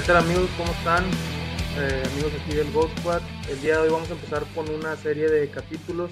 ¿Qué 0.00 0.06
tal 0.06 0.16
amigos? 0.16 0.48
¿Cómo 0.56 0.72
están? 0.72 1.04
Eh, 1.76 2.02
amigos 2.12 2.32
aquí 2.40 2.56
del 2.56 2.72
Ghost 2.72 2.98
Squad. 3.00 3.20
El 3.50 3.60
día 3.60 3.74
de 3.74 3.80
hoy 3.82 3.90
vamos 3.90 4.10
a 4.10 4.14
empezar 4.14 4.44
con 4.54 4.66
una 4.70 4.96
serie 4.96 5.28
de 5.28 5.50
capítulos 5.50 6.10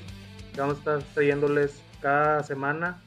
que 0.52 0.60
vamos 0.60 0.76
a 0.76 0.78
estar 0.78 1.14
trayéndoles 1.14 1.82
cada 2.02 2.42
semana 2.42 3.02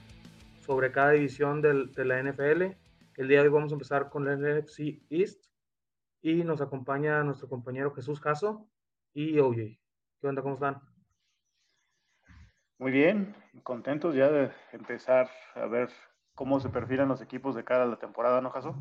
sobre 0.66 0.92
cada 0.92 1.12
división 1.12 1.62
del, 1.62 1.94
de 1.94 2.04
la 2.04 2.24
NFL. 2.24 2.64
El 3.16 3.28
día 3.28 3.42
de 3.42 3.48
hoy 3.48 3.54
vamos 3.54 3.72
a 3.72 3.76
empezar 3.76 4.10
con 4.10 4.26
la 4.26 4.36
NFC 4.36 5.04
East 5.12 5.46
y 6.20 6.44
nos 6.44 6.62
acompaña 6.62 7.24
nuestro 7.24 7.48
compañero 7.48 7.94
Jesús 7.94 8.20
Caso 8.20 8.68
y 9.14 9.38
OJ. 9.38 9.58
¿Qué 10.20 10.28
onda? 10.28 10.42
¿Cómo 10.42 10.56
están? 10.56 10.82
Muy 12.80 12.92
bien, 12.92 13.36
contentos 13.62 14.16
ya 14.16 14.32
de 14.32 14.52
empezar 14.72 15.30
a 15.54 15.68
ver 15.68 15.92
cómo 16.34 16.60
se 16.60 16.70
perfilan 16.70 17.08
los 17.08 17.22
equipos 17.22 17.54
de 17.54 17.64
cara 17.64 17.84
a 17.84 17.88
la 17.88 18.00
temporada, 18.00 18.42
¿no, 18.42 18.52
Caso? 18.52 18.76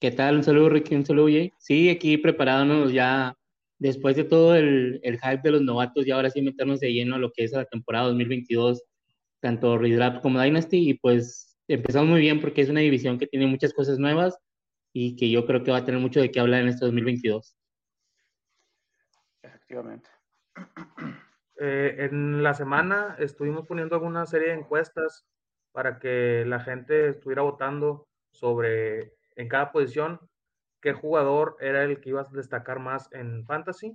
¿Qué 0.00 0.10
tal? 0.10 0.36
Un 0.36 0.42
saludo, 0.42 0.70
Ricky, 0.70 0.94
un 0.94 1.04
saludo, 1.04 1.26
Jay. 1.26 1.52
Sí, 1.58 1.90
aquí 1.90 2.16
preparándonos 2.16 2.90
ya 2.90 3.36
después 3.78 4.16
de 4.16 4.24
todo 4.24 4.56
el, 4.56 4.98
el, 5.02 5.18
hype 5.20 5.42
de 5.42 5.50
los 5.50 5.60
novatos 5.60 6.06
y 6.06 6.10
ahora 6.10 6.30
sí 6.30 6.40
meternos 6.40 6.80
de 6.80 6.90
lleno 6.90 7.16
a 7.16 7.18
lo 7.18 7.30
que 7.32 7.44
es 7.44 7.52
la 7.52 7.66
temporada 7.66 8.06
2022, 8.06 8.82
tanto 9.40 9.76
Redraft 9.76 10.22
como 10.22 10.40
Dynasty. 10.40 10.88
Y 10.88 10.94
pues 10.94 11.58
empezamos 11.68 12.08
muy 12.08 12.20
bien 12.22 12.40
porque 12.40 12.62
es 12.62 12.70
una 12.70 12.80
división 12.80 13.18
que 13.18 13.26
tiene 13.26 13.46
muchas 13.46 13.74
cosas 13.74 13.98
nuevas 13.98 14.38
y 14.94 15.16
que 15.16 15.30
yo 15.30 15.44
creo 15.44 15.62
que 15.64 15.70
va 15.70 15.78
a 15.78 15.84
tener 15.84 16.00
mucho 16.00 16.20
de 16.20 16.30
qué 16.30 16.40
hablar 16.40 16.62
en 16.62 16.68
este 16.68 16.86
2022. 16.86 17.54
Efectivamente. 19.42 20.08
Eh, 21.60 22.08
en 22.10 22.42
la 22.42 22.54
semana 22.54 23.16
estuvimos 23.18 23.66
poniendo 23.66 23.96
alguna 23.96 24.24
serie 24.24 24.48
de 24.48 24.60
encuestas 24.60 25.26
para 25.72 25.98
que 25.98 26.44
la 26.46 26.60
gente 26.60 27.10
estuviera 27.10 27.42
votando 27.42 28.08
sobre 28.32 29.19
en 29.36 29.48
cada 29.48 29.72
posición 29.72 30.20
qué 30.80 30.92
jugador 30.92 31.56
era 31.60 31.84
el 31.84 32.00
que 32.00 32.10
iba 32.10 32.22
a 32.22 32.28
destacar 32.32 32.78
más 32.78 33.12
en 33.12 33.44
fantasy 33.46 33.94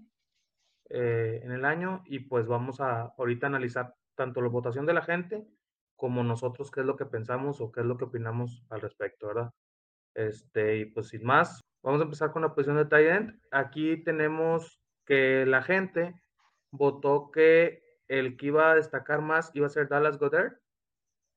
eh, 0.90 1.42
en 1.44 1.52
el 1.52 1.66
año 1.66 2.04
y 2.06 2.20
pues 2.20 2.48
vamos 2.48 2.80
a 2.80 3.14
ahorita 3.18 3.48
analizar 3.48 3.94
tanto 4.16 4.42
la 4.42 4.50
votación 4.50 4.86
de 4.86 4.94
la 4.94 5.02
gente 5.02 5.46
como 5.96 6.24
nosotros 6.24 6.72
qué 6.72 6.82
es 6.82 6.86
lo 6.86 6.96
que 6.96 7.06
pensamos 7.06 7.62
o 7.62 7.72
qué 7.72 7.82
es 7.82 7.86
lo 7.86 7.98
que 7.98 8.06
opinamos 8.06 8.64
al 8.70 8.82
respecto, 8.82 9.28
¿verdad? 9.28 9.52
Este, 10.14 10.78
y 10.78 10.86
pues 10.86 11.10
sin 11.10 11.24
más, 11.24 11.62
vamos 11.82 12.02
a 12.02 12.04
empezar 12.04 12.32
con 12.32 12.42
la 12.42 12.54
posición 12.54 12.78
de 12.78 12.86
tight 12.86 13.08
end. 13.08 13.42
Aquí 13.52 14.04
tenemos 14.04 14.80
que 15.06 15.46
la 15.46 15.62
gente 15.62 16.14
votó 16.72 17.32
que 17.32 17.82
el 18.08 18.38
que 18.38 18.48
iba 18.48 18.72
a 18.72 18.76
destacar 18.76 19.22
más 19.22 19.52
iba 19.54 19.68
a 19.68 19.70
ser 19.70 19.88
Dallas 19.88 20.18
Goddard, 20.18 20.54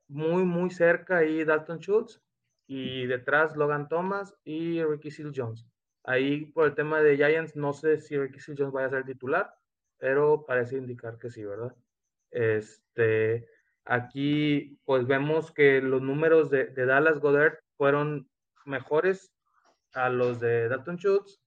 muy, 0.08 0.44
muy 0.44 0.70
cerca 0.70 1.18
ahí 1.18 1.44
Dalton 1.44 1.78
Schultz, 1.78 2.20
y 2.68 3.06
detrás 3.06 3.56
Logan 3.56 3.88
Thomas 3.88 4.36
y 4.44 4.84
Ricky 4.84 5.10
Seal 5.10 5.32
Jones. 5.34 5.66
Ahí 6.04 6.46
por 6.52 6.66
el 6.66 6.74
tema 6.74 7.00
de 7.00 7.16
Giants, 7.16 7.56
no 7.56 7.72
sé 7.72 7.98
si 7.98 8.16
Ricky 8.16 8.40
Seal 8.40 8.56
Jones 8.58 8.72
vaya 8.72 8.86
a 8.86 8.90
ser 8.90 9.04
titular, 9.04 9.52
pero 9.96 10.44
parece 10.46 10.76
indicar 10.76 11.18
que 11.18 11.30
sí, 11.30 11.44
¿verdad? 11.44 11.74
Este, 12.30 13.48
aquí 13.84 14.78
pues 14.84 15.06
vemos 15.06 15.50
que 15.50 15.80
los 15.80 16.02
números 16.02 16.50
de, 16.50 16.66
de 16.66 16.86
Dallas 16.86 17.20
Goddard 17.20 17.58
fueron 17.76 18.28
mejores 18.66 19.32
a 19.94 20.10
los 20.10 20.38
de 20.38 20.68
Dalton 20.68 20.98
Schultz, 20.98 21.40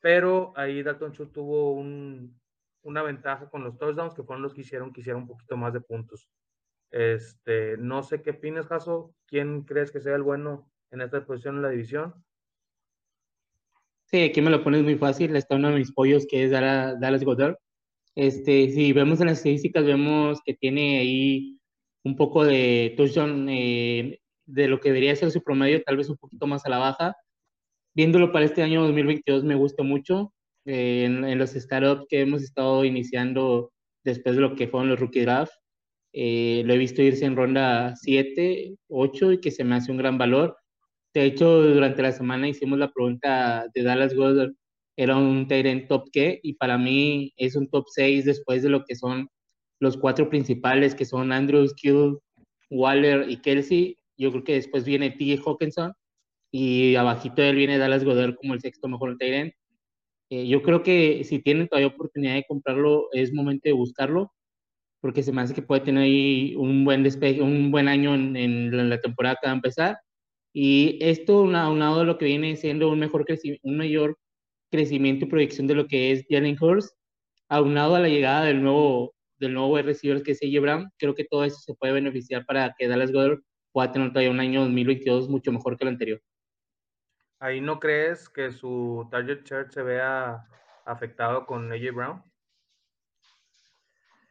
pero 0.00 0.54
ahí 0.56 0.82
Dalton 0.82 1.12
Schultz 1.12 1.32
tuvo 1.32 1.72
un, 1.72 2.40
una 2.82 3.02
ventaja 3.02 3.50
con 3.50 3.64
los 3.64 3.76
touchdowns 3.76 4.14
que 4.14 4.22
fueron 4.22 4.42
los 4.42 4.54
que 4.54 4.62
hicieron 4.62 4.92
que 4.94 5.02
hiciera 5.02 5.18
un 5.18 5.26
poquito 5.26 5.58
más 5.58 5.74
de 5.74 5.80
puntos. 5.82 6.26
Este, 6.90 7.76
no 7.76 8.02
sé 8.02 8.22
qué 8.22 8.30
opinas, 8.30 8.66
Caso. 8.66 9.15
¿Quién 9.26 9.62
crees 9.62 9.90
que 9.90 10.00
sea 10.00 10.14
el 10.14 10.22
bueno 10.22 10.70
en 10.90 11.00
esta 11.00 11.24
posición 11.24 11.56
en 11.56 11.62
la 11.62 11.70
división? 11.70 12.14
Sí, 14.04 14.22
aquí 14.22 14.40
me 14.40 14.50
lo 14.50 14.62
pones 14.62 14.84
muy 14.84 14.96
fácil. 14.96 15.34
Está 15.34 15.56
uno 15.56 15.70
de 15.70 15.78
mis 15.78 15.92
pollos 15.92 16.26
que 16.28 16.44
es 16.44 16.50
Dallas 16.52 17.24
Goddard. 17.24 17.56
Este, 18.14 18.70
si 18.70 18.92
vemos 18.92 19.20
en 19.20 19.26
las 19.26 19.38
estadísticas, 19.38 19.84
vemos 19.84 20.40
que 20.44 20.54
tiene 20.54 20.98
ahí 20.98 21.58
un 22.04 22.16
poco 22.16 22.44
de 22.44 22.94
touchdown 22.96 23.48
eh, 23.50 24.20
de 24.46 24.68
lo 24.68 24.80
que 24.80 24.90
debería 24.90 25.16
ser 25.16 25.32
su 25.32 25.42
promedio, 25.42 25.82
tal 25.82 25.96
vez 25.96 26.08
un 26.08 26.16
poquito 26.16 26.46
más 26.46 26.64
a 26.64 26.70
la 26.70 26.78
baja. 26.78 27.16
Viéndolo 27.94 28.30
para 28.32 28.44
este 28.44 28.62
año 28.62 28.82
2022 28.82 29.44
me 29.44 29.56
gusta 29.56 29.82
mucho. 29.82 30.32
Eh, 30.66 31.04
en, 31.04 31.24
en, 31.24 31.38
los 31.38 31.50
startups 31.50 32.06
que 32.08 32.20
hemos 32.20 32.42
estado 32.42 32.84
iniciando 32.84 33.72
después 34.04 34.36
de 34.36 34.42
lo 34.42 34.54
que 34.54 34.68
fueron 34.68 34.88
los 34.88 34.98
rookie 34.98 35.20
draft, 35.20 35.52
eh, 36.18 36.62
lo 36.64 36.72
he 36.72 36.78
visto 36.78 37.02
irse 37.02 37.26
en 37.26 37.36
ronda 37.36 37.94
7, 37.94 38.74
8 38.88 39.32
y 39.32 39.40
que 39.40 39.50
se 39.50 39.64
me 39.64 39.74
hace 39.74 39.92
un 39.92 39.98
gran 39.98 40.16
valor. 40.16 40.56
De 41.12 41.26
hecho, 41.26 41.62
durante 41.62 42.00
la 42.00 42.12
semana 42.12 42.48
hicimos 42.48 42.78
la 42.78 42.90
pregunta 42.90 43.66
de 43.74 43.82
Dallas 43.82 44.14
Goddard, 44.14 44.52
¿era 44.96 45.16
un 45.18 45.46
Tyrant 45.46 45.88
top 45.88 46.08
qué? 46.10 46.40
Y 46.42 46.54
para 46.54 46.78
mí 46.78 47.34
es 47.36 47.54
un 47.54 47.68
top 47.68 47.84
6 47.88 48.24
después 48.24 48.62
de 48.62 48.70
lo 48.70 48.84
que 48.84 48.96
son 48.96 49.28
los 49.78 49.98
cuatro 49.98 50.30
principales, 50.30 50.94
que 50.94 51.04
son 51.04 51.32
Andrews, 51.32 51.74
Kill, 51.74 52.16
Waller 52.70 53.28
y 53.30 53.36
Kelsey. 53.42 53.98
Yo 54.16 54.30
creo 54.32 54.44
que 54.44 54.54
después 54.54 54.86
viene 54.86 55.10
T. 55.10 55.38
Hawkinson 55.44 55.92
y 56.50 56.94
abajito 56.96 57.42
de 57.42 57.50
él 57.50 57.56
viene 57.56 57.76
Dallas 57.76 58.04
Goddard 58.04 58.36
como 58.36 58.54
el 58.54 58.60
sexto 58.62 58.88
mejor 58.88 59.18
Tyrant. 59.18 59.52
Eh, 60.30 60.48
yo 60.48 60.62
creo 60.62 60.82
que 60.82 61.24
si 61.24 61.40
tienen 61.40 61.68
todavía 61.68 61.88
oportunidad 61.88 62.36
de 62.36 62.46
comprarlo, 62.48 63.08
es 63.12 63.34
momento 63.34 63.68
de 63.68 63.74
buscarlo 63.74 64.32
porque 65.00 65.22
se 65.22 65.32
me 65.32 65.42
hace 65.42 65.54
que 65.54 65.62
puede 65.62 65.82
tener 65.82 66.04
ahí 66.04 66.54
un 66.56 66.84
buen 66.84 67.02
despegue, 67.02 67.42
un 67.42 67.70
buen 67.70 67.88
año 67.88 68.14
en, 68.14 68.88
la 68.88 69.00
temporada 69.00 69.36
que 69.40 69.46
va 69.46 69.52
a 69.52 69.56
empezar. 69.56 69.98
Y 70.52 70.98
esto, 71.02 71.44
aunado 71.54 72.00
a 72.00 72.04
lo 72.04 72.18
que 72.18 72.24
viene 72.24 72.56
siendo 72.56 72.88
un, 72.88 72.98
mejor 72.98 73.24
un 73.62 73.76
mayor 73.76 74.18
crecimiento 74.70 75.24
y 75.24 75.28
proyección 75.28 75.66
de 75.66 75.74
lo 75.74 75.86
que 75.86 76.12
es 76.12 76.24
Jalen 76.28 76.56
Hurst, 76.60 76.96
aunado 77.48 77.94
a 77.94 78.00
la 78.00 78.08
llegada 78.08 78.44
del 78.44 78.62
nuevo, 78.62 79.14
del 79.38 79.54
nuevo 79.54 79.80
receiver 79.80 80.22
que 80.22 80.32
es 80.32 80.40
AJ 80.42 80.60
Brown, 80.60 80.90
creo 80.98 81.14
que 81.14 81.24
todo 81.24 81.44
eso 81.44 81.58
se 81.58 81.74
puede 81.74 81.92
beneficiar 81.92 82.44
para 82.46 82.74
que 82.76 82.88
Dallas 82.88 83.12
Goddard 83.12 83.40
pueda 83.72 83.92
tener 83.92 84.08
todavía 84.08 84.30
un 84.30 84.40
año 84.40 84.62
2022 84.62 85.28
mucho 85.28 85.52
mejor 85.52 85.76
que 85.76 85.84
el 85.84 85.88
anterior. 85.88 86.22
¿Ahí 87.38 87.60
no 87.60 87.78
crees 87.78 88.28
que 88.30 88.50
su 88.50 89.06
target 89.10 89.44
share 89.44 89.70
se 89.70 89.82
vea 89.82 90.46
afectado 90.86 91.44
con 91.44 91.70
AJ 91.70 91.94
Brown? 91.94 92.22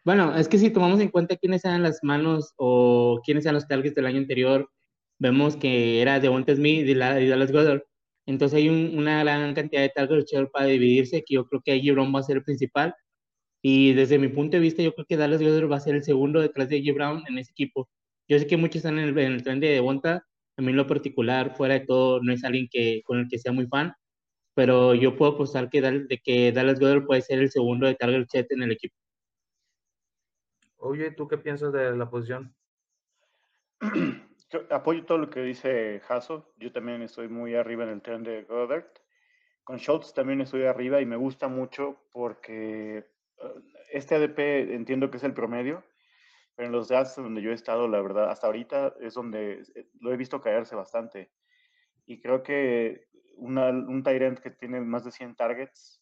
Bueno, 0.05 0.35
es 0.35 0.47
que 0.47 0.59
si 0.59 0.69
tomamos 0.69 0.99
en 0.99 1.09
cuenta 1.09 1.35
quiénes 1.35 1.65
eran 1.65 1.81
las 1.81 1.99
manos 2.03 2.53
o 2.57 3.21
quiénes 3.25 3.43
eran 3.45 3.55
los 3.55 3.67
targets 3.67 3.95
del 3.95 4.05
año 4.05 4.19
anterior, 4.19 4.69
vemos 5.19 5.57
que 5.57 5.99
era 6.01 6.19
de 6.19 6.27
Smith 6.55 6.87
y, 6.87 6.93
Dallas 6.93 7.51
Goddard. 7.51 7.81
Entonces 8.27 8.57
hay 8.57 8.69
una 8.69 9.23
gran 9.23 9.53
cantidad 9.55 9.81
de 9.81 9.89
targets 9.89 10.31
para 10.53 10.67
dividirse, 10.67 11.23
que 11.25 11.35
yo 11.35 11.45
creo 11.47 11.61
que 11.63 11.71
ahí 11.71 11.89
Brown 11.91 12.13
va 12.15 12.19
a 12.19 12.23
ser 12.23 12.37
el 12.37 12.43
principal. 12.43 12.93
Y 13.63 13.93
desde 13.93 14.19
mi 14.19 14.27
punto 14.29 14.57
de 14.57 14.61
vista, 14.61 14.83
yo 14.83 14.93
creo 14.93 15.05
que 15.07 15.17
Dallas 15.17 15.41
Goddard 15.41 15.71
va 15.71 15.77
a 15.77 15.79
ser 15.79 15.95
el 15.95 16.03
segundo 16.03 16.39
detrás 16.41 16.69
de 16.69 16.81
G. 16.83 16.93
Brown 16.93 17.23
en 17.27 17.39
ese 17.39 17.51
equipo. 17.51 17.89
Yo 18.29 18.39
sé 18.39 18.47
que 18.47 18.57
muchos 18.57 18.77
están 18.77 18.99
en 18.99 19.09
el, 19.09 19.17
en 19.19 19.33
el 19.33 19.43
tren 19.43 19.59
de 19.59 19.69
Devonta. 19.69 20.23
A 20.57 20.61
mí 20.61 20.71
en 20.71 20.77
lo 20.77 20.87
particular, 20.87 21.55
fuera 21.55 21.75
de 21.75 21.85
todo, 21.85 22.21
no 22.21 22.31
es 22.33 22.43
alguien 22.43 22.67
que, 22.71 23.01
con 23.05 23.19
el 23.19 23.27
que 23.29 23.39
sea 23.39 23.51
muy 23.53 23.67
fan. 23.67 23.93
Pero 24.55 24.95
yo 24.95 25.17
puedo 25.17 25.33
apostar 25.33 25.69
que, 25.69 25.81
de 25.81 26.19
que 26.23 26.51
Dallas 26.51 26.79
Goddard 26.79 27.05
puede 27.05 27.21
ser 27.21 27.39
el 27.39 27.51
segundo 27.51 27.87
de 27.87 27.95
target 27.95 28.27
en 28.51 28.63
el 28.63 28.71
equipo. 28.73 28.95
Oye, 30.77 31.11
¿tú 31.11 31.27
qué 31.27 31.37
piensas 31.37 31.71
de 31.73 31.95
la 31.95 32.09
posición? 32.09 32.55
apoyo 34.69 35.05
todo 35.05 35.17
lo 35.17 35.29
que 35.29 35.41
dice 35.41 36.01
Hasso. 36.07 36.53
Yo 36.57 36.71
también 36.71 37.01
estoy 37.01 37.27
muy 37.27 37.55
arriba 37.55 37.83
en 37.83 37.89
el 37.89 38.01
tren 38.01 38.23
de 38.23 38.43
Goddard. 38.43 38.85
Con 39.63 39.77
Schultz 39.77 40.13
también 40.13 40.41
estoy 40.41 40.63
arriba 40.63 41.01
y 41.01 41.05
me 41.05 41.15
gusta 41.15 41.47
mucho 41.47 42.03
porque 42.11 42.97
eh, 42.97 43.05
este 43.91 44.15
ADP 44.15 44.75
entiendo 44.75 45.09
que 45.09 45.17
es 45.17 45.23
el 45.23 45.33
promedio, 45.33 45.83
pero 46.55 46.67
en 46.67 46.71
los 46.71 46.87
drafts 46.87 47.15
donde 47.15 47.41
yo 47.41 47.51
he 47.51 47.55
estado, 47.55 47.87
la 47.87 48.01
verdad, 48.01 48.29
hasta 48.29 48.47
ahorita 48.47 48.93
es 49.01 49.15
donde 49.15 49.63
eh, 49.75 49.89
lo 49.99 50.13
he 50.13 50.17
visto 50.17 50.41
caerse 50.41 50.75
bastante. 50.75 51.31
Y 52.05 52.21
creo 52.21 52.43
que 52.43 53.07
un 53.37 54.03
Tyrant 54.03 54.39
que 54.39 54.51
tiene 54.51 54.79
más 54.79 55.03
de 55.03 55.11
100 55.11 55.35
targets, 55.35 56.01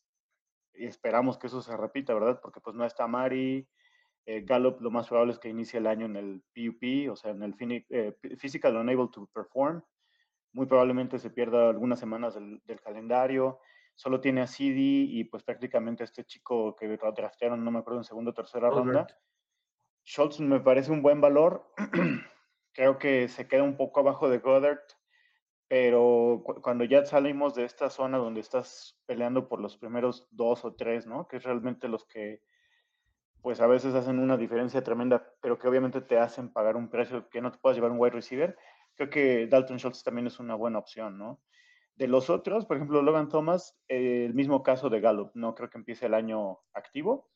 y 0.76 0.86
esperamos 0.86 1.38
que 1.38 1.48
eso 1.48 1.62
se 1.62 1.76
repita, 1.78 2.14
¿verdad? 2.14 2.40
Porque 2.42 2.60
pues 2.60 2.76
no 2.76 2.86
está 2.86 3.08
Mari, 3.08 3.68
eh, 4.26 4.42
Gallup 4.42 4.80
lo 4.82 4.90
más 4.90 5.08
probable 5.08 5.34
es 5.34 5.40
que 5.40 5.50
inicie 5.50 5.80
el 5.80 5.88
año 5.88 6.06
en 6.06 6.16
el 6.16 6.44
PUP, 6.54 7.12
o 7.12 7.16
sea, 7.16 7.32
en 7.32 7.44
el 7.44 7.56
eh, 7.90 8.16
Physical 8.38 8.78
Unable 8.78 9.10
to 9.12 9.30
Perform. 9.34 9.84
Muy 10.54 10.66
probablemente 10.66 11.20
se 11.20 11.30
pierda 11.30 11.70
algunas 11.70 12.00
semanas 12.00 12.36
del, 12.36 12.82
calendario. 12.82 13.60
Solo 13.96 14.22
tiene 14.22 14.42
a 14.42 14.48
CD 14.48 14.78
y 14.78 15.24
pues 15.26 15.44
prácticamente 15.44 16.04
este 16.04 16.24
chico 16.24 16.76
que 16.76 16.88
draftearon, 16.88 17.64
no 17.64 17.72
me 17.72 17.80
acuerdo, 17.80 18.00
en 18.00 18.06
segunda 18.06 18.32
o 18.32 18.34
tercera 18.34 18.70
ronda. 18.70 19.08
Schultz 20.06 20.40
me 20.40 20.60
parece 20.60 20.92
un 20.92 21.02
buen 21.02 21.22
valor. 21.22 21.72
Creo 22.74 22.98
que 22.98 23.28
se 23.28 23.48
queda 23.48 23.64
un 23.64 23.78
poco 23.78 24.00
abajo 24.00 24.30
de 24.30 24.40
Goddard, 24.40 24.80
pero 25.68 26.44
cuando 26.62 26.86
ya 26.86 27.06
salimos 27.06 27.56
de 27.56 27.66
esta 27.66 27.90
zona 27.90 28.18
donde 28.18 28.42
estás 28.42 29.00
peleando 29.06 29.48
por 29.48 29.60
los 29.60 29.78
primeros 29.78 30.28
dos 30.32 30.66
o 30.66 30.76
tres, 30.76 31.06
¿no? 31.06 31.28
Que 31.28 31.38
es 31.38 31.44
realmente 31.44 31.88
los 31.88 32.06
que 32.06 32.42
pues 33.44 33.60
a 33.60 33.68
veces 33.68 33.94
hacen 33.94 34.20
una 34.20 34.38
diferencia 34.38 34.82
tremenda, 34.84 35.30
pero 35.42 35.60
que 35.60 35.68
obviamente 35.68 36.00
te 36.00 36.18
hacen 36.18 36.52
pagar 36.52 36.78
un 36.78 36.90
precio 36.90 37.28
que 37.30 37.42
no 37.42 37.52
te 37.52 37.60
puedas 37.60 37.76
llevar 37.76 37.92
un 37.92 38.00
wide 38.00 38.14
receiver. 38.14 38.58
creo 38.96 39.10
que 39.10 39.48
Dalton 39.48 39.78
Schultz 39.78 40.02
también 40.02 40.28
es 40.28 40.40
una 40.40 40.56
buena 40.56 40.80
opción, 40.80 41.18
¿no? 41.18 41.42
De 41.96 42.08
los 42.08 42.30
otros, 42.30 42.66
por 42.66 42.78
ejemplo, 42.78 43.02
Logan 43.02 43.28
Thomas, 43.28 43.78
eh, 43.90 44.24
el 44.26 44.34
mismo 44.34 44.64
caso 44.64 44.90
de 44.90 45.02
Gallup, 45.02 45.32
no 45.34 45.54
creo 45.56 45.70
que 45.70 45.78
empiece 45.78 46.06
el 46.06 46.14
año 46.14 46.60
activo. 46.74 47.30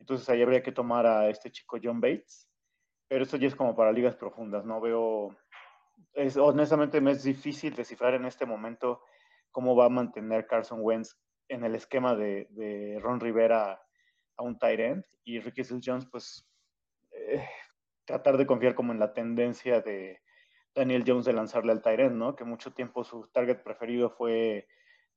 Entonces 0.00 0.26
ahí 0.30 0.40
habría 0.40 0.62
que 0.62 0.72
tomar 0.72 1.06
a 1.06 1.28
este 1.28 1.52
chico 1.52 1.78
John 1.80 2.00
Bates. 2.00 2.48
Pero 3.06 3.24
esto 3.24 3.36
ya 3.36 3.46
es 3.46 3.54
como 3.54 3.76
para 3.76 3.92
ligas 3.92 4.16
profundas, 4.16 4.64
no 4.64 4.80
veo. 4.80 5.36
Es, 6.14 6.38
honestamente 6.38 7.02
me 7.02 7.10
es 7.10 7.24
difícil 7.24 7.74
descifrar 7.74 8.14
en 8.14 8.24
este 8.24 8.46
momento 8.46 9.02
cómo 9.50 9.76
va 9.76 9.84
a 9.84 9.90
mantener 9.90 10.46
Carson 10.46 10.78
Wentz 10.80 11.14
en 11.48 11.62
el 11.64 11.74
esquema 11.74 12.16
de, 12.16 12.98
Ron 13.02 13.20
Rivera 13.20 13.82
a 14.36 14.42
un 14.42 14.58
tight 14.58 14.80
end. 14.80 15.04
Y 15.24 15.40
Ricky 15.40 15.64
Seals 15.64 15.84
Jones, 15.84 16.06
pues 16.06 16.46
eh, 17.12 17.44
tratar 18.04 18.36
de 18.36 18.46
confiar 18.46 18.74
como 18.74 18.92
en 18.92 18.98
la 18.98 19.12
tendencia 19.12 19.80
de, 19.80 20.20
Daniel 20.74 21.04
Jones 21.06 21.24
de 21.24 21.32
lanzarle 21.32 21.72
al 21.72 21.82
Tyrant, 21.82 22.14
¿no? 22.14 22.34
Que 22.34 22.44
mucho 22.44 22.72
tiempo 22.72 23.04
su 23.04 23.28
target 23.28 23.62
preferido 23.62 24.10
fue 24.10 24.66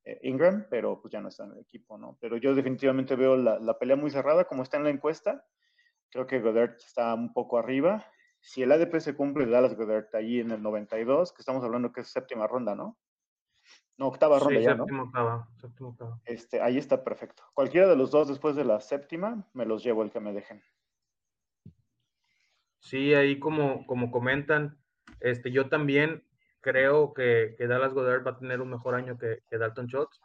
eh, 0.04 0.18
Ingram, 0.22 0.66
pero 0.70 1.00
pues 1.00 1.12
ya 1.12 1.20
no 1.20 1.28
está 1.28 1.44
en 1.44 1.52
el 1.52 1.60
equipo, 1.60 1.98
¿no? 1.98 2.18
Pero 2.20 2.36
yo 2.36 2.54
definitivamente 2.54 3.16
veo 3.16 3.36
la, 3.36 3.78
pelea 3.78 3.96
muy 3.96 4.10
cerrada, 4.10 4.44
como 4.44 4.62
está 4.62 4.76
en 4.76 4.84
la 4.84 4.90
encuesta. 4.90 5.44
Creo 6.10 6.26
que 6.26 6.40
Goddard 6.40 6.76
está 6.76 7.14
un 7.14 7.32
poco 7.32 7.58
arriba. 7.58 8.06
Si 8.40 8.62
el 8.62 8.70
ADP 8.70 9.00
se 9.00 9.16
cumple, 9.16 9.46
Dallas 9.46 9.76
Goddard 9.76 10.14
allí 10.14 10.40
en 10.40 10.50
el 10.50 10.62
92, 10.62 11.32
que 11.32 11.42
estamos 11.42 11.64
hablando 11.64 11.92
que 11.92 12.02
es 12.02 12.08
séptima 12.08 12.46
ronda, 12.46 12.74
¿no? 12.74 12.98
No, 13.98 14.08
octava 14.08 14.38
ronda 14.38 14.60
ya, 14.60 14.76
séptima, 14.76 15.04
Octava, 15.04 15.48
séptima, 15.60 15.88
octava. 15.88 16.20
Este, 16.26 16.60
ahí 16.60 16.76
está 16.76 17.02
perfecto. 17.02 17.44
Cualquiera 17.54 17.88
de 17.88 17.96
los 17.96 18.10
dos 18.10 18.28
después 18.28 18.54
de 18.54 18.64
la 18.64 18.80
séptima, 18.80 19.48
me 19.54 19.64
los 19.64 19.82
llevo 19.82 20.02
el 20.02 20.10
que 20.10 20.20
me 20.20 20.32
dejen. 20.32 20.62
Sí, 22.80 23.14
ahí 23.14 23.38
como, 23.38 23.86
como 23.86 24.10
comentan, 24.10 24.78
este, 25.20 25.50
yo 25.50 25.68
también 25.68 26.24
creo 26.60 27.14
que, 27.14 27.54
que 27.56 27.66
Dallas 27.66 27.94
Goddard 27.94 28.26
va 28.26 28.32
a 28.32 28.38
tener 28.38 28.60
un 28.60 28.70
mejor 28.70 28.94
año 28.94 29.18
que, 29.18 29.42
que 29.48 29.58
Dalton 29.58 29.86
Schultz. 29.86 30.20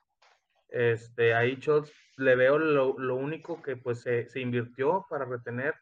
Este, 0.70 1.34
ahí 1.34 1.56
Schultz 1.56 1.92
le 2.18 2.36
veo 2.36 2.58
lo, 2.58 2.98
lo 2.98 3.16
único 3.16 3.62
que 3.62 3.78
pues 3.78 4.02
se, 4.02 4.28
se, 4.30 4.40
invirtió 4.40 5.06
para 5.10 5.26
retener, 5.26 5.76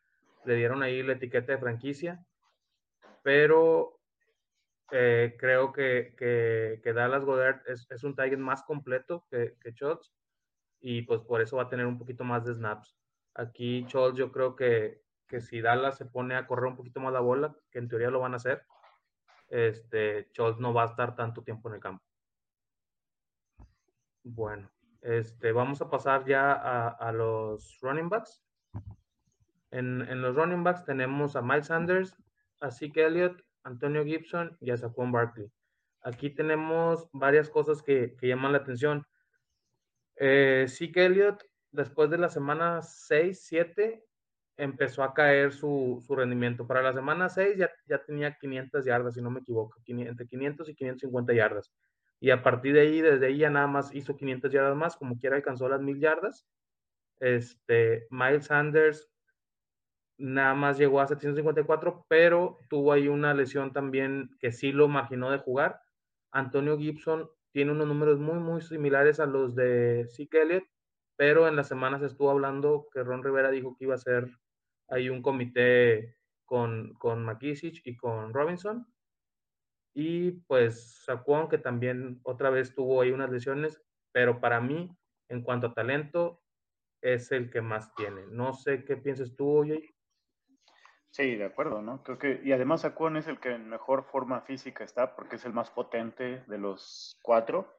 le 0.46 0.56
dieron 0.56 0.82
ahí 0.84 1.04
la 1.04 1.14
etiqueta 1.14 1.52
de 1.52 1.60
franquicia, 1.60 2.26
pero 3.24 3.99
eh, 4.92 5.36
creo 5.40 5.72
que, 5.72 6.16
que, 6.18 6.82
que, 6.84 6.94
Dallas 6.94 7.26
Goddard 7.26 7.62
es, 7.68 7.88
es 7.92 8.04
un 8.04 8.16
target 8.16 8.38
más 8.38 8.64
completo 8.64 9.26
que, 9.30 9.56
que 9.62 9.72
Schultz 9.72 10.14
y 10.82 11.02
pues 11.04 11.22
por 11.22 11.42
eso 11.42 11.58
va 11.58 11.64
a 11.64 11.70
tener 11.70 11.86
un 11.86 11.98
poquito 11.98 12.24
más 12.24 12.46
de 12.46 12.54
snaps. 12.54 12.96
Aquí 13.36 13.86
Schultz 13.88 14.18
yo 14.18 14.32
creo 14.32 14.56
que, 14.56 15.04
que 15.28 15.42
si 15.42 15.62
Dallas 15.62 15.98
se 15.98 16.06
pone 16.06 16.36
a 16.36 16.48
correr 16.48 16.66
un 16.66 16.76
poquito 16.76 17.00
más 17.00 17.14
la 17.14 17.20
bola, 17.20 17.56
que 17.72 17.80
en 17.80 17.88
teoría 17.88 18.10
lo 18.10 18.20
van 18.20 18.34
a 18.34 18.38
hacer, 18.38 18.66
este, 19.50 20.30
Scholz 20.30 20.60
no 20.60 20.74
va 20.74 20.84
a 20.84 20.88
estar 20.88 21.16
tanto 21.16 21.44
tiempo 21.44 21.70
en 21.70 21.76
el 21.76 21.82
campo. 21.82 22.04
Bueno, 24.24 24.70
este, 25.02 25.52
vamos 25.52 25.82
a 25.82 25.90
pasar 25.90 26.26
ya 26.26 26.52
a, 26.54 27.12
los 27.12 27.80
running 27.82 28.10
backs. 28.10 28.44
En, 29.72 30.22
los 30.22 30.36
running 30.36 30.64
backs 30.64 30.84
tenemos 30.86 31.36
a 31.36 31.42
Miles 31.42 31.68
Sanders, 31.68 32.16
a 32.60 32.72
Zeke 32.72 33.06
Elliott, 33.06 33.42
Antonio 33.64 34.06
Gibson 34.06 34.58
y 34.60 34.72
a 34.72 34.78
Saquon 34.78 35.12
Barkley. 35.12 35.52
Aquí 36.02 36.30
tenemos 36.30 37.10
varias 37.12 37.50
cosas 37.50 37.82
que, 37.82 38.16
llaman 38.22 38.54
la 38.54 38.60
atención. 38.60 39.06
Eh, 40.16 40.66
Zeke 40.68 41.06
Elliott, 41.06 41.44
después 41.72 42.10
de 42.10 42.18
la 42.18 42.30
semana 42.30 42.82
6, 42.82 43.42
7, 43.44 44.06
empezó 44.58 45.04
a 45.04 45.14
caer 45.14 45.52
su, 45.52 46.04
rendimiento. 46.10 46.68
Para 46.68 46.82
la 46.82 46.94
semana 46.94 47.30
6 47.30 47.58
ya, 47.58 47.70
ya, 47.86 48.04
tenía 48.04 48.38
500 48.38 48.86
yardas, 48.86 49.14
si 49.14 49.22
no 49.22 49.30
me 49.32 49.40
equivoco, 49.40 49.78
entre 49.86 50.28
500 50.28 50.70
y 50.70 50.76
550 50.76 51.34
yardas. 51.34 51.72
Y 52.20 52.32
a 52.32 52.44
partir 52.44 52.74
de 52.74 52.82
ahí, 52.82 53.02
desde 53.02 53.28
ahí 53.28 53.38
ya 53.38 53.50
nada 53.50 53.68
más 53.68 53.94
hizo 53.96 54.18
500 54.18 54.52
yardas 54.52 54.76
más, 54.76 54.98
como 54.98 55.18
quiera 55.18 55.38
alcanzó 55.38 55.70
las 55.70 55.82
1000 55.82 56.00
yardas. 56.00 56.46
Este, 57.20 58.08
Miles 58.10 58.46
Sanders 58.46 59.10
nada 60.20 60.54
más 60.54 60.78
llegó 60.78 61.02
a 61.02 61.08
754, 61.08 62.06
pero 62.08 62.60
tuvo 62.70 62.94
ahí 62.94 63.08
una 63.08 63.34
lesión 63.34 63.74
también 63.74 64.30
que 64.40 64.52
sí 64.52 64.72
lo 64.72 64.88
marginó 64.88 65.32
de 65.32 65.40
jugar. 65.40 65.82
Antonio 66.32 66.78
Gibson 66.78 67.30
tiene 67.52 67.72
unos 67.72 67.88
números 67.88 68.20
muy, 68.20 68.40
muy 68.40 68.62
similares 68.62 69.20
a 69.20 69.26
los 69.26 69.56
de 69.56 70.08
Zeke 70.10 70.42
Elliott, 70.42 70.66
pero 71.16 71.48
en 71.48 71.56
las 71.56 71.68
semanas 71.68 72.02
estuvo 72.04 72.30
hablando 72.30 72.88
que 72.94 73.04
Ron 73.04 73.24
Rivera 73.24 73.50
dijo 73.50 73.76
que 73.78 73.86
iba 73.86 73.96
a 73.96 73.98
ser 73.98 74.30
hay 74.90 75.10
un 75.10 75.22
comité 75.22 76.16
con, 76.46 76.94
con 76.96 77.24
McKissick 77.24 77.86
y 77.86 77.96
con 77.96 78.34
Robinson. 78.34 78.88
Y 79.94 80.32
pues 80.48 81.04
Saquon, 81.06 81.50
que 81.50 81.58
también 81.58 82.20
otra 82.24 82.50
vez 82.50 82.74
tuvo 82.74 83.02
ahí 83.02 83.12
unas 83.12 83.30
lesiones, 83.32 83.82
pero 84.12 84.40
para 84.40 84.62
mí, 84.62 84.96
en 85.30 85.44
cuanto 85.44 85.68
a 85.68 85.74
talento, 85.74 86.42
es 87.02 87.32
el 87.32 87.50
que 87.50 87.62
más 87.62 87.94
tiene. 87.96 88.26
No 88.28 88.54
sé 88.54 88.84
qué 88.84 88.98
piensas 88.98 89.36
tú, 89.36 89.48
oye. 89.50 89.96
Sí, 91.12 91.36
de 91.36 91.46
acuerdo, 91.46 91.82
¿no? 91.82 92.04
Creo 92.04 92.20
que, 92.20 92.40
y 92.44 92.52
además 92.52 92.82
Saquon 92.82 93.18
es 93.18 93.28
el 93.28 93.40
que 93.40 93.54
en 93.54 93.68
mejor 93.68 94.06
forma 94.06 94.42
física 94.42 94.84
está, 94.84 95.16
porque 95.16 95.38
es 95.38 95.46
el 95.46 95.54
más 95.54 95.72
potente 95.72 96.44
de 96.48 96.58
los 96.58 97.18
cuatro. 97.24 97.76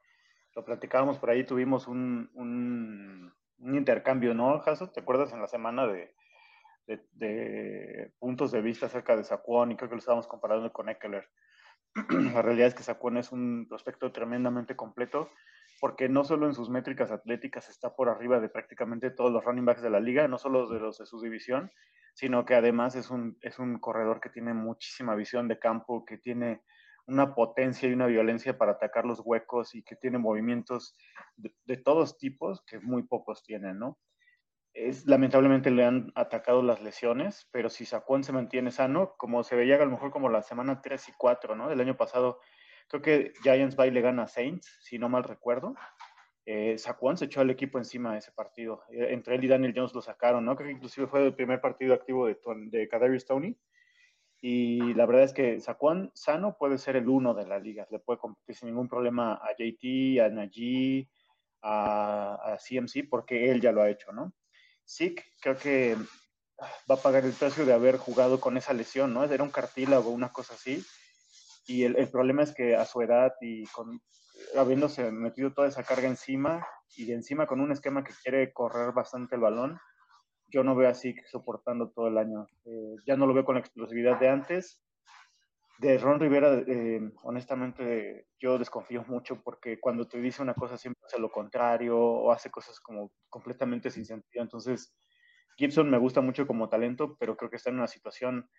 Lo 0.53 0.65
platicábamos 0.65 1.17
por 1.17 1.29
ahí, 1.29 1.45
tuvimos 1.45 1.87
un, 1.87 2.29
un, 2.33 3.33
un 3.59 3.75
intercambio, 3.75 4.33
¿no, 4.33 4.59
Jaso? 4.59 4.91
¿Te 4.91 4.99
acuerdas 4.99 5.31
en 5.31 5.39
la 5.39 5.47
semana 5.47 5.87
de, 5.87 6.13
de, 7.13 8.13
puntos 8.19 8.51
de 8.51 8.61
vista 8.61 8.87
acerca 8.87 9.15
de 9.15 9.23
Saquon 9.23 9.71
y 9.71 9.75
creo 9.75 9.89
que 9.89 9.95
lo 9.95 9.99
estábamos 9.99 10.27
comparando 10.27 10.71
con 10.71 10.89
Eckler. 10.89 11.29
La 12.33 12.41
realidad 12.41 12.67
es 12.67 12.75
que 12.75 12.83
Saquon 12.83 13.17
es 13.17 13.31
un 13.31 13.67
prospecto 13.67 14.11
tremendamente 14.11 14.75
completo 14.75 15.29
porque 15.81 16.07
no 16.07 16.23
solo 16.23 16.45
en 16.45 16.53
sus 16.53 16.69
métricas 16.69 17.11
atléticas 17.11 17.67
está 17.67 17.95
por 17.95 18.07
arriba 18.07 18.39
de 18.39 18.49
prácticamente 18.49 19.09
todos 19.09 19.31
los 19.31 19.43
running 19.43 19.65
backs 19.65 19.81
de 19.81 19.89
la 19.89 19.99
liga, 19.99 20.27
no 20.27 20.37
solo 20.37 20.69
de 20.69 20.79
los 20.79 20.99
de 20.99 21.05
su 21.05 21.19
división, 21.19 21.71
sino 22.13 22.45
que 22.45 22.55
además 22.55 22.95
es 22.95 23.09
un, 23.09 23.37
es 23.41 23.59
un 23.59 23.79
corredor 23.79 24.21
que 24.21 24.29
tiene 24.29 24.53
muchísima 24.53 25.15
visión 25.15 25.47
de 25.47 25.59
campo, 25.59 26.05
que 26.05 26.17
tiene 26.17 26.61
una 27.07 27.35
potencia 27.35 27.89
y 27.89 27.93
una 27.93 28.05
violencia 28.05 28.57
para 28.57 28.73
atacar 28.73 29.05
los 29.05 29.21
huecos 29.25 29.75
y 29.75 29.83
que 29.83 29.95
tiene 29.95 30.19
movimientos 30.19 30.95
de, 31.35 31.51
de 31.65 31.77
todos 31.77 32.17
tipos 32.17 32.63
que 32.65 32.79
muy 32.79 33.03
pocos 33.03 33.43
tienen, 33.43 33.79
¿no? 33.79 33.97
es, 34.73 35.05
lamentablemente 35.05 35.71
le 35.71 35.85
han 35.85 36.11
atacado 36.15 36.61
las 36.61 36.81
lesiones, 36.81 37.47
pero 37.51 37.69
si 37.69 37.85
Saquon 37.85 38.23
se 38.23 38.31
mantiene 38.31 38.71
sano, 38.71 39.15
como 39.17 39.43
se 39.43 39.55
veía 39.55 39.75
a 39.75 39.85
lo 39.85 39.91
mejor 39.91 40.11
como 40.11 40.29
la 40.29 40.41
semana 40.41 40.81
3 40.81 41.09
y 41.09 41.11
4, 41.17 41.55
¿no? 41.55 41.69
Del 41.69 41.81
año 41.81 41.97
pasado, 41.97 42.39
creo 42.91 43.01
que 43.01 43.33
Giants 43.41 43.75
by 43.75 43.89
le 43.89 44.01
gana 44.01 44.23
a 44.23 44.27
Saints, 44.27 44.79
si 44.81 44.99
no 44.99 45.09
mal 45.09 45.23
recuerdo. 45.23 45.75
Eh, 46.45 46.77
Saquon 46.77 47.17
se 47.17 47.25
echó 47.25 47.41
al 47.41 47.49
equipo 47.49 47.77
encima 47.77 48.13
de 48.13 48.19
ese 48.19 48.31
partido. 48.31 48.83
Eh, 48.91 49.07
entre 49.11 49.35
él 49.35 49.43
y 49.45 49.47
Daniel 49.47 49.73
Jones 49.75 49.93
lo 49.93 50.01
sacaron, 50.01 50.43
¿no? 50.43 50.55
Que 50.55 50.69
inclusive 50.69 51.07
fue 51.07 51.25
el 51.25 51.33
primer 51.33 51.61
partido 51.61 51.93
activo 51.93 52.27
de, 52.27 52.37
de 52.67 52.87
Kadarius 52.87 53.25
Tony. 53.25 53.57
Y 54.41 54.93
la 54.95 55.05
verdad 55.05 55.23
es 55.23 55.33
que 55.33 55.59
Saquon 55.59 56.11
sano 56.13 56.57
puede 56.57 56.77
ser 56.77 56.95
el 56.95 57.07
uno 57.07 57.33
de 57.33 57.45
la 57.45 57.59
liga. 57.59 57.87
Le 57.91 57.99
puede 57.99 58.19
competir 58.19 58.55
sin 58.55 58.69
ningún 58.69 58.89
problema 58.89 59.35
a 59.35 59.51
JT, 59.57 60.19
a 60.19 60.29
Najee, 60.29 61.07
a, 61.61 62.57
CMC, 62.57 63.07
porque 63.09 63.51
él 63.51 63.61
ya 63.61 63.71
lo 63.71 63.81
ha 63.81 63.89
hecho, 63.89 64.11
¿no? 64.11 64.33
sí, 64.83 65.15
creo 65.39 65.57
que 65.57 65.95
va 66.89 66.95
a 66.95 67.01
pagar 67.01 67.23
el 67.23 67.33
precio 67.33 67.65
de 67.65 67.73
haber 67.73 67.97
jugado 67.97 68.41
con 68.41 68.57
esa 68.57 68.73
lesión, 68.73 69.13
¿no? 69.13 69.23
Era 69.23 69.43
un 69.43 69.51
cartílago, 69.51 70.09
una 70.09 70.33
cosa 70.33 70.55
así. 70.55 70.83
Y 71.71 71.85
el, 71.85 72.09
problema 72.09 72.43
es 72.43 72.53
que 72.53 72.75
a 72.75 72.83
su 72.83 73.01
edad 73.01 73.31
y 73.39 73.63
con 73.67 74.01
habiéndose 74.57 75.09
metido 75.09 75.53
toda 75.53 75.69
esa 75.69 75.83
carga 75.83 76.09
encima 76.09 76.67
y 76.97 77.09
encima 77.13 77.47
con 77.47 77.61
un 77.61 77.71
esquema 77.71 78.03
que 78.03 78.11
quiere 78.21 78.51
correr 78.51 78.91
bastante 78.91 79.35
el 79.35 79.41
balón, 79.41 79.79
yo 80.49 80.65
no 80.65 80.75
veo 80.75 80.89
así 80.89 81.15
soportando 81.31 81.89
todo 81.89 82.09
el 82.09 82.17
año. 82.17 82.45
Eh, 82.65 82.95
ya 83.07 83.15
no 83.15 83.25
lo 83.25 83.33
veo 83.33 83.45
con 83.45 83.55
la 83.55 83.61
explosividad 83.61 84.19
de 84.19 84.27
antes. 84.27 84.81
De 85.79 85.97
Ron 85.97 86.19
Rivera, 86.19 86.61
eh, 86.67 86.99
honestamente, 87.23 88.27
yo 88.37 88.59
desconfío 88.59 89.05
mucho 89.07 89.41
porque 89.41 89.79
cuando 89.79 90.09
te 90.09 90.19
dice 90.19 90.41
una 90.41 90.53
cosa 90.53 90.77
siempre 90.77 91.01
hace 91.05 91.19
lo 91.19 91.31
contrario 91.31 91.97
o 91.97 92.33
hace 92.33 92.51
cosas 92.51 92.81
como 92.81 93.13
completamente 93.29 93.89
sin 93.89 94.05
sentido. 94.05 94.43
Entonces, 94.43 94.93
Gibson 95.55 95.89
me 95.89 95.97
gusta 95.97 96.19
mucho 96.19 96.45
como 96.45 96.67
talento, 96.67 97.15
pero 97.17 97.37
creo 97.37 97.49
que 97.49 97.55
está 97.55 97.69
en 97.69 97.77
una 97.77 97.87
situación 97.87 98.49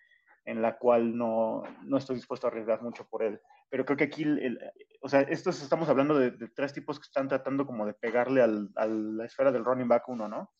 en 0.45 0.61
la 0.61 0.77
cual 0.77 1.17
no, 1.17 1.63
no 1.83 1.97
estoy 1.97 2.15
dispuesto 2.15 2.47
a 2.47 2.49
arriesgar 2.49 2.81
mucho 2.81 3.07
por 3.07 3.23
él. 3.23 3.39
Pero 3.69 3.85
creo 3.85 3.97
que 3.97 4.03
aquí, 4.05 4.23
el, 4.23 4.59
o 5.01 5.09
sea, 5.09 5.21
estos 5.21 5.61
estamos 5.61 5.89
hablando 5.89 6.17
de, 6.17 6.31
tres 6.55 6.73
tipos 6.73 6.99
que 6.99 7.07
están 7.07 7.27
tratando 7.27 7.65
como 7.65 7.85
de 7.85 7.93
pegarle 7.93 8.41
al, 8.41 8.69
a 8.75 8.85
la 8.85 9.25
esfera 9.25 9.51
del 9.51 9.65
running 9.65 9.87
back 9.87 10.07
uno, 10.09 10.27
¿no? 10.27 10.51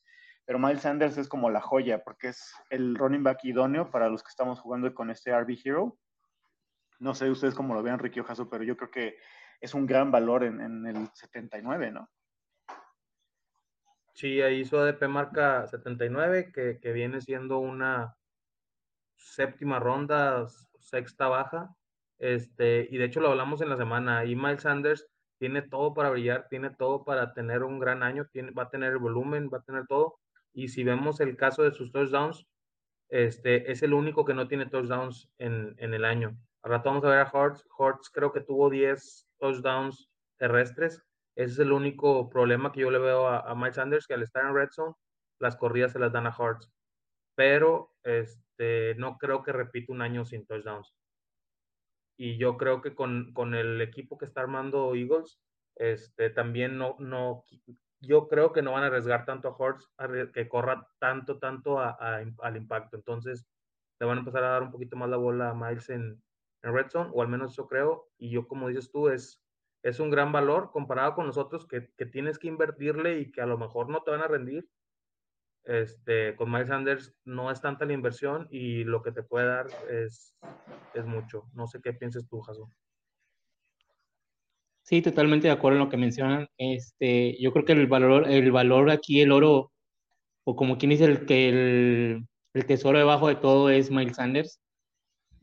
Pero 0.45 0.59
Miles 0.59 0.81
Sanders 0.81 1.17
es 1.17 1.29
como 1.29 1.49
la 1.49 1.61
joya, 1.61 2.03
porque 2.03 2.29
es 2.29 2.53
el 2.69 2.95
running 2.95 3.23
back 3.23 3.43
idóneo 3.43 3.89
para 3.91 4.09
los 4.09 4.23
que 4.23 4.29
estamos 4.29 4.59
jugando 4.59 4.93
con 4.93 5.09
este 5.09 5.31
RB 5.37 5.57
Hero 5.63 5.97
no 7.03 7.13
sé 7.13 7.29
ustedes 7.29 7.53
cómo 7.53 7.73
lo 7.73 7.83
vean, 7.83 7.99
Ricky 7.99 8.21
Ojaso, 8.21 8.49
pero 8.49 8.63
yo 8.63 8.77
creo 8.77 8.89
que 8.89 9.17
es 9.59 9.73
un 9.73 9.85
gran 9.85 10.09
valor 10.09 10.43
en, 10.43 10.85
el 10.85 11.09
79, 11.13 11.91
¿no? 11.91 12.09
Sí, 14.13 14.41
ahí 14.41 14.63
su 14.63 14.77
ADP 14.77 15.07
marca 15.07 15.67
79, 15.67 16.51
que, 16.53 16.79
que 16.79 16.91
viene 16.93 17.19
siendo 17.19 17.59
una 17.59 18.15
séptima 19.23 19.79
ronda, 19.79 20.47
sexta 20.79 21.27
baja. 21.27 21.75
Este, 22.19 22.87
y 22.89 22.97
de 22.97 23.05
hecho 23.05 23.19
lo 23.19 23.29
hablamos 23.29 23.61
en 23.61 23.69
la 23.69 23.77
semana. 23.77 24.25
Y 24.25 24.35
Miles 24.35 24.61
Sanders 24.61 25.07
tiene 25.39 25.61
todo 25.61 25.93
para 25.93 26.09
brillar, 26.09 26.47
tiene 26.49 26.69
todo 26.69 27.03
para 27.03 27.33
tener 27.33 27.63
un 27.63 27.79
gran 27.79 28.03
año, 28.03 28.25
tiene, 28.31 28.51
va 28.51 28.63
a 28.63 28.69
tener 28.69 28.93
el 28.93 28.99
volumen, 28.99 29.49
va 29.53 29.59
a 29.59 29.63
tener 29.63 29.85
todo. 29.87 30.19
Y 30.53 30.69
si 30.69 30.83
vemos 30.83 31.19
el 31.19 31.35
caso 31.35 31.63
de 31.63 31.71
sus 31.71 31.91
touchdowns, 31.91 32.45
este, 33.09 33.71
es 33.71 33.83
el 33.83 33.93
único 33.93 34.25
que 34.25 34.33
no 34.33 34.47
tiene 34.47 34.67
touchdowns 34.67 35.29
en, 35.37 35.75
en 35.77 35.93
el 35.93 36.05
año. 36.05 36.37
Al 36.63 36.71
rato 36.71 36.89
vamos 36.89 37.03
a 37.03 37.09
ver 37.09 37.19
a 37.19 37.29
Hortz. 37.31 37.65
Hortz 37.77 38.09
creo 38.09 38.31
que 38.31 38.41
tuvo 38.41 38.69
10 38.69 39.27
touchdowns 39.37 40.09
terrestres. 40.37 41.03
Ese 41.35 41.53
es 41.53 41.59
el 41.59 41.71
único 41.71 42.29
problema 42.29 42.71
que 42.71 42.81
yo 42.81 42.91
le 42.91 42.99
veo 42.99 43.27
a, 43.27 43.39
a 43.39 43.55
Miles 43.55 43.75
Sanders, 43.75 44.07
que 44.07 44.13
al 44.13 44.23
estar 44.23 44.45
en 44.45 44.55
red 44.55 44.69
zone, 44.71 44.93
las 45.39 45.57
corridas 45.57 45.91
se 45.91 45.99
las 45.99 46.11
dan 46.11 46.27
a 46.27 46.35
Hortz. 46.35 46.71
Pero 47.35 47.93
este, 48.03 48.42
no 48.97 49.17
creo 49.17 49.43
que 49.43 49.51
repita 49.51 49.93
un 49.93 50.01
año 50.01 50.25
sin 50.25 50.45
touchdowns. 50.45 50.93
Y 52.17 52.37
yo 52.37 52.57
creo 52.57 52.81
que 52.81 52.93
con, 52.93 53.33
con 53.33 53.55
el 53.55 53.81
equipo 53.81 54.17
que 54.17 54.25
está 54.25 54.41
armando 54.41 54.95
Eagles, 54.95 55.39
este, 55.75 56.29
también 56.29 56.77
no, 56.77 56.95
no, 56.99 57.43
yo 57.99 58.27
creo 58.27 58.53
que 58.53 58.61
no 58.61 58.73
van 58.73 58.83
a 58.83 58.87
arriesgar 58.87 59.25
tanto 59.25 59.47
a 59.47 59.55
Hortz 59.57 59.89
que 60.33 60.47
corra 60.47 60.87
tanto, 60.99 61.39
tanto 61.39 61.79
a, 61.79 61.89
a, 61.89 62.23
al 62.41 62.57
impacto. 62.57 62.97
Entonces, 62.97 63.47
le 63.99 64.05
van 64.05 64.17
a 64.17 64.19
empezar 64.19 64.43
a 64.43 64.49
dar 64.49 64.63
un 64.63 64.71
poquito 64.71 64.95
más 64.95 65.09
la 65.09 65.17
bola 65.17 65.49
a 65.49 65.53
Miles 65.53 65.89
en, 65.89 66.21
en 66.61 66.73
Red 66.73 66.89
Zone, 66.89 67.09
o 67.13 67.21
al 67.21 67.29
menos 67.29 67.53
eso 67.53 67.67
creo. 67.67 68.09
Y 68.17 68.29
yo, 68.29 68.47
como 68.47 68.67
dices 68.67 68.91
tú, 68.91 69.09
es, 69.09 69.41
es 69.83 69.99
un 69.99 70.09
gran 70.09 70.31
valor 70.31 70.71
comparado 70.71 71.15
con 71.15 71.25
nosotros 71.25 71.65
que, 71.67 71.89
que 71.97 72.05
tienes 72.05 72.37
que 72.37 72.47
invertirle 72.47 73.19
y 73.19 73.31
que 73.31 73.41
a 73.41 73.45
lo 73.45 73.57
mejor 73.57 73.89
no 73.89 74.03
te 74.03 74.11
van 74.11 74.21
a 74.21 74.27
rendir. 74.27 74.69
Este, 75.65 76.35
con 76.35 76.51
Miles 76.51 76.67
Sanders 76.67 77.15
no 77.23 77.49
es 77.49 77.61
tanta 77.61 77.85
la 77.85 77.93
inversión 77.93 78.47
y 78.51 78.83
lo 78.83 79.01
que 79.01 79.11
te 79.13 79.23
puede 79.23 79.47
dar 79.47 79.67
es, 79.89 80.35
es 80.93 81.05
mucho. 81.05 81.49
No 81.53 81.67
sé 81.67 81.79
qué 81.81 81.93
pienses 81.93 82.27
tú, 82.27 82.41
Jason. 82.41 82.69
Sí, 84.83 85.01
totalmente 85.01 85.47
de 85.47 85.53
acuerdo 85.53 85.77
en 85.77 85.85
lo 85.85 85.89
que 85.89 85.97
mencionan. 85.97 86.47
Este, 86.57 87.41
yo 87.41 87.53
creo 87.53 87.63
que 87.63 87.71
el 87.71 87.87
valor, 87.87 88.29
el 88.29 88.51
valor 88.51 88.91
aquí, 88.91 89.21
el 89.21 89.31
oro, 89.31 89.71
o 90.43 90.55
como 90.55 90.77
quien 90.77 90.89
dice 90.89 91.05
el 91.05 91.25
que 91.25 91.49
el, 91.49 92.27
el 92.53 92.65
tesoro 92.65 92.97
debajo 92.97 93.29
de 93.29 93.35
todo 93.35 93.69
es 93.69 93.89
Miles 93.89 94.17
Sanders. 94.17 94.59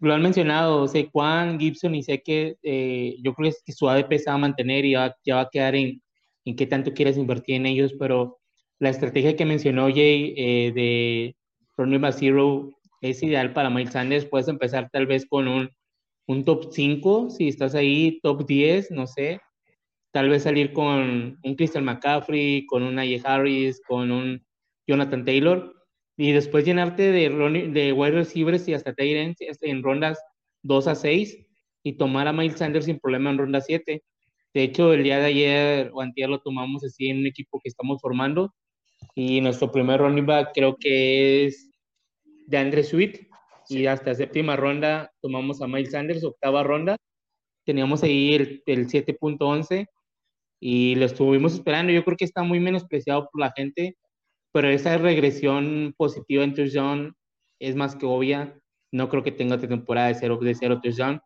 Lo 0.01 0.15
han 0.15 0.23
mencionado, 0.23 0.87
sé 0.89 1.09
Juan 1.11 1.59
Gibson 1.59 1.95
y 1.95 2.03
sé 2.03 2.23
que 2.23 2.57
eh, 2.63 3.17
yo 3.23 3.35
creo 3.35 3.53
que 3.65 3.73
su 3.73 3.89
ADP 3.89 4.19
se 4.19 4.31
va 4.31 4.35
a 4.35 4.39
mantener 4.39 4.85
y 4.85 4.93
ya, 4.93 5.15
ya 5.25 5.37
va 5.37 5.43
a 5.43 5.51
quedar 5.51 5.75
en, 5.75 6.03
en 6.45 6.57
qué 6.57 6.67
tanto 6.67 6.93
quieres 6.93 7.17
invertir 7.17 7.57
en 7.57 7.67
ellos, 7.67 7.95
pero 7.99 8.40
la 8.81 8.89
estrategia 8.89 9.37
que 9.37 9.45
mencionó 9.45 9.89
Jay 9.89 10.35
eh, 10.37 10.73
de 10.75 11.37
Running 11.77 12.01
Back 12.01 12.15
Zero 12.15 12.71
es 13.03 13.23
ideal 13.23 13.53
para 13.53 13.69
Miles 13.69 13.93
Sanders. 13.93 14.25
Puedes 14.25 14.49
empezar 14.49 14.89
tal 14.91 15.07
vez 15.07 15.27
con 15.27 15.49
un 16.27 16.45
top 16.45 16.73
5, 16.73 17.29
si 17.31 17.49
estás 17.49 17.75
ahí, 17.75 18.19
top 18.23 18.47
10, 18.47 18.91
no 18.91 19.07
sé. 19.07 19.41
Tal 20.13 20.31
vez 20.31 20.45
salir 20.45 20.73
con 20.73 21.39
un 21.43 21.55
Christian 21.57 21.85
McCaffrey, 21.85 22.65
con 22.67 22.83
un 22.83 22.99
Aye 22.99 23.21
Harris, 23.23 23.81
con 23.87 24.11
un 24.11 24.45
Jonathan 24.87 25.25
Taylor, 25.25 25.75
y 26.17 26.33
después 26.33 26.65
llenarte 26.65 27.13
de, 27.13 27.29
de 27.71 27.93
wide 27.93 28.13
receivers 28.13 28.67
y 28.67 28.75
hasta 28.75 28.95
Tyrants 28.95 29.41
en 29.61 29.83
rondas 29.83 30.19
2 30.63 30.87
a 30.89 30.95
6 30.95 31.39
y 31.83 31.93
tomar 31.93 32.29
a 32.29 32.33
Miles 32.33 32.59
Sanders 32.59 32.87
sin 32.87 32.99
problema 32.99 33.31
en 33.31 33.39
ronda 33.39 33.61
7. 33.61 34.03
De 34.55 34.63
hecho, 34.63 34.95
el 34.95 35.05
día 35.05 35.19
de 35.19 35.27
ayer 35.27 35.91
o 35.93 36.01
antier 36.01 36.31
lo 36.31 36.41
tomamos 36.41 36.83
así 36.83 37.09
en 37.09 37.19
un 37.19 37.27
equipo 37.27 37.61
que 37.63 37.69
estamos 37.69 38.01
formando 38.01 38.55
y 39.23 39.41
nuestro 39.43 39.71
primer 39.71 40.01
running 40.01 40.25
back 40.25 40.53
creo 40.55 40.77
que 40.81 41.45
es 41.45 41.71
de 42.47 42.57
Andre 42.57 42.83
Sweet, 42.83 43.29
y 43.69 43.85
hasta 43.85 44.15
séptima 44.15 44.57
ronda 44.57 45.13
tomamos 45.21 45.61
a 45.61 45.67
Miles 45.67 45.91
Sanders, 45.91 46.25
octava 46.25 46.63
ronda, 46.63 46.97
teníamos 47.67 48.03
ahí 48.03 48.35
el, 48.35 48.63
el 48.65 48.89
7.11 48.89 49.87
y 50.59 50.95
lo 50.95 51.05
estuvimos 51.05 51.53
esperando. 51.53 51.93
Yo 51.93 52.03
creo 52.03 52.17
que 52.17 52.25
está 52.25 52.43
muy 52.43 52.61
menospreciado 52.61 53.29
por 53.31 53.43
la 53.43 53.53
gente, 53.55 53.99
pero 54.53 54.71
esa 54.71 54.97
regresión 54.97 55.95
positiva 55.99 56.43
en 56.43 56.55
touchdown 56.55 57.15
es 57.59 57.77
más 57.77 57.97
que 57.97 58.07
obvia. 58.07 58.59
No 58.91 59.11
creo 59.11 59.23
que 59.23 59.33
tenga 59.33 59.59
temporada 59.59 60.09
de 60.09 60.15
cero, 60.15 60.39
de 60.41 60.55
cero 60.55 60.81
touchdown. 60.83 61.21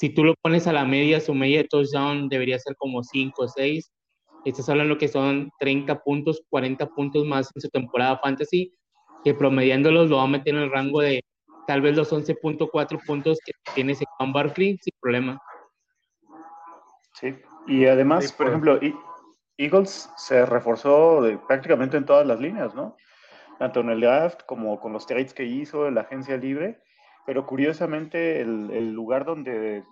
Si 0.00 0.08
tú 0.08 0.24
lo 0.24 0.34
pones 0.42 0.66
a 0.66 0.72
la 0.72 0.86
media, 0.86 1.20
su 1.20 1.34
media 1.34 1.58
de 1.58 1.68
touchdown 1.68 2.30
debería 2.30 2.58
ser 2.58 2.74
como 2.76 3.02
5 3.02 3.42
o 3.42 3.48
6. 3.48 3.92
Estás 4.44 4.68
hablando 4.68 4.98
que 4.98 5.06
son 5.06 5.50
30 5.60 6.02
puntos, 6.02 6.42
40 6.50 6.86
puntos 6.88 7.24
más 7.24 7.50
en 7.54 7.62
su 7.62 7.68
temporada 7.68 8.18
fantasy, 8.18 8.74
que 9.22 9.34
promediándolos 9.34 10.10
lo 10.10 10.16
va 10.16 10.24
a 10.24 10.28
meter 10.28 10.54
en 10.54 10.62
el 10.62 10.70
rango 10.70 11.00
de 11.00 11.22
tal 11.66 11.80
vez 11.80 11.96
los 11.96 12.12
11.4 12.12 13.06
puntos 13.06 13.38
que 13.44 13.52
tiene 13.74 13.92
ese 13.92 14.04
Juan 14.16 14.32
Barkley 14.32 14.78
sin 14.82 14.94
problema. 15.00 15.40
Sí, 17.14 17.36
y 17.68 17.86
además, 17.86 18.32
por 18.32 18.46
pues. 18.46 18.48
ejemplo, 18.48 18.80
Eagles 19.56 20.10
se 20.16 20.44
reforzó 20.44 21.20
prácticamente 21.46 21.96
en 21.96 22.04
todas 22.04 22.26
las 22.26 22.40
líneas, 22.40 22.74
¿no? 22.74 22.96
Tanto 23.60 23.80
en 23.80 23.90
el 23.90 24.00
draft 24.00 24.42
como 24.46 24.80
con 24.80 24.92
los 24.92 25.06
trades 25.06 25.34
que 25.34 25.44
hizo 25.44 25.86
en 25.86 25.94
la 25.94 26.00
agencia 26.00 26.36
libre, 26.36 26.82
pero 27.26 27.46
curiosamente 27.46 28.40
el, 28.40 28.70
el 28.72 28.92
lugar 28.92 29.24
donde 29.24 29.84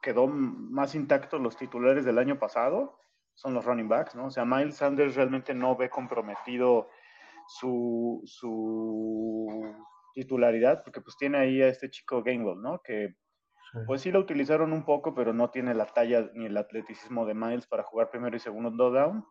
quedó 0.00 0.28
más 0.28 0.94
intacto 0.94 1.38
los 1.38 1.56
titulares 1.56 2.04
del 2.04 2.18
año 2.18 2.38
pasado 2.38 3.00
son 3.34 3.54
los 3.54 3.64
running 3.64 3.88
backs, 3.88 4.14
¿no? 4.14 4.26
O 4.26 4.30
sea, 4.30 4.44
Miles 4.44 4.76
Sanders 4.76 5.16
realmente 5.16 5.54
no 5.54 5.76
ve 5.76 5.90
comprometido 5.90 6.88
su, 7.46 8.22
su 8.24 9.74
titularidad, 10.14 10.82
porque 10.82 11.00
pues 11.00 11.16
tiene 11.16 11.38
ahí 11.38 11.60
a 11.60 11.68
este 11.68 11.90
chico 11.90 12.22
Gainwell, 12.22 12.60
¿no? 12.60 12.80
Que 12.82 13.16
pues 13.86 14.02
sí 14.02 14.12
lo 14.12 14.20
utilizaron 14.20 14.72
un 14.72 14.84
poco, 14.84 15.14
pero 15.14 15.32
no 15.32 15.50
tiene 15.50 15.74
la 15.74 15.86
talla 15.86 16.30
ni 16.34 16.46
el 16.46 16.56
atleticismo 16.56 17.26
de 17.26 17.34
Miles 17.34 17.66
para 17.66 17.82
jugar 17.82 18.08
primero 18.08 18.36
y 18.36 18.40
segundo 18.40 18.90
down. 18.90 19.26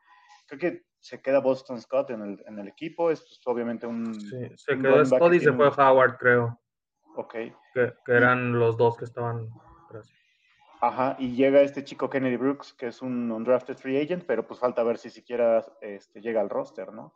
Creo 0.47 0.59
que 0.59 0.81
se 0.99 1.21
queda 1.21 1.39
Boston 1.39 1.79
Scott 1.79 2.09
en 2.09 2.21
el, 2.21 2.43
en 2.45 2.59
el 2.59 2.67
equipo, 2.67 3.09
es 3.09 3.21
pues, 3.21 3.39
obviamente 3.45 3.87
un... 3.87 4.13
Sí, 4.13 4.49
se 4.57 4.77
quedó 4.77 5.05
Scott 5.05 5.33
y 5.33 5.39
se 5.39 5.53
fue 5.53 5.69
Howard, 5.69 6.17
creo. 6.17 6.59
Ok. 7.15 7.33
Que, 7.73 7.93
que 8.05 8.11
eran 8.11 8.59
los 8.59 8.75
dos 8.75 8.97
que 8.97 9.05
estaban 9.05 9.49
Ajá, 10.85 11.15
y 11.17 11.33
llega 11.33 11.61
este 11.61 11.85
chico 11.85 12.09
Kennedy 12.09 12.35
Brooks, 12.35 12.73
que 12.73 12.87
es 12.87 13.01
un 13.01 13.31
undrafted 13.31 13.77
free 13.77 14.01
agent, 14.01 14.25
pero 14.25 14.45
pues 14.45 14.59
falta 14.59 14.83
ver 14.83 14.97
si 14.97 15.09
siquiera 15.09 15.65
este, 15.79 16.19
llega 16.19 16.41
al 16.41 16.49
roster, 16.49 16.91
¿no? 16.91 17.13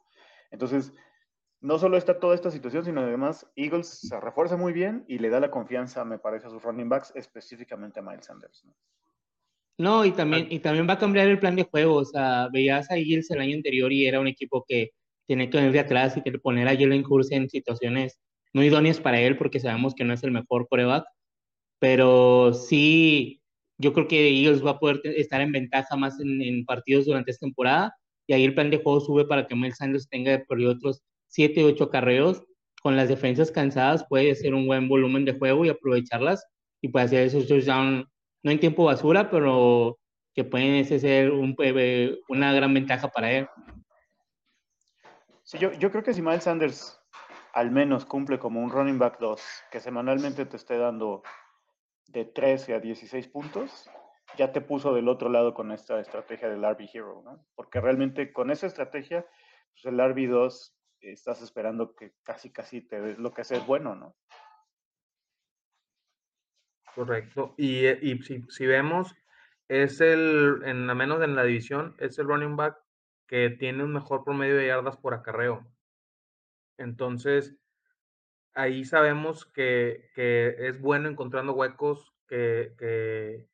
Entonces, 0.51 0.93
no 1.59 1.77
solo 1.77 1.97
está 1.97 2.17
toda 2.17 2.33
esta 2.33 2.49
situación, 2.49 2.85
sino 2.85 3.01
además 3.01 3.45
Eagles 3.57 3.89
se 3.89 4.21
refuerza 4.21 4.55
muy 4.55 4.71
bien 4.71 5.03
y 5.09 5.19
le 5.19 5.27
da 5.29 5.41
la 5.41 5.51
confianza, 5.51 6.05
me 6.05 6.17
parece, 6.17 6.47
a 6.47 6.49
sus 6.49 6.63
running 6.63 6.87
backs, 6.87 7.11
específicamente 7.13 7.99
a 7.99 8.03
Miles 8.03 8.27
Sanders. 8.27 8.63
¿no? 9.77 10.05
y 10.05 10.11
también, 10.13 10.47
y 10.49 10.59
también 10.59 10.87
va 10.87 10.93
a 10.93 10.99
cambiar 10.99 11.27
el 11.27 11.37
plan 11.37 11.57
de 11.57 11.63
juego. 11.63 11.95
O 11.95 12.05
sea, 12.05 12.47
veías 12.49 12.89
a 12.89 12.95
Eagles 12.95 13.29
el 13.31 13.41
año 13.41 13.57
anterior 13.57 13.91
y 13.91 14.07
era 14.07 14.21
un 14.21 14.27
equipo 14.27 14.63
que 14.65 14.91
tiene 15.25 15.49
que 15.49 15.57
venir 15.57 15.73
de 15.73 15.81
atrás 15.81 16.15
y 16.15 16.21
que 16.21 16.39
poner 16.39 16.69
a 16.69 16.73
Jalen 16.73 17.03
Curse 17.03 17.35
en 17.35 17.49
situaciones 17.49 18.17
no 18.53 18.63
idóneas 18.63 19.01
para 19.01 19.19
él, 19.19 19.37
porque 19.37 19.59
sabemos 19.59 19.93
que 19.93 20.05
no 20.05 20.13
es 20.13 20.23
el 20.23 20.31
mejor 20.31 20.69
coreback. 20.69 21.03
Pero 21.79 22.53
sí, 22.53 23.43
yo 23.77 23.93
creo 23.93 24.07
que 24.07 24.29
Eagles 24.29 24.65
va 24.65 24.71
a 24.71 24.79
poder 24.79 25.01
estar 25.03 25.41
en 25.41 25.51
ventaja 25.51 25.95
más 25.95 26.19
en, 26.19 26.65
partidos 26.65 27.05
durante 27.05 27.31
esta 27.31 27.45
temporada. 27.45 27.95
Y 28.27 28.33
ahí 28.33 28.43
el 28.43 28.55
plan 28.55 28.69
de 28.69 28.77
juego 28.77 28.99
sube 28.99 29.25
para 29.25 29.47
que 29.47 29.55
Miles 29.55 29.77
Sanders 29.77 30.09
tenga 30.09 30.43
por 30.47 30.59
otros 30.59 31.03
7, 31.27 31.63
8 31.63 31.89
carreos, 31.89 32.43
con 32.81 32.95
las 32.95 33.09
defensas 33.09 33.51
cansadas 33.51 34.05
puede 34.07 34.35
ser 34.35 34.53
un 34.53 34.67
buen 34.67 34.87
volumen 34.87 35.25
de 35.25 35.33
juego 35.33 35.65
y 35.65 35.69
aprovecharlas 35.69 36.45
y 36.81 36.89
puede 36.89 37.05
hacer 37.05 37.27
esos 37.27 37.47
touchdowns, 37.47 38.05
no 38.43 38.51
en 38.51 38.59
tiempo 38.59 38.85
basura, 38.85 39.29
pero 39.29 39.97
que 40.33 40.43
pueden 40.43 40.85
ser 40.85 41.31
un, 41.31 41.55
eh, 41.59 42.17
una 42.29 42.53
gran 42.53 42.73
ventaja 42.73 43.07
para 43.07 43.31
él. 43.31 43.47
Sí, 45.43 45.57
yo, 45.57 45.71
yo 45.73 45.89
creo 45.91 46.03
que 46.03 46.13
si 46.13 46.21
Miles 46.21 46.43
Sanders 46.43 46.99
al 47.53 47.71
menos 47.71 48.05
cumple 48.05 48.37
como 48.37 48.61
un 48.61 48.69
running 48.69 48.99
back 48.99 49.17
2, 49.19 49.41
que 49.71 49.79
semanalmente 49.79 50.45
te 50.45 50.57
esté 50.57 50.77
dando 50.77 51.23
de 52.07 52.25
13 52.25 52.73
a 52.73 52.79
16 52.79 53.27
puntos, 53.27 53.89
ya 54.37 54.51
te 54.51 54.61
puso 54.61 54.93
del 54.93 55.07
otro 55.07 55.29
lado 55.29 55.53
con 55.53 55.71
esta 55.71 55.99
estrategia 55.99 56.49
del 56.49 56.63
RB 56.63 56.89
Hero, 56.93 57.21
¿no? 57.23 57.45
Porque 57.55 57.79
realmente 57.79 58.33
con 58.33 58.51
esa 58.51 58.67
estrategia, 58.67 59.25
pues 59.73 59.85
el 59.85 59.99
RB2 59.99 60.73
estás 61.01 61.41
esperando 61.41 61.95
que 61.95 62.13
casi, 62.23 62.51
casi 62.51 62.81
te 62.81 62.99
des 63.01 63.17
lo 63.17 63.33
que 63.33 63.41
hace 63.41 63.57
es 63.57 63.65
bueno, 63.65 63.95
¿no? 63.95 64.15
Correcto. 66.95 67.53
Y, 67.57 67.85
eh, 67.85 67.99
y 68.01 68.17
si, 68.23 68.43
si, 68.49 68.65
vemos, 68.65 69.15
es 69.67 70.01
el, 70.01 70.61
en, 70.65 70.89
al 70.89 70.95
menos 70.95 71.21
en 71.21 71.35
la 71.35 71.43
división, 71.43 71.95
es 71.99 72.17
el 72.17 72.27
running 72.27 72.55
back 72.55 72.77
que 73.27 73.49
tiene 73.51 73.83
un 73.83 73.93
mejor 73.93 74.23
promedio 74.23 74.55
de 74.55 74.67
yardas 74.67 74.97
por 74.97 75.13
acarreo. 75.13 75.67
Entonces, 76.77 77.55
ahí 78.57 78.83
sabemos 78.83 79.45
que, 79.45 80.09
que 80.15 80.55
es 80.67 80.81
bueno 80.81 81.09
encontrando 81.09 81.53
huecos, 81.53 82.13
que, 82.27 82.73
que, 82.77 83.47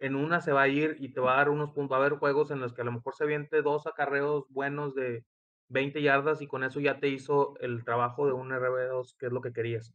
en 0.00 0.16
una 0.16 0.40
se 0.40 0.52
va 0.52 0.62
a 0.62 0.68
ir 0.68 0.96
y 0.98 1.10
te 1.10 1.20
va 1.20 1.34
a 1.34 1.36
dar 1.36 1.50
unos 1.50 1.70
puntos. 1.70 1.94
A 1.94 2.00
haber 2.00 2.18
juegos 2.18 2.50
en 2.50 2.60
los 2.60 2.72
que 2.74 2.82
a 2.82 2.84
lo 2.84 2.92
mejor 2.92 3.14
se 3.14 3.26
viente 3.26 3.62
dos 3.62 3.86
acarreos 3.86 4.46
buenos 4.50 4.94
de, 4.94 5.24
20 5.68 6.02
yardas 6.02 6.42
y 6.42 6.46
con 6.46 6.64
eso 6.64 6.80
ya 6.80 7.00
te 7.00 7.08
hizo 7.08 7.54
el 7.60 7.84
trabajo 7.84 8.26
de 8.26 8.32
un 8.32 8.50
RB2, 8.50 9.16
que 9.18 9.26
es 9.26 9.32
lo 9.32 9.40
que 9.40 9.52
querías. 9.52 9.94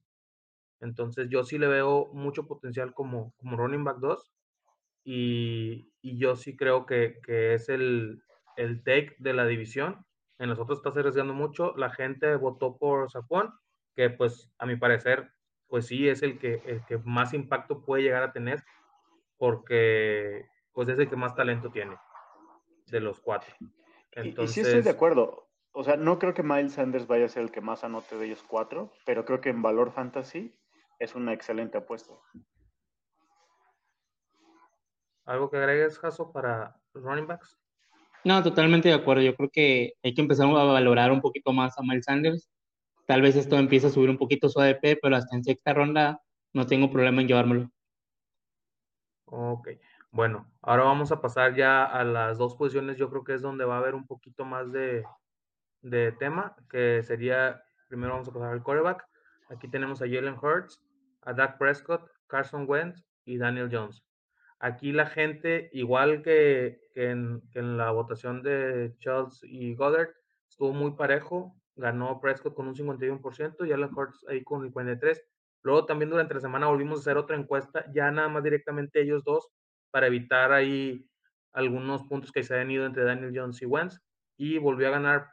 Entonces 0.82 1.28
yo 1.30 1.44
sí 1.44 1.58
le 1.58 1.68
veo 1.68 2.10
mucho 2.14 2.48
potencial 2.48 2.94
como, 2.94 3.34
como 3.38 3.58
running 3.58 3.84
back 3.84 3.98
2 4.00 4.32
y, 5.04 5.92
y 6.02 6.18
yo 6.18 6.36
sí 6.36 6.56
creo 6.56 6.86
que, 6.86 7.20
que 7.24 7.54
es 7.54 7.70
el, 7.70 8.24
el 8.58 8.84
take 8.84 9.16
de 9.20 9.34
la 9.34 9.46
división. 9.46 10.06
En 10.38 10.50
los 10.50 10.60
otros 10.60 10.80
está 10.80 10.98
arriesgando 10.98 11.34
mucho. 11.34 11.74
La 11.76 11.90
gente 11.90 12.36
votó 12.36 12.78
por 12.78 13.12
Saquon, 13.12 13.54
que 14.00 14.10
pues 14.10 14.50
a 14.58 14.66
mi 14.66 14.78
parecer, 14.78 15.30
pues 15.68 15.88
sí 15.88 16.08
es 16.08 16.24
el 16.24 16.40
que, 16.40 16.62
el 16.66 16.86
que 16.86 17.00
más 17.00 17.34
impacto 17.34 17.82
puede 17.82 18.04
llegar 18.04 18.24
a 18.24 18.32
tener, 18.32 18.64
porque 19.38 20.46
pues 20.72 20.88
es 20.88 20.98
el 21.00 21.10
que 21.10 21.18
más 21.18 21.36
talento 21.36 21.70
tiene 21.70 21.98
de 22.88 23.02
los 23.02 23.20
cuatro. 23.20 23.54
Entonces, 24.14 24.56
y, 24.56 24.62
sí 24.62 24.66
estoy 24.66 24.84
de 24.84 24.90
acuerdo. 24.90 25.50
O 25.74 25.84
sea, 25.84 25.98
no 25.98 26.18
creo 26.18 26.34
que 26.34 26.44
Miles 26.44 26.76
Sanders 26.76 27.08
vaya 27.08 27.26
a 27.26 27.28
ser 27.28 27.44
el 27.44 27.52
que 27.52 27.60
más 27.60 27.84
anote 27.84 28.18
de 28.18 28.28
ellos 28.28 28.42
cuatro, 28.48 28.94
pero 29.06 29.26
creo 29.26 29.42
que 29.42 29.50
en 29.50 29.62
valor 29.62 29.92
fantasy 29.92 30.58
es 30.98 31.14
una 31.16 31.34
excelente 31.34 31.78
apuesta. 31.78 32.14
¿Algo 35.26 35.50
que 35.50 35.58
agregues, 35.58 36.00
Jaso, 36.00 36.32
para 36.32 36.74
los 36.94 37.04
running 37.04 37.28
backs? 37.28 37.60
No, 38.24 38.42
totalmente 38.42 38.88
de 38.88 38.96
acuerdo. 38.96 39.24
Yo 39.24 39.36
creo 39.36 39.50
que 39.52 39.96
hay 40.02 40.14
que 40.14 40.22
empezar 40.22 40.48
a 40.48 40.64
valorar 40.64 41.12
un 41.12 41.20
poquito 41.20 41.52
más 41.52 41.78
a 41.78 41.82
Miles 41.82 42.06
Sanders. 42.06 42.50
Tal 43.10 43.24
vez 43.24 43.36
esto 43.36 43.58
empiece 43.58 43.88
a 43.88 43.90
subir 43.90 44.12
un 44.12 44.20
poquito 44.20 44.50
su 44.50 44.60
ADP, 44.62 45.00
pero 45.02 45.16
hasta 45.16 45.36
en 45.36 45.44
sexta 45.44 45.74
ronda 45.74 46.22
no 46.54 46.68
tengo 46.68 46.92
problema 46.92 47.22
en 47.22 47.28
llevármelo. 47.28 47.72
Ok. 49.26 49.70
Bueno, 50.12 50.48
ahora 50.62 50.84
vamos 50.84 51.12
a 51.12 51.20
pasar 51.20 51.56
ya 51.56 51.86
a 51.86 52.04
las 52.04 52.38
dos 52.38 52.54
posiciones. 52.54 52.98
Yo 52.98 53.10
creo 53.10 53.24
que 53.24 53.34
es 53.34 53.42
donde 53.42 53.66
va 53.66 53.78
a 53.78 53.80
haber 53.80 53.96
un 53.96 54.06
poquito 54.06 54.46
más 54.46 54.72
de, 54.72 55.04
de 55.82 56.12
tema, 56.12 56.56
que 56.70 57.02
sería, 57.02 57.64
primero 57.88 58.14
vamos 58.14 58.28
a 58.28 58.32
pasar 58.32 58.52
al 58.54 58.62
quarterback. 58.62 59.04
Aquí 59.50 59.68
tenemos 59.68 60.04
a 60.04 60.06
Jalen 60.06 60.38
Hurts, 60.40 60.80
a 61.24 61.34
Dak 61.34 61.58
Prescott, 61.58 62.08
Carson 62.28 62.66
Wentz 62.70 63.04
y 63.26 63.40
Daniel 63.40 63.70
Jones. 63.72 64.04
Aquí 64.60 64.92
la 64.92 65.08
gente, 65.08 65.72
igual 65.74 66.22
que, 66.22 66.80
en, 66.94 67.42
la 67.56 67.90
votación 67.90 68.44
de 68.44 68.94
Charles 69.00 69.40
y 69.42 69.74
Goddard, 69.74 70.10
estuvo 70.48 70.74
muy 70.74 70.92
parejo. 70.92 71.59
Ganó 71.80 72.20
Prescott 72.20 72.54
con 72.54 72.68
un 72.68 72.76
51% 72.76 73.68
y 73.68 73.72
Alan 73.72 73.94
Hurts 73.96 74.26
ahí 74.28 74.44
con 74.44 74.66
el 74.66 74.74
43%. 74.74 75.22
Luego 75.64 75.86
también 75.86 76.10
durante 76.10 76.34
la 76.34 76.40
semana 76.40 76.68
volvimos 76.68 77.00
a 77.00 77.02
hacer 77.02 77.18
otra 77.18 77.36
encuesta, 77.36 77.86
ya 77.94 78.12
nada 78.12 78.30
más 78.30 78.44
directamente 78.44 79.02
ellos 79.02 79.24
dos, 79.24 79.50
para 79.92 80.08
evitar 80.08 80.54
ahí 80.54 81.10
algunos 81.52 82.04
puntos 82.04 82.32
que 82.32 82.44
se 82.44 82.54
habían 82.54 82.72
ido 82.72 82.86
entre 82.86 83.04
Daniel 83.04 83.34
Jones 83.36 83.62
y 83.62 83.66
Wentz. 83.66 84.02
Y 84.38 84.58
volvió 84.58 84.88
a 84.88 84.92
ganar 84.92 85.32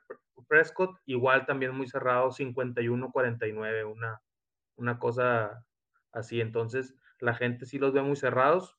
Prescott, 0.48 0.98
igual 1.06 1.46
también 1.46 1.74
muy 1.74 1.86
cerrado, 1.86 2.30
51-49, 2.30 3.92
una, 3.92 4.20
una 4.76 4.98
cosa 4.98 5.64
así. 6.12 6.40
Entonces, 6.40 6.94
la 7.20 7.34
gente 7.34 7.66
sí 7.66 7.78
los 7.78 7.92
ve 7.92 8.02
muy 8.02 8.16
cerrados. 8.16 8.76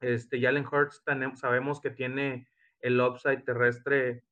Este, 0.00 0.40
Jalen 0.40 0.66
Hurts 0.66 1.02
sabemos 1.34 1.80
que 1.80 1.90
tiene 1.90 2.48
el 2.80 3.00
upside 3.00 3.44
terrestre 3.44 4.24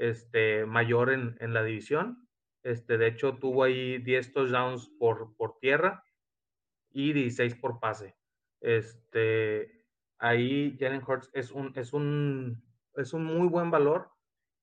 este, 0.00 0.64
mayor 0.64 1.10
en, 1.10 1.36
en, 1.40 1.52
la 1.52 1.62
división. 1.62 2.26
Este, 2.62 2.96
de 2.96 3.06
hecho, 3.06 3.36
tuvo 3.36 3.64
ahí 3.64 3.98
10 3.98 4.32
touchdowns 4.32 4.88
por, 4.98 5.36
por 5.36 5.58
tierra 5.58 6.02
y 6.90 7.12
16 7.12 7.54
por 7.56 7.80
pase. 7.80 8.16
Este, 8.60 9.84
ahí 10.18 10.76
Jalen 10.80 11.02
Hurts 11.06 11.30
es 11.34 11.52
un, 11.52 11.72
es, 11.76 11.92
un, 11.92 12.64
es 12.94 13.12
un 13.12 13.24
muy 13.24 13.46
buen 13.48 13.70
valor 13.70 14.10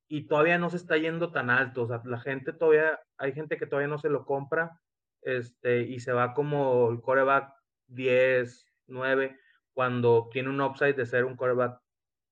y 0.08 0.26
todavía 0.26 0.58
no 0.58 0.72
se 0.72 0.78
está 0.78 0.98
yendo 0.98 1.32
tan 1.32 1.52
alto. 1.52 1.84
O 1.84 1.88
sea, 1.88 2.02
la 2.06 2.20
gente 2.20 2.52
todavía, 2.52 3.00
hay 3.18 3.32
gente 3.34 3.58
que 3.58 3.68
todavía 3.68 3.90
no 3.90 4.00
se 4.00 4.10
lo 4.10 4.26
compra 4.26 4.82
este, 5.22 5.82
y 5.82 6.00
se 6.00 6.14
va 6.14 6.34
como 6.34 6.90
el 6.90 7.00
coreback 7.02 7.54
10, 7.88 8.66
9, 8.88 9.40
cuando 9.74 10.30
tiene 10.32 10.50
un 10.50 10.62
upside 10.62 10.96
de 10.96 11.06
ser 11.06 11.26
un 11.26 11.36
coreback 11.36 11.80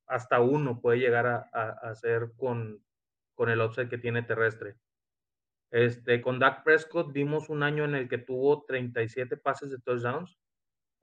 hasta 0.07 0.39
uno 0.39 0.81
puede 0.81 0.99
llegar 0.99 1.25
a, 1.27 1.49
a, 1.51 1.95
ser 1.95 2.31
con, 2.37 2.84
con 3.35 3.49
el 3.49 3.61
upside 3.61 3.89
que 3.89 3.97
tiene 3.97 4.23
terrestre. 4.23 4.75
Este, 5.71 6.21
con 6.21 6.39
Dak 6.39 6.63
Prescott 6.63 7.11
vimos 7.11 7.49
un 7.49 7.61
año 7.63 7.85
en 7.85 7.95
el 7.95 8.07
que 8.07 8.17
tuvo 8.17 8.63
37 8.65 9.37
pases 9.37 9.71
de 9.71 9.79
touchdowns 9.79 10.39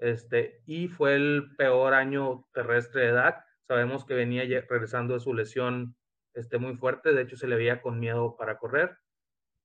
este, 0.03 0.63
y 0.67 0.89
fue 0.89 1.15
el 1.15 1.55
peor 1.57 1.95
año 1.95 2.49
terrestre 2.53 3.07
de 3.07 3.13
Dak. 3.13 3.45
Sabemos 3.69 4.05
que 4.05 4.15
venía 4.15 4.43
regresando 4.69 5.15
de 5.15 5.21
su 5.21 5.33
lesión 5.33 5.97
este, 6.35 6.59
muy 6.59 6.75
fuerte, 6.75 7.13
de 7.13 7.23
hecho 7.23 7.37
se 7.37 7.47
le 7.47 7.55
veía 7.55 7.81
con 7.81 8.01
miedo 8.01 8.37
para 8.37 8.59
correr. 8.59 8.99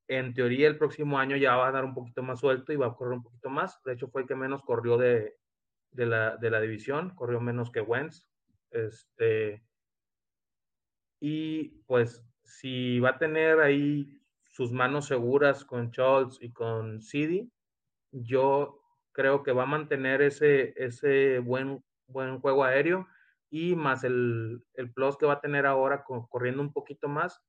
En 0.08 0.36
teoría 0.36 0.68
el 0.68 0.78
próximo 0.78 1.18
año 1.18 1.38
ya 1.38 1.56
va 1.56 1.68
a 1.68 1.72
dar 1.72 1.86
un 1.86 1.96
poquito 1.96 2.22
más 2.22 2.40
suelto 2.40 2.72
y 2.72 2.76
va 2.76 2.86
a 2.86 2.94
correr 2.94 3.14
un 3.14 3.24
poquito 3.24 3.50
más. 3.50 3.82
De 3.84 3.94
hecho 3.94 4.10
fue 4.10 4.22
el 4.22 4.28
que 4.28 4.36
menos 4.36 4.62
corrió 4.62 4.98
de, 4.98 5.38
de, 5.90 6.06
la, 6.06 6.38
de 6.38 6.52
la 6.52 6.62
división, 6.62 7.16
corrió 7.16 7.42
menos 7.42 7.72
que 7.72 7.82
Wentz. 7.82 8.28
Este, 8.70 9.64
y 11.20 11.82
pues 11.88 12.27
si 12.48 13.00
va 13.00 13.12
a 13.12 13.18
tener 13.18 13.60
ahí 13.60 14.20
sus 14.46 14.72
manos 14.72 15.06
seguras 15.08 15.66
con 15.66 15.92
Schultz 15.92 16.38
y 16.42 16.52
con 16.52 17.02
CD, 17.02 17.50
yo 18.12 18.82
creo 19.12 19.44
que 19.44 19.52
va 19.52 19.64
a 19.64 19.68
mantener 19.68 20.22
ese, 20.22 20.74
ese 20.78 21.40
buen, 21.40 21.84
buen 22.08 22.40
juego 22.40 22.64
aéreo 22.64 23.06
y 23.50 23.76
más 23.76 24.04
el, 24.04 24.64
el 24.74 24.94
plus 24.94 25.18
que 25.18 25.26
va 25.26 25.34
a 25.34 25.42
tener 25.42 25.66
ahora 25.66 26.04
corriendo 26.04 26.62
un 26.62 26.72
poquito 26.72 27.10
más. 27.10 27.44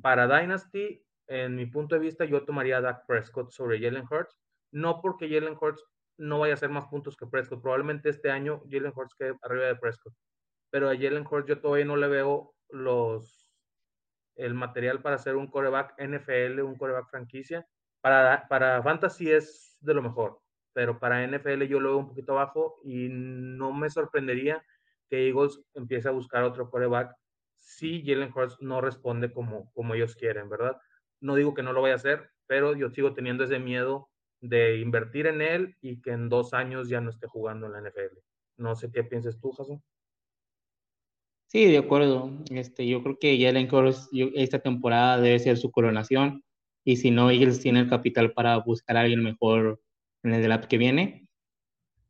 Para 0.00 0.26
Dynasty, 0.26 1.04
en 1.26 1.56
mi 1.56 1.66
punto 1.66 1.96
de 1.96 2.00
vista, 2.00 2.24
yo 2.24 2.44
tomaría 2.44 2.78
a 2.78 2.82
Dak 2.82 3.06
Prescott 3.06 3.50
sobre 3.50 3.80
Jalen 3.80 4.06
Hurts. 4.08 4.38
No 4.70 5.00
porque 5.00 5.28
Jalen 5.28 5.56
Hurts 5.60 5.84
no 6.18 6.38
vaya 6.38 6.52
a 6.52 6.56
hacer 6.56 6.70
más 6.70 6.86
puntos 6.86 7.16
que 7.16 7.26
Prescott. 7.26 7.60
Probablemente 7.60 8.08
este 8.08 8.30
año 8.30 8.62
Jalen 8.70 8.92
Hurts 8.94 9.14
quede 9.14 9.34
arriba 9.42 9.66
de 9.66 9.76
Prescott. 9.76 10.14
Pero 10.70 10.88
a 10.88 10.94
Jalen 10.94 11.26
Hurts 11.28 11.48
yo 11.48 11.60
todavía 11.60 11.84
no 11.84 11.96
le 11.96 12.08
veo 12.08 12.54
los, 12.68 13.45
el 14.36 14.54
material 14.54 15.02
para 15.02 15.16
hacer 15.16 15.36
un 15.36 15.48
coreback 15.48 15.94
NFL, 15.98 16.60
un 16.60 16.76
coreback 16.76 17.08
franquicia. 17.08 17.66
Para, 18.00 18.46
para 18.48 18.82
Fantasy 18.82 19.30
es 19.30 19.76
de 19.80 19.94
lo 19.94 20.02
mejor, 20.02 20.40
pero 20.72 20.98
para 20.98 21.26
NFL 21.26 21.64
yo 21.64 21.80
lo 21.80 21.90
veo 21.90 21.98
un 21.98 22.08
poquito 22.08 22.32
abajo 22.32 22.80
y 22.84 23.08
no 23.10 23.72
me 23.72 23.90
sorprendería 23.90 24.64
que 25.08 25.28
Eagles 25.28 25.60
empiece 25.74 26.08
a 26.08 26.12
buscar 26.12 26.42
otro 26.44 26.70
quarterback 26.70 27.14
si 27.58 28.04
Jalen 28.06 28.32
Hurts 28.34 28.58
no 28.60 28.80
responde 28.80 29.32
como, 29.32 29.72
como 29.72 29.94
ellos 29.94 30.14
quieren, 30.14 30.48
¿verdad? 30.48 30.76
No 31.20 31.34
digo 31.34 31.54
que 31.54 31.62
no 31.62 31.72
lo 31.72 31.82
vaya 31.82 31.94
a 31.94 31.96
hacer, 31.96 32.30
pero 32.46 32.76
yo 32.76 32.90
sigo 32.90 33.12
teniendo 33.12 33.44
ese 33.44 33.58
miedo 33.58 34.08
de 34.40 34.78
invertir 34.78 35.26
en 35.26 35.40
él 35.40 35.76
y 35.80 36.00
que 36.00 36.12
en 36.12 36.28
dos 36.28 36.54
años 36.54 36.88
ya 36.88 37.00
no 37.00 37.10
esté 37.10 37.26
jugando 37.26 37.66
en 37.66 37.72
la 37.72 37.80
NFL. 37.80 38.18
No 38.58 38.76
sé 38.76 38.90
qué 38.92 39.02
piensas 39.02 39.40
tú, 39.40 39.50
Jason. 39.50 39.82
Sí, 41.48 41.66
de 41.66 41.78
acuerdo. 41.78 42.30
Este, 42.50 42.86
yo 42.86 43.02
creo 43.02 43.18
que 43.18 43.40
Jalen 43.40 43.72
Hurts 43.72 44.08
esta 44.34 44.58
temporada 44.58 45.20
debe 45.20 45.38
ser 45.38 45.56
su 45.56 45.70
coronación 45.70 46.42
y 46.84 46.96
si 46.96 47.10
no, 47.10 47.30
Eagles 47.30 47.60
tiene 47.60 47.80
el 47.80 47.88
capital 47.88 48.32
para 48.32 48.58
buscar 48.58 48.96
a 48.96 49.00
alguien 49.00 49.22
mejor 49.22 49.80
en 50.22 50.34
el 50.34 50.42
draft 50.42 50.66
que 50.66 50.78
viene 50.78 51.26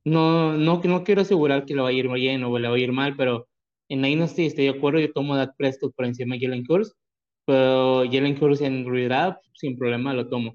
no, 0.07 0.53
no, 0.57 0.81
no 0.85 1.05
quiero 1.05 1.23
asegurar 1.23 1.67
que 1.67 1.75
lo 1.75 1.83
va 1.83 1.89
a 1.91 1.93
ir 1.93 2.09
bien 2.09 2.45
o 2.45 2.59
le 2.59 2.69
va 2.69 2.77
a 2.77 2.79
ir 2.79 2.93
mal, 2.93 3.17
pero 3.17 3.49
en 3.89 4.03
Dynasty 4.03 4.47
estoy 4.47 4.65
de 4.67 4.71
acuerdo, 4.71 5.01
yo 5.01 5.13
tomo 5.13 5.37
Dak 5.37 5.57
Prescott 5.57 5.95
por 5.97 6.05
encima 6.07 6.37
de 6.37 6.43
Jalen 6.43 6.65
Hurts, 6.69 6.95
pero 7.45 8.05
Jalen 8.05 8.39
Hurts 8.41 8.61
en 8.61 8.87
realidad 8.87 9.39
sin 9.55 9.77
problema 9.77 10.15
lo 10.15 10.29
tomo. 10.29 10.55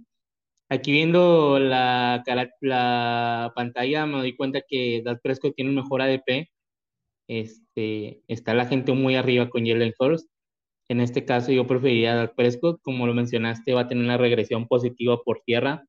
Aquí 0.69 0.93
viendo 0.93 1.59
la, 1.59 2.23
la 2.61 3.51
pantalla 3.55 4.05
me 4.05 4.19
doy 4.19 4.35
cuenta 4.37 4.61
que 4.67 5.01
Dak 5.03 5.21
Prescott 5.21 5.53
tiene 5.55 5.71
un 5.71 5.77
mejor 5.77 6.01
ADP, 6.01 6.49
este, 7.31 8.21
está 8.27 8.53
la 8.53 8.65
gente 8.65 8.91
muy 8.91 9.15
arriba 9.15 9.49
con 9.49 9.65
Jalen 9.65 9.93
Hurts. 9.97 10.27
En 10.89 10.99
este 10.99 11.23
caso 11.23 11.53
yo 11.53 11.65
preferiría 11.65 12.13
a 12.13 12.15
Dak 12.17 12.35
Prescott, 12.35 12.81
como 12.81 13.07
lo 13.07 13.13
mencionaste, 13.13 13.73
va 13.73 13.81
a 13.81 13.87
tener 13.87 14.03
una 14.03 14.17
regresión 14.17 14.67
positiva 14.67 15.17
por 15.23 15.41
tierra, 15.45 15.85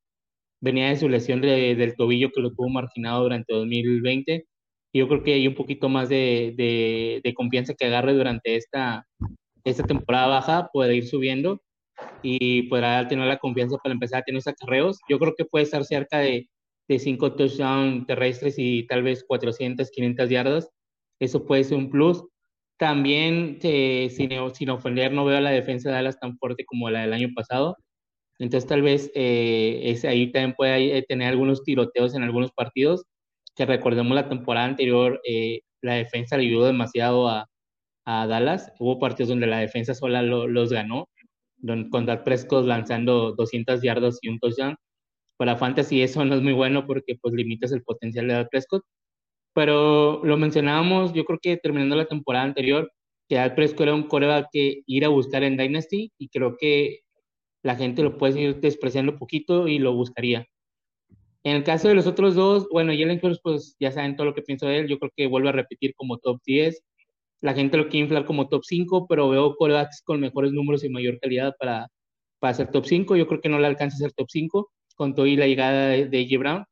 venía 0.60 0.88
de 0.88 0.96
su 0.96 1.08
lesión 1.08 1.40
del 1.40 1.96
tobillo 1.96 2.30
que 2.30 2.40
lo 2.40 2.52
tuvo 2.52 2.68
marginado 2.68 3.24
durante 3.24 3.52
2020. 3.54 4.46
Y 4.92 4.98
yo 4.98 5.08
creo 5.08 5.24
que 5.24 5.34
hay 5.34 5.48
un 5.48 5.56
poquito 5.56 5.88
más 5.88 6.08
de, 6.08 7.20
confianza 7.36 7.74
que 7.74 7.86
agarre 7.86 8.14
durante 8.14 8.54
esta, 8.56 9.06
temporada 9.64 10.28
baja, 10.28 10.70
puede 10.72 10.96
ir 10.96 11.08
subiendo 11.08 11.60
y 12.22 12.64
podrá 12.64 13.08
tener 13.08 13.26
la 13.26 13.38
confianza 13.38 13.78
para 13.78 13.94
empezar 13.94 14.20
a 14.20 14.22
tener 14.22 14.38
esos 14.38 14.52
acarreos. 14.52 15.00
Yo 15.08 15.18
creo 15.18 15.34
que 15.36 15.44
puede 15.44 15.64
estar 15.64 15.84
cerca 15.84 16.18
de, 16.18 16.48
de 16.88 16.98
5 17.00 17.34
touchdowns 17.34 18.06
terrestres 18.06 18.54
y 18.58 18.86
tal 18.86 19.02
vez 19.02 19.24
400, 19.26 19.90
500 19.90 20.30
yardas. 20.30 20.70
Eso 21.22 21.46
puede 21.46 21.64
ser 21.64 21.78
un 21.78 21.90
plus. 21.90 22.24
También, 22.78 23.58
eh, 23.62 24.10
sin, 24.10 24.30
sin 24.54 24.70
ofender, 24.70 25.12
no 25.12 25.24
veo 25.24 25.38
a 25.38 25.40
la 25.40 25.50
defensa 25.50 25.88
de 25.88 25.94
Dallas 25.96 26.18
tan 26.20 26.36
fuerte 26.38 26.64
como 26.64 26.90
la 26.90 27.02
del 27.02 27.12
año 27.12 27.28
pasado. 27.34 27.76
Entonces 28.42 28.68
tal 28.68 28.82
vez 28.82 29.10
eh, 29.14 29.96
ahí 30.04 30.32
también 30.32 30.54
puede 30.54 30.98
eh, 30.98 31.04
tener 31.08 31.28
algunos 31.28 31.62
tiroteos 31.62 32.14
en 32.16 32.24
algunos 32.24 32.50
partidos, 32.50 33.04
que 33.54 33.66
recordemos 33.66 34.14
la 34.16 34.28
temporada 34.28 34.66
anterior, 34.66 35.20
eh, 35.28 35.60
la 35.80 35.94
defensa 35.94 36.36
le 36.36 36.46
ayudó 36.46 36.66
demasiado 36.66 37.28
a, 37.28 37.48
a, 38.04 38.26
Dallas. 38.26 38.72
Hubo 38.80 38.98
partidos 38.98 39.28
donde 39.30 39.46
la 39.46 39.58
defensa 39.58 39.94
sola 39.94 40.22
los 40.22 40.72
ganó, 40.72 41.08
con 41.90 42.06
Dak 42.06 42.24
Prescott 42.24 42.66
lanzando 42.66 43.32
200 43.32 43.80
yardas 43.82 44.18
y 44.22 44.28
un 44.28 44.40
touchdown. 44.40 44.76
para 45.38 45.56
Fantasy 45.56 46.02
eso 46.02 46.24
no 46.24 46.34
es 46.34 46.42
muy 46.42 46.52
bueno 46.52 46.86
porque 46.86 47.16
pues 47.20 47.34
limitas 47.34 47.72
el 47.72 47.82
potencial 47.84 48.28
de 48.28 48.34
Dak 48.34 48.50
Prescott. 48.50 48.82
Pero 49.54 50.24
lo 50.24 50.36
mencionábamos, 50.36 51.12
yo 51.12 51.24
creo 51.24 51.38
que 51.40 51.56
terminando 51.56 51.96
la 51.96 52.06
temporada 52.06 52.44
anterior, 52.44 52.90
que 53.28 53.36
Dak 53.36 53.54
Prescott 53.54 53.82
era 53.82 53.94
un 53.94 54.08
coreback 54.08 54.48
que 54.52 54.82
ir 54.86 55.04
a 55.04 55.08
buscar 55.08 55.42
en 55.42 55.56
Dynasty 55.56 56.12
y 56.18 56.28
creo 56.28 56.56
que 56.58 57.00
la 57.62 57.76
gente 57.76 58.02
lo 58.02 58.18
puede 58.18 58.40
ir 58.40 58.60
despreciando 58.60 59.12
un 59.12 59.18
poquito 59.18 59.68
y 59.68 59.78
lo 59.78 59.94
buscaría. 59.94 60.46
En 61.44 61.56
el 61.56 61.64
caso 61.64 61.88
de 61.88 61.94
los 61.94 62.06
otros 62.06 62.34
dos, 62.34 62.68
bueno, 62.70 62.92
Jalen 62.92 63.20
Hurts, 63.22 63.40
pues 63.42 63.76
ya 63.80 63.90
saben 63.90 64.16
todo 64.16 64.26
lo 64.26 64.34
que 64.34 64.42
pienso 64.42 64.66
de 64.66 64.78
él. 64.78 64.88
Yo 64.88 64.98
creo 64.98 65.10
que 65.16 65.26
vuelve 65.26 65.48
a 65.48 65.52
repetir 65.52 65.92
como 65.96 66.18
top 66.18 66.40
10. 66.44 66.82
La 67.40 67.54
gente 67.54 67.76
lo 67.76 67.88
quiere 67.88 68.04
inflar 68.04 68.24
como 68.24 68.48
top 68.48 68.62
5, 68.64 69.06
pero 69.08 69.28
veo 69.28 69.56
corebacks 69.56 70.02
con 70.04 70.20
mejores 70.20 70.52
números 70.52 70.84
y 70.84 70.88
mayor 70.88 71.18
calidad 71.18 71.54
para, 71.58 71.88
para 72.38 72.54
ser 72.54 72.70
top 72.70 72.86
5. 72.86 73.16
Yo 73.16 73.26
creo 73.26 73.40
que 73.40 73.48
no 73.48 73.58
le 73.58 73.66
alcanza 73.66 73.96
a 73.96 73.98
ser 73.98 74.12
top 74.12 74.28
5 74.30 74.70
con 74.94 75.14
todo 75.14 75.26
y 75.26 75.36
la 75.36 75.48
llegada 75.48 75.88
de, 75.88 76.06
de 76.06 76.38
Brown. 76.38 76.64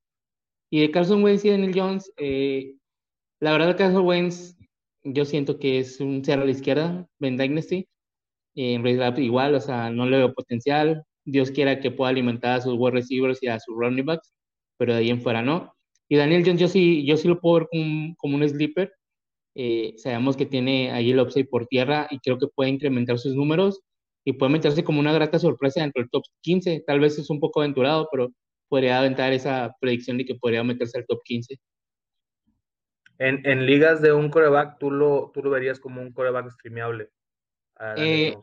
Y 0.71 0.81
de 0.81 0.91
Carson 0.91 1.23
Wentz 1.23 1.45
y 1.45 1.51
Daniel 1.51 1.73
Jones, 1.75 2.13
eh, 2.17 2.75
la 3.41 3.53
verdad, 3.53 3.77
Carson 3.77 4.07
Wentz, 4.07 4.57
yo 5.05 5.25
siento 5.25 5.59
que 5.59 5.79
es 5.81 6.01
un 6.01 6.23
cero 6.25 6.43
a 6.43 6.45
la 6.45 6.51
izquierda, 6.53 7.09
Ben 7.19 7.37
Dynasty. 7.37 7.89
en 8.57 8.83
realidad, 8.83 9.17
igual, 9.19 9.55
o 9.55 9.61
sea, 9.61 9.91
no 9.91 10.07
le 10.07 10.19
veo 10.19 10.35
potencial. 10.35 11.05
Dios 11.25 11.51
quiera 11.51 11.81
que 11.81 11.91
pueda 11.91 12.11
alimentar 12.11 12.59
a 12.59 12.63
sus 12.63 12.75
wide 12.79 12.93
receivers 12.93 13.43
y 13.43 13.49
a 13.49 13.61
sus 13.61 13.75
running 13.77 14.07
backs 14.07 14.33
pero 14.81 14.95
de 14.95 15.01
ahí 15.01 15.11
en 15.11 15.21
fuera 15.21 15.43
no. 15.43 15.75
Y 16.09 16.17
Daniel 16.17 16.43
Jones 16.45 16.61
yo 16.61 16.69
sí, 16.69 17.05
yo 17.05 17.19
sí 17.19 17.29
lo 17.29 17.39
puedo 17.39 17.61
ver 17.61 17.69
como, 18.19 18.37
un 18.37 18.49
sleeper. 18.49 18.91
Eh, 19.55 19.93
sabemos 19.99 20.39
que 20.39 20.47
tiene 20.47 20.91
ahí 20.91 21.11
el 21.11 21.21
upside 21.21 21.49
por 21.49 21.67
tierra 21.67 22.09
y 22.11 22.19
creo 22.21 22.39
que 22.39 22.47
puede 22.49 22.71
incrementar 22.71 23.19
sus 23.19 23.35
números 23.35 23.83
y 24.25 24.33
puede 24.33 24.53
meterse 24.53 24.83
como 24.83 25.01
una 25.01 25.13
grata 25.13 25.39
sorpresa 25.39 25.83
dentro 25.83 26.03
del 26.03 26.11
top 26.11 26.23
15. 26.41 26.85
Tal 26.87 26.99
vez 26.99 27.19
es 27.19 27.29
un 27.29 27.41
poco 27.41 27.61
aventurado, 27.61 28.09
pero 28.11 28.31
podría 28.71 28.99
aventar 28.99 29.33
esa 29.33 29.77
predicción 29.81 30.17
de 30.17 30.25
que 30.25 30.37
podría 30.37 30.65
meterse 30.65 30.97
al 30.97 31.07
top 31.07 31.21
15. 31.25 31.59
En, 33.19 33.45
en 33.45 33.67
ligas 33.67 34.01
de 34.01 34.13
un 34.13 34.31
coreback, 34.31 34.79
¿tú 34.79 34.91
lo, 34.91 35.31
tú 35.35 35.43
lo 35.43 35.51
verías 35.51 35.79
como 35.79 36.01
un 36.01 36.13
coreback 36.13 36.51
streameable. 36.53 37.11
Eh, 37.97 38.35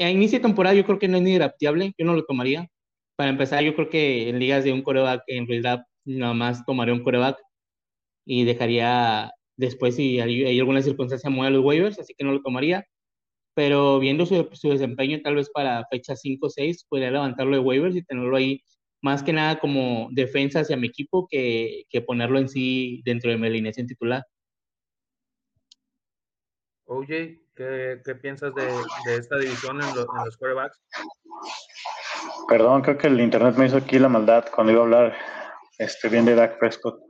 a 0.00 0.10
inicio 0.10 0.38
de 0.38 0.42
temporada 0.42 0.74
yo 0.74 0.84
creo 0.84 0.98
que 0.98 1.08
no 1.08 1.18
es 1.18 1.22
ni 1.22 1.34
drafteable, 1.34 1.94
yo 1.96 2.06
no 2.06 2.14
lo 2.14 2.24
tomaría. 2.24 2.68
Para 3.16 3.30
empezar, 3.30 3.62
yo 3.62 3.76
creo 3.76 3.88
que 3.88 4.28
en 4.28 4.38
ligas 4.40 4.64
de 4.64 4.72
un 4.72 4.82
coreback, 4.82 5.22
en 5.28 5.46
realidad, 5.46 5.84
nada 6.04 6.34
más 6.34 6.64
tomaría 6.64 6.94
un 6.94 7.04
coreback 7.04 7.38
y 8.24 8.44
dejaría 8.44 9.30
después, 9.56 9.96
si 9.96 10.20
hay, 10.20 10.58
alguna 10.58 10.82
circunstancia, 10.82 11.30
mueve 11.30 11.54
los 11.56 11.64
waivers, 11.64 11.98
así 11.98 12.14
que 12.16 12.24
no 12.24 12.32
lo 12.32 12.42
tomaría. 12.42 12.84
Pero 13.54 14.00
viendo 14.00 14.26
su, 14.26 14.48
su 14.52 14.70
desempeño, 14.70 15.20
tal 15.22 15.36
vez 15.36 15.50
para 15.50 15.86
fecha 15.90 16.16
5 16.16 16.46
o 16.46 16.50
6, 16.50 16.86
podría 16.88 17.10
levantarlo 17.10 17.56
de 17.56 17.62
waivers 17.62 17.96
y 17.96 18.02
tenerlo 18.02 18.36
ahí 18.36 18.62
más 19.00 19.22
que 19.22 19.32
nada 19.32 19.58
como 19.58 20.08
defensa 20.12 20.60
hacia 20.60 20.76
mi 20.76 20.86
equipo 20.86 21.28
que, 21.30 21.84
que 21.90 22.00
ponerlo 22.00 22.38
en 22.38 22.48
sí 22.48 23.02
dentro 23.04 23.30
de 23.30 23.36
mi 23.36 23.46
alineación 23.46 23.86
titular. 23.86 24.24
OJ, 26.86 27.06
¿qué, 27.54 28.00
qué 28.04 28.14
piensas 28.14 28.54
de, 28.54 28.64
de, 28.64 29.16
esta 29.16 29.36
división 29.38 29.80
en, 29.80 29.88
en 29.88 30.24
los 30.24 30.36
quarterbacks? 30.36 30.80
Perdón, 32.48 32.82
creo 32.82 32.98
que 32.98 33.06
el 33.08 33.20
internet 33.20 33.56
me 33.56 33.66
hizo 33.66 33.76
aquí 33.76 33.98
la 33.98 34.08
maldad 34.08 34.46
cuando 34.54 34.72
iba 34.72 34.80
a 34.80 34.84
hablar 34.84 35.16
este, 35.78 36.08
bien 36.08 36.24
de 36.24 36.34
Dak 36.34 36.58
Prescott. 36.58 37.00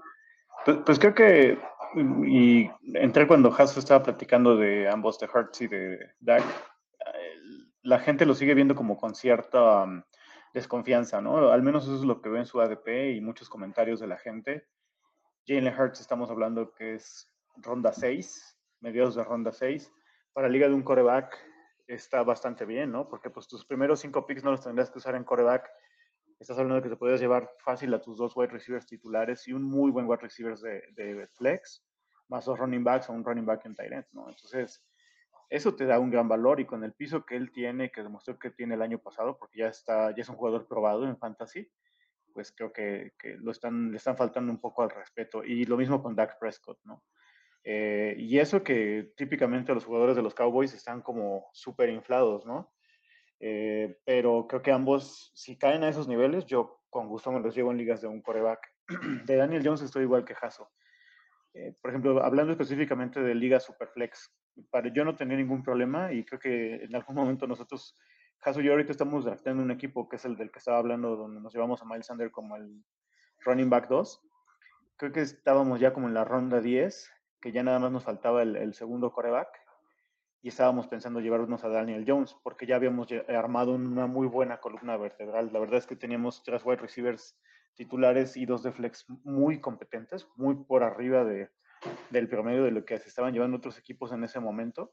Pues, 0.64 0.78
pues 0.86 0.98
creo 0.98 1.14
que, 1.14 1.58
y 1.96 2.70
entré 2.94 3.26
cuando 3.26 3.54
Haas 3.54 3.76
estaba 3.76 4.02
platicando 4.02 4.56
de 4.56 4.88
ambos, 4.88 5.18
de 5.18 5.28
Hertz 5.32 5.62
y 5.62 5.66
de 5.68 5.98
Dak, 6.20 6.44
la 7.84 7.98
gente 8.00 8.26
lo 8.26 8.34
sigue 8.34 8.54
viendo 8.54 8.74
como 8.74 8.96
con 8.96 9.14
cierta 9.14 9.84
um, 9.84 10.02
desconfianza, 10.52 11.20
¿no? 11.20 11.50
Al 11.50 11.62
menos 11.62 11.84
eso 11.84 11.96
es 11.96 12.04
lo 12.04 12.20
que 12.20 12.30
veo 12.30 12.40
en 12.40 12.46
su 12.46 12.60
ADP 12.60 13.14
y 13.14 13.20
muchos 13.20 13.48
comentarios 13.48 14.00
de 14.00 14.06
la 14.06 14.16
gente. 14.16 14.66
Jalen 15.46 15.78
Hurts 15.78 16.00
estamos 16.00 16.30
hablando 16.30 16.72
que 16.72 16.94
es 16.94 17.30
ronda 17.56 17.92
6, 17.92 18.58
mediados 18.80 19.14
de 19.14 19.24
ronda 19.24 19.52
6. 19.52 19.92
Para 20.32 20.48
Liga 20.48 20.66
de 20.66 20.74
un 20.74 20.82
coreback, 20.82 21.36
está 21.86 22.22
bastante 22.22 22.64
bien, 22.64 22.90
¿no? 22.90 23.06
Porque 23.06 23.28
pues 23.28 23.46
tus 23.46 23.66
primeros 23.66 24.00
cinco 24.00 24.24
picks 24.26 24.42
no 24.42 24.50
los 24.50 24.62
tendrías 24.62 24.90
que 24.90 24.98
usar 24.98 25.14
en 25.14 25.24
coreback. 25.24 25.70
Estás 26.44 26.58
hablando 26.58 26.74
de 26.74 26.82
que 26.82 26.90
te 26.90 26.96
podrías 26.96 27.22
llevar 27.22 27.50
fácil 27.56 27.94
a 27.94 28.02
tus 28.02 28.18
dos 28.18 28.36
wide 28.36 28.52
receivers 28.52 28.84
titulares 28.84 29.48
y 29.48 29.54
un 29.54 29.62
muy 29.62 29.90
buen 29.90 30.06
wide 30.06 30.20
receiver 30.20 30.54
de, 30.58 30.82
de 30.92 31.26
flex, 31.28 31.82
más 32.28 32.44
dos 32.44 32.58
running 32.58 32.84
backs 32.84 33.08
o 33.08 33.14
un 33.14 33.24
running 33.24 33.46
back 33.46 33.64
en 33.64 33.74
tight 33.74 33.90
end, 33.90 34.04
¿no? 34.12 34.28
Entonces, 34.28 34.84
eso 35.48 35.74
te 35.74 35.86
da 35.86 35.98
un 35.98 36.10
gran 36.10 36.28
valor 36.28 36.60
y 36.60 36.66
con 36.66 36.84
el 36.84 36.92
piso 36.92 37.24
que 37.24 37.36
él 37.36 37.50
tiene, 37.50 37.90
que 37.90 38.02
demostró 38.02 38.38
que 38.38 38.50
tiene 38.50 38.74
el 38.74 38.82
año 38.82 38.98
pasado, 38.98 39.38
porque 39.38 39.60
ya 39.60 39.68
está, 39.68 40.14
ya 40.14 40.20
es 40.20 40.28
un 40.28 40.36
jugador 40.36 40.68
probado 40.68 41.08
en 41.08 41.16
fantasy, 41.16 41.66
pues 42.34 42.52
creo 42.52 42.74
que, 42.74 43.14
que 43.18 43.38
lo 43.38 43.50
están, 43.50 43.90
le 43.90 43.96
están 43.96 44.18
faltando 44.18 44.52
un 44.52 44.60
poco 44.60 44.82
al 44.82 44.90
respeto. 44.90 45.42
Y 45.42 45.64
lo 45.64 45.78
mismo 45.78 46.02
con 46.02 46.14
Dak 46.14 46.38
Prescott, 46.38 46.78
¿no? 46.84 47.04
Eh, 47.62 48.16
y 48.18 48.38
eso 48.38 48.62
que 48.62 49.14
típicamente 49.16 49.72
los 49.72 49.86
jugadores 49.86 50.14
de 50.14 50.22
los 50.22 50.34
Cowboys 50.34 50.74
están 50.74 51.00
como 51.00 51.48
súper 51.54 51.88
inflados, 51.88 52.44
¿no? 52.44 52.73
Eh, 53.40 53.98
pero 54.04 54.46
creo 54.46 54.62
que 54.62 54.72
ambos, 54.72 55.32
si 55.34 55.56
caen 55.56 55.84
a 55.84 55.88
esos 55.88 56.08
niveles, 56.08 56.46
yo 56.46 56.80
con 56.90 57.08
gusto 57.08 57.32
me 57.32 57.40
los 57.40 57.54
llevo 57.54 57.70
en 57.70 57.78
ligas 57.78 58.00
de 58.00 58.08
un 58.08 58.22
coreback. 58.22 58.60
De 59.26 59.36
Daniel 59.36 59.62
Jones 59.64 59.82
estoy 59.82 60.02
igual 60.04 60.24
que 60.24 60.34
Jaso. 60.34 60.70
Eh, 61.54 61.74
por 61.80 61.90
ejemplo, 61.90 62.22
hablando 62.22 62.52
específicamente 62.52 63.20
de 63.20 63.34
liga 63.34 63.60
Superflex, 63.60 64.34
para 64.70 64.92
yo 64.92 65.04
no 65.04 65.14
tenía 65.14 65.36
ningún 65.36 65.62
problema 65.62 66.12
y 66.12 66.24
creo 66.24 66.40
que 66.40 66.84
en 66.84 66.94
algún 66.94 67.14
momento 67.14 67.46
nosotros, 67.46 67.96
Jaso 68.40 68.60
y 68.60 68.64
yo 68.64 68.72
ahorita 68.72 68.92
estamos 68.92 69.24
drafteando 69.24 69.62
un 69.62 69.70
equipo 69.70 70.08
que 70.08 70.16
es 70.16 70.24
el 70.24 70.36
del 70.36 70.50
que 70.50 70.58
estaba 70.58 70.78
hablando, 70.78 71.16
donde 71.16 71.40
nos 71.40 71.54
llevamos 71.54 71.80
a 71.80 71.84
Miles 71.84 72.06
Sander 72.06 72.30
como 72.30 72.56
el 72.56 72.84
running 73.44 73.70
back 73.70 73.88
2. 73.88 74.20
Creo 74.96 75.12
que 75.12 75.20
estábamos 75.20 75.80
ya 75.80 75.92
como 75.92 76.08
en 76.08 76.14
la 76.14 76.24
ronda 76.24 76.60
10 76.60 77.10
que 77.44 77.52
ya 77.52 77.62
nada 77.62 77.78
más 77.78 77.92
nos 77.92 78.04
faltaba 78.04 78.42
el, 78.42 78.72
segundo 78.72 79.12
coreback 79.12 79.48
y 80.44 80.48
estábamos 80.48 80.86
pensando 80.88 81.20
llevarnos 81.20 81.64
a 81.64 81.70
Daniel 81.70 82.04
Jones 82.06 82.36
porque 82.42 82.66
ya 82.66 82.76
habíamos 82.76 83.08
armado 83.28 83.72
una 83.72 84.06
muy 84.06 84.26
buena 84.26 84.58
columna 84.60 84.94
vertebral. 84.98 85.48
La 85.50 85.58
verdad 85.58 85.78
es 85.78 85.86
que 85.86 85.96
teníamos 85.96 86.42
tres 86.42 86.62
wide 86.66 86.82
receivers 86.82 87.40
titulares 87.72 88.36
y 88.36 88.44
dos 88.44 88.62
de 88.62 88.70
flex 88.70 89.06
muy 89.24 89.58
competentes, 89.58 90.28
muy 90.36 90.54
por 90.56 90.82
arriba 90.82 91.24
de, 91.24 91.48
del 92.10 92.28
promedio 92.28 92.62
de 92.62 92.72
lo 92.72 92.84
que 92.84 92.98
se 92.98 93.08
estaban 93.08 93.32
llevando 93.32 93.56
otros 93.56 93.78
equipos 93.78 94.12
en 94.12 94.22
ese 94.22 94.38
momento. 94.38 94.92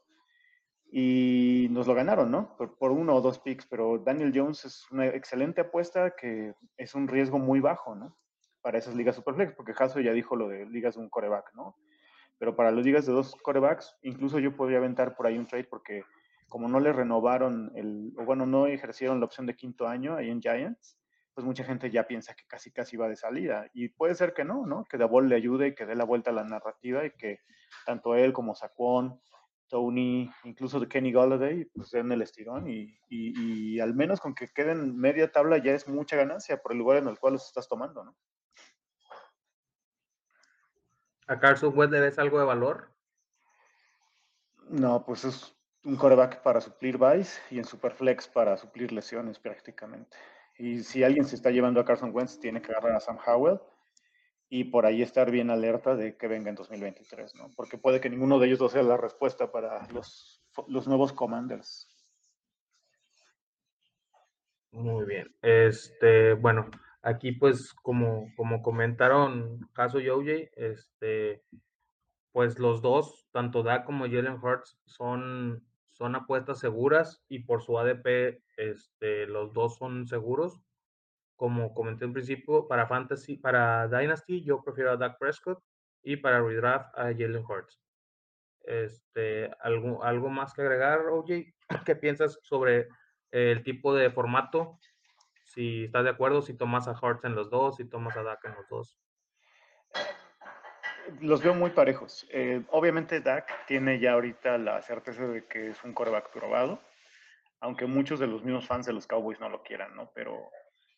Y 0.90 1.68
nos 1.70 1.86
lo 1.86 1.92
ganaron, 1.92 2.30
¿no? 2.30 2.56
Por, 2.56 2.78
por, 2.78 2.90
uno 2.90 3.14
o 3.14 3.20
dos 3.20 3.38
picks, 3.38 3.66
pero 3.66 3.98
Daniel 3.98 4.32
Jones 4.34 4.64
es 4.64 4.90
una 4.90 5.08
excelente 5.08 5.60
apuesta 5.60 6.14
que 6.16 6.54
es 6.78 6.94
un 6.94 7.08
riesgo 7.08 7.38
muy 7.38 7.60
bajo, 7.60 7.94
¿no? 7.94 8.16
Para 8.62 8.78
esas 8.78 8.94
ligas 8.94 9.16
superflex, 9.16 9.52
porque 9.52 9.74
Hasso 9.78 10.00
ya 10.00 10.14
dijo 10.14 10.34
lo 10.34 10.48
de 10.48 10.64
ligas 10.64 10.94
de 10.94 11.02
un 11.02 11.10
coreback, 11.10 11.52
¿no? 11.52 11.76
Pero 12.42 12.56
para 12.56 12.72
los 12.72 12.84
ligas 12.84 13.06
de 13.06 13.12
dos 13.12 13.36
corebacks, 13.36 13.94
incluso 14.02 14.40
yo 14.40 14.56
podría 14.56 14.78
aventar 14.78 15.14
por 15.14 15.28
ahí 15.28 15.38
un 15.38 15.46
trade 15.46 15.62
porque 15.62 16.02
como 16.48 16.66
no 16.66 16.80
le 16.80 16.92
renovaron 16.92 17.70
el, 17.76 18.12
o 18.18 18.24
bueno, 18.24 18.46
no 18.46 18.66
ejercieron 18.66 19.20
la 19.20 19.26
opción 19.26 19.46
de 19.46 19.54
quinto 19.54 19.86
año 19.86 20.16
ahí 20.16 20.28
en 20.28 20.42
Giants, 20.42 20.98
pues 21.34 21.46
mucha 21.46 21.62
gente 21.62 21.88
ya 21.88 22.08
piensa 22.08 22.34
que 22.34 22.42
casi 22.48 22.72
casi 22.72 22.96
va 22.96 23.08
de 23.08 23.14
salida. 23.14 23.70
Y 23.74 23.90
puede 23.90 24.16
ser 24.16 24.34
que 24.34 24.44
no, 24.44 24.66
¿no? 24.66 24.82
Que 24.82 24.98
Davol 24.98 25.28
le 25.28 25.36
ayude 25.36 25.68
y 25.68 25.74
que 25.76 25.86
dé 25.86 25.94
la 25.94 26.02
vuelta 26.02 26.30
a 26.32 26.34
la 26.34 26.42
narrativa 26.42 27.06
y 27.06 27.12
que 27.12 27.38
tanto 27.86 28.16
él 28.16 28.32
como 28.32 28.56
Saquon, 28.56 29.20
Tony, 29.68 30.28
incluso 30.42 30.84
Kenny 30.88 31.12
Galladay, 31.12 31.66
pues 31.66 31.92
den 31.92 32.10
el 32.10 32.22
estirón 32.22 32.66
y, 32.66 32.98
y, 33.08 33.76
y, 33.76 33.78
al 33.78 33.94
menos 33.94 34.18
con 34.18 34.34
que 34.34 34.48
queden 34.48 34.96
media 34.96 35.30
tabla 35.30 35.58
ya 35.58 35.74
es 35.74 35.86
mucha 35.86 36.16
ganancia 36.16 36.60
por 36.60 36.72
el 36.72 36.78
lugar 36.78 36.96
en 36.96 37.06
el 37.06 37.20
cual 37.20 37.34
los 37.34 37.46
estás 37.46 37.68
tomando, 37.68 38.02
¿no? 38.02 38.16
¿A 41.32 41.40
Carson 41.40 41.72
Wentz 41.74 41.92
le 41.92 42.00
ves 42.00 42.18
algo 42.18 42.38
de 42.38 42.44
valor? 42.44 42.92
No, 44.68 45.02
pues 45.06 45.24
es 45.24 45.56
un 45.82 45.96
coreback 45.96 46.42
para 46.42 46.60
suplir 46.60 46.98
Vice 46.98 47.40
y 47.50 47.58
en 47.58 47.64
Superflex 47.64 48.28
para 48.28 48.58
suplir 48.58 48.92
lesiones 48.92 49.38
prácticamente. 49.38 50.14
Y 50.58 50.82
si 50.82 51.02
alguien 51.02 51.24
se 51.24 51.36
está 51.36 51.50
llevando 51.50 51.80
a 51.80 51.86
Carson 51.86 52.14
Wentz, 52.14 52.38
tiene 52.38 52.60
que 52.60 52.70
agarrar 52.70 52.96
a 52.96 53.00
Sam 53.00 53.16
Howell 53.26 53.60
y 54.50 54.64
por 54.64 54.84
ahí 54.84 55.00
estar 55.00 55.30
bien 55.30 55.48
alerta 55.48 55.96
de 55.96 56.18
que 56.18 56.28
venga 56.28 56.50
en 56.50 56.54
2023, 56.54 57.34
¿no? 57.36 57.50
Porque 57.56 57.78
puede 57.78 58.02
que 58.02 58.10
ninguno 58.10 58.38
de 58.38 58.48
ellos 58.48 58.60
no 58.60 58.68
sea 58.68 58.82
la 58.82 58.98
respuesta 58.98 59.50
para 59.50 59.88
los, 59.88 60.44
los 60.68 60.86
nuevos 60.86 61.14
Commanders. 61.14 61.88
Muy 64.72 65.06
bien. 65.06 65.34
Este, 65.40 66.34
bueno, 66.34 66.70
Aquí, 67.02 67.32
pues, 67.32 67.72
como, 67.82 68.32
como 68.36 68.62
comentaron 68.62 69.60
Caso 69.74 69.98
y 70.00 70.08
OJ, 70.08 70.50
este, 70.54 71.42
pues 72.30 72.58
los 72.58 72.80
dos, 72.80 73.26
tanto 73.32 73.62
Dak 73.64 73.84
como 73.84 74.04
Jalen 74.04 74.38
Hurts, 74.42 74.78
son, 74.86 75.66
son 75.90 76.14
apuestas 76.14 76.60
seguras 76.60 77.24
y 77.28 77.40
por 77.40 77.62
su 77.62 77.78
ADP, 77.78 78.40
este, 78.56 79.26
los 79.26 79.52
dos 79.52 79.76
son 79.76 80.06
seguros. 80.06 80.60
Como 81.36 81.74
comenté 81.74 82.04
en 82.04 82.12
principio, 82.12 82.68
para 82.68 82.86
Fantasy, 82.86 83.36
para 83.36 83.88
Dynasty, 83.88 84.44
yo 84.44 84.62
prefiero 84.62 84.92
a 84.92 84.96
Dak 84.96 85.18
Prescott 85.18 85.62
y 86.02 86.16
para 86.16 86.40
Redraft 86.40 86.96
a 86.96 87.06
Jalen 87.06 87.44
Hurts. 87.44 87.80
Este, 88.60 89.50
¿algo, 89.60 90.04
¿Algo 90.04 90.30
más 90.30 90.54
que 90.54 90.62
agregar, 90.62 91.00
OJ? 91.08 91.30
¿Qué 91.84 91.96
piensas 91.96 92.38
sobre 92.42 92.88
el 93.32 93.64
tipo 93.64 93.92
de 93.94 94.10
formato 94.10 94.78
si 95.52 95.84
estás 95.84 96.04
de 96.04 96.10
acuerdo, 96.10 96.40
si 96.40 96.54
tomas 96.54 96.88
a 96.88 96.98
Hurts 96.98 97.24
en 97.24 97.34
los 97.34 97.50
dos, 97.50 97.76
si 97.76 97.84
tomas 97.84 98.16
a 98.16 98.22
Dak 98.22 98.42
en 98.46 98.54
los 98.54 98.68
dos. 98.68 98.98
Los 101.20 101.42
veo 101.42 101.54
muy 101.54 101.70
parejos. 101.70 102.26
Eh, 102.30 102.62
obviamente 102.70 103.20
Dak 103.20 103.66
tiene 103.66 104.00
ya 104.00 104.12
ahorita 104.12 104.56
la 104.56 104.80
certeza 104.80 105.26
de 105.26 105.46
que 105.46 105.68
es 105.68 105.84
un 105.84 105.92
coreback 105.92 106.30
probado, 106.32 106.80
aunque 107.60 107.84
muchos 107.84 108.18
de 108.18 108.28
los 108.28 108.42
mismos 108.42 108.66
fans 108.66 108.86
de 108.86 108.94
los 108.94 109.06
Cowboys 109.06 109.40
no 109.40 109.50
lo 109.50 109.62
quieran, 109.62 109.94
¿no? 109.94 110.10
Pero 110.14 110.48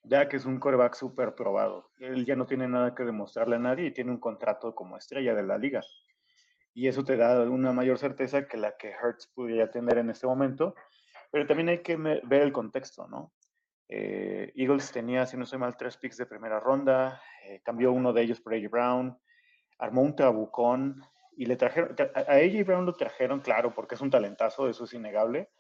Dak 0.05 0.35
es 0.35 0.45
un 0.45 0.61
coreback 0.61 0.95
súper 0.95 1.35
probado. 1.35 1.91
Él 1.99 2.25
ya 2.25 2.37
no 2.37 2.47
tiene 2.47 2.69
nada 2.69 2.95
que 2.95 3.03
demostrarle 3.03 3.57
a 3.57 3.59
nadie 3.61 3.87
y 3.87 3.93
tiene 3.93 4.13
un 4.13 4.21
contrato 4.21 4.73
como 4.73 4.97
estrella 4.97 5.35
de 5.35 5.43
la 5.43 5.59
liga. 5.59 5.81
Y 6.75 6.87
eso 6.87 7.03
te 7.03 7.17
da 7.17 7.41
una 7.43 7.73
mayor 7.73 7.99
certeza 7.99 8.47
que 8.47 8.57
la 8.57 8.77
que 8.77 8.91
Hertz 8.91 9.33
pudiera 9.35 9.69
tener 9.71 9.99
en 9.99 10.11
este 10.11 10.29
momento. 10.29 10.77
Pero 11.33 11.45
también 11.47 11.71
hay 11.71 11.83
que 11.83 11.97
ver 11.97 12.43
el 12.43 12.53
contexto, 12.53 13.09
¿no? 13.09 13.33
Eh, 13.89 14.53
Eagles 14.55 14.93
tenía, 14.93 15.27
si 15.27 15.37
no 15.37 15.47
soy 15.47 15.59
mal, 15.59 15.77
tres 15.77 15.97
picks 15.97 16.17
de 16.17 16.27
primera 16.27 16.59
ronda, 16.61 17.21
eh, 17.45 17.61
cambió 17.65 17.93
uno 17.93 18.13
de 18.13 18.23
ellos 18.23 18.41
por 18.41 18.55
AJ 18.55 18.71
Brown, 18.71 19.19
armó 19.79 20.03
un 20.03 20.17
trabucón 20.17 21.03
y 21.37 21.47
le 21.47 21.57
trajeron, 21.57 21.95
a 22.15 22.21
AJ 22.35 22.65
Brown 22.65 22.87
lo 22.87 22.95
trajeron, 22.95 23.41
claro, 23.41 23.75
porque 23.75 23.97
es 23.97 24.01
un 24.01 24.11
talentazo, 24.11 24.69
eso 24.69 24.85
es 24.85 24.95
innegable, 24.95 25.51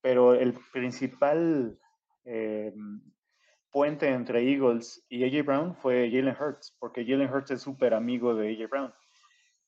pero 0.00 0.34
el 0.34 0.54
principal 0.72 1.78
eh, 2.24 2.72
puente 3.70 4.08
entre 4.08 4.42
Eagles 4.42 5.04
y 5.08 5.24
AJ 5.24 5.46
Brown 5.46 5.74
fue 5.76 6.10
Jalen 6.10 6.36
Hurts, 6.38 6.76
porque 6.78 7.04
Jalen 7.04 7.32
Hurts 7.32 7.52
es 7.52 7.62
súper 7.62 7.94
amigo 7.94 8.34
de 8.34 8.52
AJ 8.52 8.68
Brown. 8.68 8.94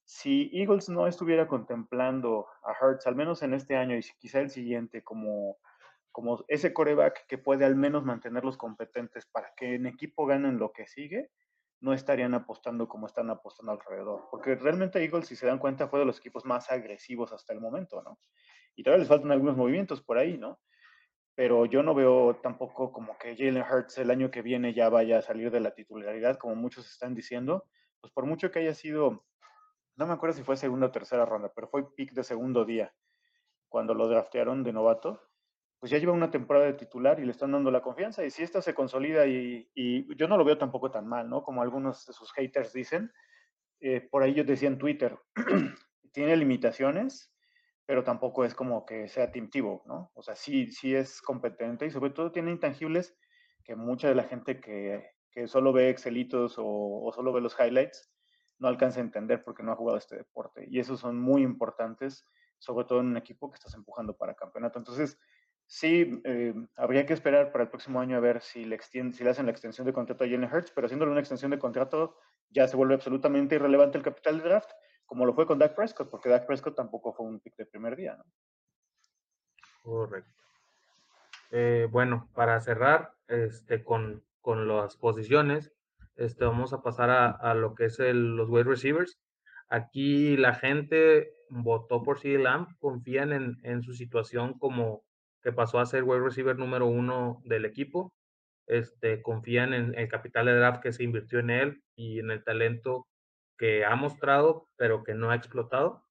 Si 0.05 0.51
Eagles 0.53 0.88
no 0.88 1.07
estuviera 1.07 1.47
contemplando 1.47 2.49
a 2.65 2.73
Hurts, 2.73 3.07
al 3.07 3.15
menos 3.15 3.43
en 3.43 3.55
este 3.55 3.77
año 3.77 3.97
y 3.97 4.03
quizá 4.19 4.41
el 4.41 4.51
siguiente, 4.51 5.05
como 5.05 5.59
como 6.12 6.44
ese 6.48 6.72
coreback 6.72 7.27
que 7.27 7.38
puede 7.38 7.64
al 7.64 7.75
menos 7.75 8.05
mantenerlos 8.05 8.57
competentes 8.57 9.27
para 9.27 9.53
que 9.57 9.75
en 9.75 9.87
equipo 9.87 10.27
ganen 10.27 10.59
lo 10.59 10.72
que 10.72 10.87
sigue, 10.87 11.31
no 11.81 11.92
estarían 11.92 12.35
apostando 12.35 12.87
como 12.87 13.07
están 13.07 13.29
apostando 13.31 13.72
alrededor. 13.72 14.29
Porque 14.31 14.55
realmente 14.55 15.03
Eagles, 15.03 15.27
si 15.27 15.35
se 15.35 15.46
dan 15.46 15.59
cuenta, 15.59 15.88
fue 15.88 15.98
de 15.98 16.05
los 16.05 16.18
equipos 16.18 16.44
más 16.44 16.70
agresivos 16.70 17.33
hasta 17.33 17.53
el 17.53 17.61
momento, 17.61 18.03
¿no? 18.03 18.18
Y 18.77 18.85
todavía 18.85 19.01
les 19.01 19.09
faltan 19.09 19.33
algunos 19.33 19.57
movimientos 19.57 20.01
por 20.03 20.16
ahí, 20.16 20.38
¿no? 20.38 20.61
Pero 21.35 21.66
yo 21.66 21.83
no 21.83 21.94
veo 21.94 22.37
tampoco 22.42 22.92
como 22.92 23.18
que 23.18 23.37
Jalen 23.37 23.64
Hurts 23.64 23.98
el 23.98 24.11
año 24.11 24.31
que 24.31 24.42
viene 24.42 24.75
ya 24.75 24.90
vaya 24.90 25.18
a 25.18 25.22
salir 25.22 25.51
de 25.51 25.61
la 25.61 25.75
titularidad, 25.75 26.37
como 26.37 26.55
muchos 26.55 26.88
están 26.88 27.14
diciendo. 27.14 27.66
Pues 28.01 28.12
por 28.12 28.27
mucho 28.27 28.51
que 28.51 28.61
haya 28.61 28.75
sido, 28.75 29.25
no 29.96 30.07
me 30.07 30.12
acuerdo 30.12 30.37
si 30.37 30.44
fue 30.44 30.57
segunda 30.57 30.87
o 30.87 30.92
tercera 30.92 31.25
ronda, 31.25 31.51
pero 31.55 31.68
fue 31.68 31.94
pick 31.94 32.12
de 32.12 32.22
segundo 32.22 32.64
día 32.64 32.94
cuando 33.68 33.94
lo 33.94 34.07
draftearon 34.07 34.62
de 34.62 34.72
novato 34.72 35.20
pues 35.83 35.90
ya 35.90 35.99
lleva 35.99 36.12
una 36.12 36.31
temporada 36.31 36.66
de 36.66 36.75
titular 36.75 37.18
y 37.18 37.25
le 37.25 37.33
están 37.33 37.51
dando 37.51 37.73
la 37.73 37.83
confianza. 37.83 38.25
Y 38.25 38.31
si 38.31 38.45
esta 38.45 38.62
se 38.62 38.73
consolida 38.73 39.27
y, 39.27 39.66
yo 40.16 40.29
no 40.29 40.37
lo 40.37 40.45
veo 40.45 40.57
tampoco 40.57 40.92
tan 40.92 41.09
mal, 41.09 41.29
¿no? 41.29 41.42
Como 41.42 41.61
algunos 41.61 42.07
de 42.07 42.12
sus 42.12 42.31
haters 42.35 42.73
dicen, 42.73 43.11
eh, 43.81 44.01
por 44.01 44.23
ahí 44.23 44.33
yo 44.33 44.45
decía 44.45 44.68
en 44.68 44.79
Twitter, 44.79 45.18
tiene 46.12 46.37
limitaciones, 46.37 47.35
pero 47.85 48.05
tampoco 48.05 48.45
es 48.45 48.55
como 48.55 48.87
que 48.87 49.09
sea 49.09 49.33
timtivo, 49.33 49.83
¿no? 49.85 50.12
O 50.14 50.23
sea, 50.23 50.37
sí, 50.37 50.71
sí 50.71 50.95
es 50.95 51.21
competente 51.21 51.85
y 51.85 51.90
sobre 51.90 52.12
todo 52.12 52.31
tiene 52.31 52.53
intangibles 52.53 53.18
que 53.64 53.75
mucha 53.75 54.07
de 54.07 54.14
la 54.14 54.23
gente 54.23 54.61
que, 54.61 55.05
que 55.33 55.49
solo 55.49 55.73
ve 55.73 55.88
Excelitos 55.88 56.59
o, 56.59 56.64
o, 56.64 57.12
solo 57.12 57.33
ve 57.33 57.40
los 57.40 57.59
highlights 57.59 58.09
no 58.61 58.68
alcanza 58.68 59.01
a 59.01 59.03
entender 59.03 59.42
porque 59.42 59.64
no 59.64 59.73
ha 59.73 59.77
jugado 59.77 59.99
este 59.99 60.14
deporte. 60.14 60.64
Y 60.71 60.79
esos 60.79 61.01
son 61.01 61.18
muy 61.18 61.42
importantes, 61.42 62.25
sobre 62.61 62.87
todo 62.87 63.01
en 63.01 63.07
un 63.07 63.16
equipo 63.16 63.51
que 63.51 63.57
estás 63.57 63.75
empujando 63.75 64.16
para 64.16 64.37
campeonato. 64.37 64.79
Entonces, 64.79 65.18
Sí, 65.75 66.21
eh, 66.25 66.53
habría 66.77 67.07
que 67.07 67.15
esperar 67.15 67.51
para 67.51 67.65
el 67.65 67.71
próximo 67.71 67.99
año 67.99 68.19
a 68.19 68.21
ver 68.21 68.43
si 68.43 68.67
le, 68.67 68.79
si 68.83 69.25
le 69.25 69.31
hacen 69.31 69.47
la 69.47 69.53
extensión 69.53 69.87
de 69.87 69.95
contrato 69.95 70.23
a 70.23 70.27
Jalen 70.27 70.53
Hurts, 70.53 70.71
pero 70.71 70.85
haciéndole 70.85 71.13
una 71.13 71.21
extensión 71.21 71.51
de 71.51 71.59
contrato 71.59 72.19
ya 72.51 72.69
se 72.69 72.77
vuelve 72.77 72.93
absolutamente 72.93 73.55
irrelevante 73.55 73.97
el 73.97 74.05
capital 74.05 74.37
de 74.37 74.51
draft, 74.51 74.71
como 75.07 75.25
lo 75.25 75.33
fue 75.33 75.47
con 75.47 75.59
Dak 75.59 75.75
Prescott, 75.75 76.11
porque 76.11 76.29
Dak 76.29 76.45
Prescott 76.45 76.77
tampoco 76.77 77.15
fue 77.15 77.25
un 77.25 77.41
pick 77.41 77.57
de 77.57 77.65
primer 77.65 77.97
día. 77.97 78.19
¿no? 78.19 78.25
Correcto. 79.83 80.31
Eh, 81.53 81.89
bueno, 81.91 82.29
para 82.35 82.61
cerrar 82.61 83.15
este, 83.29 83.83
con, 83.83 84.23
con, 84.43 84.69
las 84.69 84.99
posiciones, 84.99 85.73
este, 86.17 86.45
vamos 86.45 86.75
a 86.75 86.83
pasar 86.83 87.09
a, 87.09 87.31
a 87.31 87.55
lo 87.55 87.75
que 87.75 87.87
es 87.87 87.99
los 87.99 88.51
wide 88.51 88.65
receivers. 88.65 89.19
Aquí 89.71 90.37
la 90.37 90.53
gente 90.53 91.33
votó 91.49 92.03
por 92.03 92.21
CD 92.21 92.37
Lamb, 92.43 92.69
confían 92.79 93.33
en, 93.33 93.57
en 93.63 93.83
su 93.83 93.95
situación 93.95 94.59
como 94.59 95.03
que 95.42 95.52
pasó 95.52 95.78
a 95.78 95.87
ser 95.87 96.05
wide 96.05 96.20
receiver 96.20 96.57
número 96.59 96.87
uno 96.87 97.42
del 97.44 97.64
equipo. 97.64 98.14
Este, 98.66 99.22
confían 99.22 99.74
en 99.74 99.98
el 99.98 100.09
capital 100.09 100.46
de 100.46 100.57
draft 100.57 100.83
que 100.83 100.92
se 100.92 101.02
invirtió 101.02 101.40
en 101.40 101.50
él 101.50 101.83
y 101.96 102.20
en 102.20 102.31
el 102.31 102.44
talento 102.44 103.09
que 103.59 103.85
ha 103.85 103.94
mostrado, 103.96 104.68
pero 104.76 105.02
que 105.05 105.14
no 105.14 105.31
ha 105.31 105.35
explotado. 105.35 106.05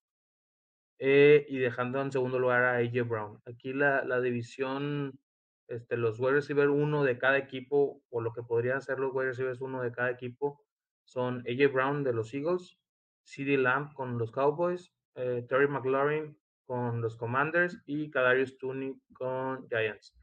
Eh, 0.99 1.45
y 1.49 1.57
dejando 1.57 2.01
en 2.01 2.11
segundo 2.11 2.37
lugar 2.37 2.63
a 2.63 2.77
AJ 2.77 3.07
Brown. 3.07 3.41
Aquí 3.45 3.73
la, 3.73 4.03
la 4.05 4.21
división, 4.21 5.19
este, 5.67 5.97
los 5.97 6.19
wide 6.19 6.33
receiver 6.33 6.69
uno 6.69 7.03
de 7.03 7.17
cada 7.17 7.37
equipo, 7.37 8.03
o 8.09 8.21
lo 8.21 8.33
que 8.33 8.43
podrían 8.43 8.81
ser 8.81 8.99
los 8.99 9.11
wide 9.13 9.29
receivers 9.29 9.61
uno 9.61 9.81
de 9.81 9.91
cada 9.91 10.11
equipo, 10.11 10.63
son 11.03 11.43
AJ 11.47 11.73
Brown 11.73 12.03
de 12.03 12.13
los 12.13 12.33
Eagles, 12.33 12.77
CD 13.23 13.57
Lamb 13.57 13.93
con 13.93 14.17
los 14.17 14.31
Cowboys, 14.31 14.93
eh, 15.15 15.45
Terry 15.49 15.67
McLaurin 15.67 16.37
con 16.71 17.01
los 17.01 17.17
Commanders 17.17 17.83
y 17.85 18.09
Kadarius 18.09 18.57
Tooney 18.57 18.95
con 19.11 19.67
Giants. 19.67 20.15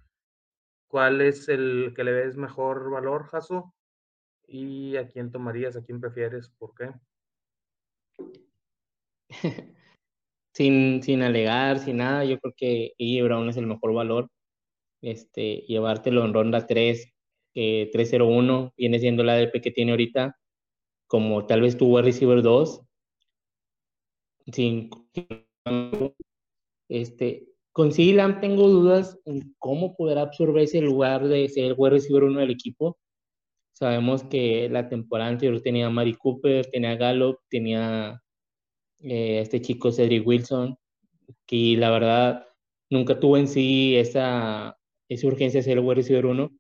¿Cuál 0.87 1.21
es 1.21 1.47
el 1.51 1.93
que 1.95 2.05
le 2.05 2.13
ves 2.13 2.39
mejor 2.39 2.91
valor, 2.91 3.25
Jaso? 3.25 3.75
¿Y 4.47 4.97
a 4.97 5.07
quién 5.07 5.31
tomarías? 5.31 5.77
¿A 5.77 5.85
quién 5.85 6.01
prefieres? 6.01 6.49
¿Por 6.49 6.73
qué? 6.75 6.91
sin, 10.55 11.03
sin 11.03 11.21
alegar, 11.21 11.81
sin 11.81 11.99
nada, 11.99 12.25
yo 12.25 12.39
creo 12.39 12.55
que 12.57 12.95
E. 12.97 13.49
Es 13.51 13.57
el 13.59 13.67
mejor 13.67 13.93
valor. 13.93 14.31
Este, 15.03 15.67
llevártelo 15.69 16.25
en 16.25 16.33
ronda 16.33 16.67
3, 16.67 17.13
eh, 17.57 17.91
3-0-1, 17.93 18.73
viene 18.75 18.99
siendo 19.01 19.23
la 19.23 19.35
ADP 19.35 19.61
que 19.61 19.71
tiene 19.71 19.91
ahorita, 19.91 20.35
como 21.09 21.45
tal 21.45 21.61
vez 21.61 21.77
tuvo 21.77 21.99
a 21.99 22.03
receiver 22.03 22.41
2, 22.41 22.81
sin 24.51 24.89
este, 26.89 27.49
con 27.73 27.93
Silam 27.93 28.41
tengo 28.41 28.69
dudas 28.69 29.19
en 29.25 29.55
cómo 29.59 29.95
poder 29.95 30.19
absorber 30.19 30.65
ese 30.65 30.81
lugar 30.81 31.29
de 31.29 31.49
ser 31.49 31.67
el 31.67 31.75
wide 31.77 31.91
receiver 31.91 32.25
uno 32.25 32.41
del 32.41 32.51
equipo. 32.51 32.99
Sabemos 33.73 34.25
que 34.25 34.69
la 34.69 34.89
temporada 34.89 35.31
anterior 35.31 35.61
tenía 35.61 35.87
a 35.87 35.91
Mari 35.91 36.15
Cooper, 36.15 36.67
tenía 36.67 36.93
a 36.93 36.97
Gallup, 36.97 37.39
tenía 37.49 38.21
eh, 39.01 39.41
este 39.41 39.61
chico 39.63 39.93
Cedric 39.93 40.27
Wilson, 40.27 40.77
que 41.47 41.77
la 41.77 41.91
verdad 41.91 42.47
nunca 42.91 43.21
tuvo 43.21 43.37
en 43.37 43.47
sí 43.47 43.97
esa, 43.97 44.77
esa 45.09 45.27
urgencia 45.29 45.61
de 45.61 45.65
ser 45.65 45.79
el 45.79 45.85
wide 45.85 45.95
receiver 45.97 46.27
uno. 46.27 46.51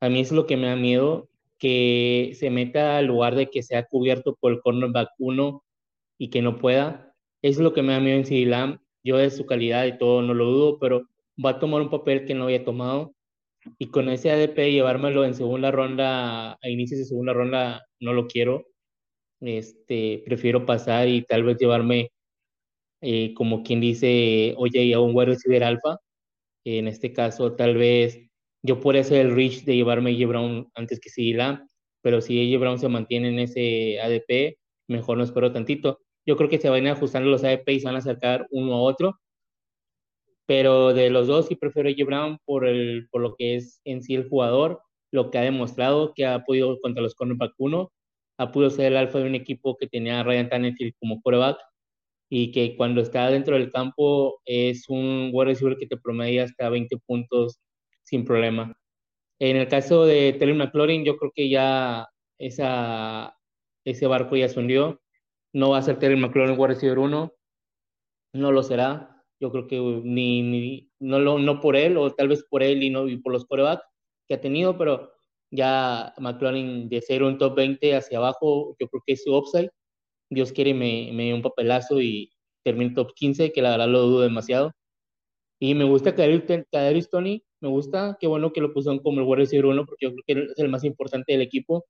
A 0.00 0.10
mí 0.10 0.20
es 0.20 0.32
lo 0.32 0.46
que 0.46 0.58
me 0.58 0.66
da 0.66 0.76
miedo, 0.76 1.30
que 1.58 2.32
se 2.38 2.50
meta 2.50 2.98
al 2.98 3.06
lugar 3.06 3.36
de 3.36 3.48
que 3.48 3.62
sea 3.62 3.86
cubierto 3.86 4.36
por 4.38 4.52
el 4.52 4.60
cornerback 4.60 5.10
uno 5.18 5.64
y 6.18 6.28
que 6.28 6.42
no 6.42 6.58
pueda. 6.58 7.14
Es 7.40 7.58
lo 7.58 7.72
que 7.72 7.82
me 7.82 7.94
da 7.94 8.00
miedo 8.00 8.18
en 8.18 8.26
Silam 8.26 8.82
yo 9.04 9.16
de 9.18 9.30
su 9.30 9.46
calidad 9.46 9.86
y 9.86 9.98
todo 9.98 10.22
no 10.22 10.34
lo 10.34 10.46
dudo, 10.46 10.78
pero 10.78 11.08
va 11.44 11.50
a 11.50 11.58
tomar 11.58 11.82
un 11.82 11.90
papel 11.90 12.26
que 12.26 12.34
no 12.34 12.44
había 12.44 12.64
tomado. 12.64 13.14
Y 13.78 13.88
con 13.88 14.08
ese 14.08 14.30
ADP 14.30 14.72
llevármelo 14.72 15.24
en 15.24 15.34
segunda 15.34 15.70
ronda, 15.70 16.52
a 16.54 16.68
inicios 16.68 17.00
de 17.00 17.06
segunda 17.06 17.32
ronda, 17.32 17.82
no 18.00 18.12
lo 18.12 18.26
quiero. 18.26 18.66
Este, 19.40 20.22
prefiero 20.26 20.66
pasar 20.66 21.08
y 21.08 21.22
tal 21.22 21.44
vez 21.44 21.58
llevarme, 21.58 22.10
eh, 23.00 23.34
como 23.34 23.62
quien 23.62 23.80
dice, 23.80 24.54
oye, 24.58 24.94
a 24.94 25.00
un 25.00 25.14
wide 25.16 25.32
receiver 25.32 25.64
alfa. 25.64 25.98
En 26.64 26.88
este 26.88 27.12
caso, 27.12 27.54
tal 27.56 27.76
vez 27.76 28.20
yo 28.62 28.80
podría 28.80 29.02
hacer 29.02 29.26
el 29.26 29.34
reach 29.34 29.64
de 29.64 29.76
llevarme 29.76 30.12
a 30.22 30.26
Brown 30.26 30.70
antes 30.74 31.00
que 31.00 31.10
Sigila, 31.10 31.66
pero 32.02 32.20
si 32.20 32.54
AJ 32.54 32.60
Brown 32.60 32.78
se 32.78 32.88
mantiene 32.88 33.28
en 33.30 33.40
ese 33.40 34.00
ADP, 34.00 34.58
mejor 34.88 35.18
no 35.18 35.24
espero 35.24 35.52
tantito. 35.52 36.01
Yo 36.26 36.36
creo 36.36 36.48
que 36.48 36.58
se 36.58 36.70
van 36.70 36.86
a 36.86 36.92
ajustando 36.92 37.30
los 37.30 37.44
ADP 37.44 37.68
y 37.72 37.80
se 37.80 37.86
van 37.86 37.96
a 37.96 37.98
acercar 37.98 38.46
uno 38.50 38.74
a 38.74 38.80
otro. 38.80 39.18
Pero 40.46 40.92
de 40.92 41.10
los 41.10 41.26
dos 41.26 41.46
sí 41.46 41.56
prefiero 41.56 41.88
a 41.88 42.04
Brown 42.04 42.38
por, 42.44 42.66
el, 42.66 43.08
por 43.10 43.22
lo 43.22 43.34
que 43.36 43.56
es 43.56 43.80
en 43.84 44.02
sí 44.02 44.14
el 44.14 44.28
jugador, 44.28 44.80
lo 45.12 45.30
que 45.30 45.38
ha 45.38 45.42
demostrado 45.42 46.12
que 46.14 46.26
ha 46.26 46.44
podido 46.44 46.80
contra 46.80 47.02
los 47.02 47.14
cornerback 47.14 47.54
1, 47.58 47.92
ha 48.38 48.52
podido 48.52 48.70
ser 48.70 48.86
el 48.86 48.96
alfa 48.96 49.18
de 49.18 49.26
un 49.26 49.34
equipo 49.34 49.76
que 49.76 49.88
tenía 49.88 50.20
a 50.20 50.22
Ryan 50.24 50.48
Tannehill 50.48 50.94
como 50.98 51.20
quarterback 51.22 51.58
y 52.30 52.50
que 52.50 52.76
cuando 52.76 53.02
está 53.02 53.30
dentro 53.30 53.56
del 53.56 53.70
campo 53.70 54.40
es 54.46 54.88
un 54.88 55.30
wide 55.32 55.50
receiver 55.50 55.76
que 55.76 55.86
te 55.86 55.98
promedia 55.98 56.44
hasta 56.44 56.70
20 56.70 56.96
puntos 57.06 57.60
sin 58.04 58.24
problema. 58.24 58.74
En 59.38 59.56
el 59.56 59.68
caso 59.68 60.06
de 60.06 60.32
Terry 60.34 60.54
McLaurin, 60.54 61.04
yo 61.04 61.16
creo 61.18 61.32
que 61.34 61.50
ya 61.50 62.08
esa, 62.38 63.36
ese 63.84 64.06
barco 64.06 64.36
ya 64.36 64.48
se 64.48 64.60
hundió 64.60 65.01
no 65.52 65.70
va 65.70 65.78
a 65.78 65.82
ser 65.82 65.98
Terry 65.98 66.16
McLaurin 66.16 66.58
wide 66.58 66.74
receiver 66.74 66.98
1, 66.98 67.32
no 68.34 68.52
lo 68.52 68.62
será. 68.62 69.24
Yo 69.40 69.50
creo 69.50 69.66
que 69.66 69.78
ni, 69.78 70.42
ni 70.42 70.90
no, 71.00 71.18
lo, 71.18 71.38
no 71.38 71.60
por 71.60 71.76
él, 71.76 71.96
o 71.96 72.12
tal 72.14 72.28
vez 72.28 72.44
por 72.48 72.62
él 72.62 72.82
y 72.82 72.90
no 72.90 73.08
y 73.08 73.18
por 73.18 73.32
los 73.32 73.44
corebacks, 73.44 73.84
que 74.28 74.34
ha 74.34 74.40
tenido, 74.40 74.78
pero 74.78 75.12
ya 75.50 76.14
McLaren 76.18 76.88
de 76.88 77.00
ser 77.02 77.22
un 77.22 77.38
top 77.38 77.56
20 77.56 77.96
hacia 77.96 78.18
abajo, 78.18 78.76
yo 78.80 78.88
creo 78.88 79.02
que 79.06 79.14
es 79.14 79.24
su 79.24 79.34
upside. 79.36 79.70
Dios 80.30 80.52
quiere 80.52 80.74
me, 80.74 81.10
me 81.12 81.24
dé 81.26 81.34
un 81.34 81.42
papelazo 81.42 82.00
y 82.00 82.32
termine 82.64 82.94
top 82.94 83.12
15, 83.14 83.52
que 83.52 83.62
la 83.62 83.70
verdad 83.72 83.88
lo 83.88 84.02
dudo 84.02 84.20
demasiado. 84.22 84.72
Y 85.60 85.74
me 85.74 85.84
gusta 85.84 86.14
Kadarius 86.14 87.08
Tony, 87.10 87.44
me 87.60 87.68
gusta, 87.68 88.16
qué 88.20 88.26
bueno 88.26 88.52
que 88.52 88.60
lo 88.60 88.72
pusieron 88.72 88.98
como 89.00 89.20
el 89.20 89.26
wide 89.26 89.36
receiver 89.42 89.66
1, 89.66 89.86
porque 89.86 90.06
yo 90.06 90.12
creo 90.12 90.24
que 90.26 90.52
es 90.52 90.58
el 90.58 90.68
más 90.68 90.84
importante 90.84 91.32
del 91.32 91.42
equipo. 91.42 91.84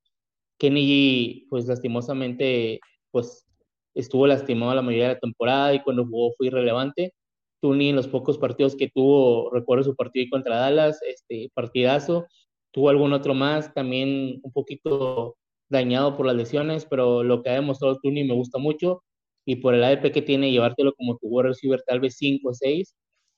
Kenny, 0.58 1.46
pues 1.48 1.66
lastimosamente, 1.66 2.80
pues 3.10 3.46
estuvo 3.94 4.26
lastimado 4.26 4.74
la 4.74 4.82
mayoría 4.82 5.08
de 5.08 5.14
la 5.14 5.20
temporada 5.20 5.74
y 5.74 5.82
cuando 5.82 6.06
jugó 6.06 6.32
fue 6.36 6.48
irrelevante. 6.48 7.14
Tony 7.60 7.90
en 7.90 7.96
los 7.96 8.08
pocos 8.08 8.38
partidos 8.38 8.74
que 8.76 8.88
tuvo, 8.88 9.50
recuerdo 9.52 9.84
su 9.84 9.94
partido 9.94 10.26
contra 10.30 10.56
Dallas, 10.56 11.00
este 11.02 11.50
partidazo, 11.54 12.26
tuvo 12.72 12.88
algún 12.90 13.12
otro 13.12 13.34
más, 13.34 13.72
también 13.72 14.40
un 14.42 14.52
poquito 14.52 15.36
dañado 15.68 16.16
por 16.16 16.26
las 16.26 16.36
lesiones, 16.36 16.84
pero 16.86 17.22
lo 17.22 17.42
que 17.42 17.50
ha 17.50 17.54
demostrado 17.54 17.98
Tuni 18.02 18.24
me 18.24 18.34
gusta 18.34 18.58
mucho 18.58 19.02
y 19.44 19.56
por 19.56 19.74
el 19.74 19.84
ADP 19.84 20.12
que 20.12 20.22
tiene, 20.22 20.50
llevártelo 20.50 20.92
como 20.94 21.16
tu 21.18 21.28
wide 21.28 21.48
receiver 21.48 21.82
tal 21.86 22.00
vez 22.00 22.16
5 22.16 22.48
o 22.48 22.54
6, 22.54 22.94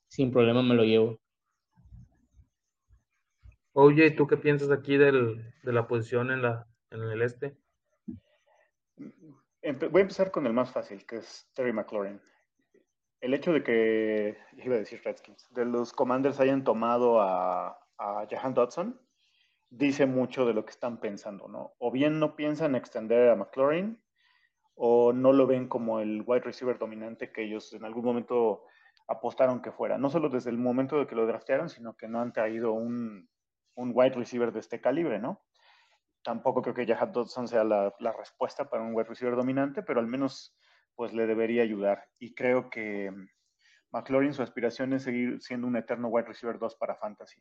sin 0.08 0.30
problema 0.30 0.62
me 0.62 0.74
lo 0.74 0.84
llevo. 0.84 1.18
Oye, 3.72 4.10
¿tú 4.12 4.26
qué 4.26 4.36
piensas 4.36 4.70
aquí 4.70 4.96
del, 4.96 5.52
de 5.62 5.72
la 5.72 5.88
posición 5.88 6.30
en, 6.30 6.42
la, 6.42 6.66
en 6.90 7.02
el 7.02 7.22
este? 7.22 7.56
Voy 9.64 10.00
a 10.00 10.02
empezar 10.02 10.30
con 10.30 10.46
el 10.46 10.52
más 10.52 10.72
fácil, 10.72 11.06
que 11.06 11.16
es 11.16 11.50
Terry 11.54 11.72
McLaurin. 11.72 12.20
El 13.22 13.32
hecho 13.32 13.50
de 13.50 13.62
que, 13.62 14.36
iba 14.58 14.74
a 14.74 14.78
decir 14.78 15.00
Redskins, 15.02 15.46
de 15.54 15.64
los 15.64 15.94
Commanders 15.94 16.38
hayan 16.38 16.64
tomado 16.64 17.22
a, 17.22 17.78
a 17.96 18.26
Jahan 18.28 18.52
Dodson, 18.52 19.00
dice 19.70 20.04
mucho 20.04 20.44
de 20.44 20.52
lo 20.52 20.66
que 20.66 20.72
están 20.72 21.00
pensando, 21.00 21.48
¿no? 21.48 21.72
O 21.78 21.90
bien 21.90 22.18
no 22.18 22.36
piensan 22.36 22.74
extender 22.74 23.30
a 23.30 23.36
McLaurin, 23.36 24.02
o 24.74 25.14
no 25.14 25.32
lo 25.32 25.46
ven 25.46 25.66
como 25.66 26.00
el 26.00 26.22
wide 26.26 26.42
receiver 26.42 26.78
dominante 26.78 27.32
que 27.32 27.44
ellos 27.44 27.72
en 27.72 27.86
algún 27.86 28.04
momento 28.04 28.64
apostaron 29.08 29.62
que 29.62 29.72
fuera. 29.72 29.96
No 29.96 30.10
solo 30.10 30.28
desde 30.28 30.50
el 30.50 30.58
momento 30.58 30.98
de 30.98 31.06
que 31.06 31.14
lo 31.14 31.26
draftearon, 31.26 31.70
sino 31.70 31.96
que 31.96 32.06
no 32.06 32.20
han 32.20 32.34
traído 32.34 32.72
un, 32.72 33.30
un 33.76 33.92
wide 33.94 34.14
receiver 34.14 34.52
de 34.52 34.60
este 34.60 34.82
calibre, 34.82 35.18
¿no? 35.20 35.42
Tampoco 36.24 36.62
creo 36.62 36.74
que 36.74 36.86
Jahan 36.86 37.12
Dodson 37.12 37.46
sea 37.46 37.62
la, 37.62 37.94
la, 38.00 38.12
respuesta 38.12 38.68
para 38.68 38.82
un 38.82 38.94
wide 38.94 39.08
receiver 39.08 39.36
dominante, 39.36 39.82
pero 39.82 40.00
al 40.00 40.06
menos 40.06 40.56
pues 40.96 41.12
le 41.12 41.26
debería 41.26 41.62
ayudar. 41.62 42.08
Y 42.18 42.34
creo 42.34 42.70
que 42.70 43.12
McLaurin 43.92 44.34
su 44.34 44.42
aspiración 44.42 44.92
es 44.92 45.02
seguir 45.04 45.40
siendo 45.40 45.66
un 45.66 45.76
eterno 45.76 46.08
wide 46.08 46.26
receiver 46.26 46.58
2 46.58 46.74
para 46.76 46.96
fantasy. 46.96 47.40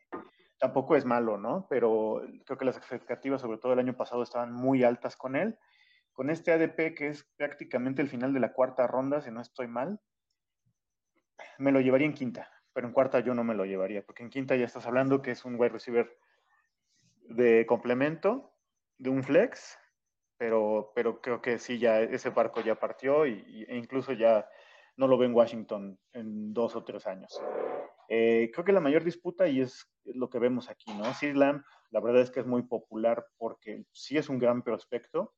Tampoco 0.59 0.95
es 0.95 1.05
malo, 1.05 1.37
¿no? 1.37 1.65
Pero 1.69 2.21
creo 2.45 2.57
que 2.57 2.65
las 2.65 2.77
expectativas, 2.77 3.41
sobre 3.41 3.57
todo 3.57 3.73
el 3.73 3.79
año 3.79 3.95
pasado, 3.95 4.21
estaban 4.21 4.53
muy 4.53 4.83
altas 4.83 5.15
con 5.15 5.35
él. 5.35 5.57
Con 6.11 6.29
este 6.29 6.51
ADP, 6.51 6.93
que 6.93 7.07
es 7.07 7.23
prácticamente 7.37 8.01
el 8.01 8.09
final 8.09 8.33
de 8.33 8.39
la 8.39 8.53
cuarta 8.53 8.85
ronda, 8.85 9.21
si 9.21 9.31
no 9.31 9.41
estoy 9.41 9.67
mal, 9.67 9.99
me 11.57 11.71
lo 11.71 11.81
llevaría 11.81 12.05
en 12.05 12.13
quinta, 12.13 12.51
pero 12.71 12.87
en 12.87 12.93
cuarta 12.93 13.19
yo 13.19 13.33
no 13.33 13.43
me 13.43 13.55
lo 13.55 13.65
llevaría, 13.65 14.05
porque 14.05 14.23
en 14.23 14.29
quinta 14.29 14.55
ya 14.55 14.65
estás 14.65 14.85
hablando 14.85 15.21
que 15.21 15.31
es 15.31 15.45
un 15.45 15.55
wide 15.55 15.69
receiver 15.69 16.15
de 17.23 17.65
complemento, 17.65 18.52
de 19.03 19.09
un 19.09 19.21
flex, 19.21 19.77
pero, 20.37 20.91
pero 20.95 21.21
creo 21.21 21.41
que 21.41 21.59
sí, 21.59 21.77
ya 21.77 21.99
ese 22.01 22.29
barco 22.29 22.61
ya 22.61 22.79
partió 22.79 23.27
y, 23.27 23.65
e 23.67 23.75
incluso 23.75 24.13
ya 24.13 24.47
no 24.95 25.07
lo 25.07 25.17
ve 25.17 25.25
en 25.25 25.35
Washington 25.35 25.99
en 26.13 26.53
dos 26.53 26.75
o 26.75 26.83
tres 26.83 27.05
años. 27.05 27.41
Eh, 28.07 28.49
creo 28.53 28.63
que 28.63 28.71
la 28.71 28.79
mayor 28.79 29.03
disputa, 29.03 29.47
y 29.47 29.61
es 29.61 29.87
lo 30.05 30.29
que 30.29 30.39
vemos 30.39 30.69
aquí, 30.69 30.93
¿no? 30.93 31.13
Sid 31.13 31.35
la 31.35 31.99
verdad 31.99 32.21
es 32.21 32.31
que 32.31 32.39
es 32.39 32.45
muy 32.45 32.63
popular 32.63 33.25
porque 33.37 33.85
sí 33.91 34.17
es 34.17 34.29
un 34.29 34.39
gran 34.39 34.63
prospecto. 34.63 35.33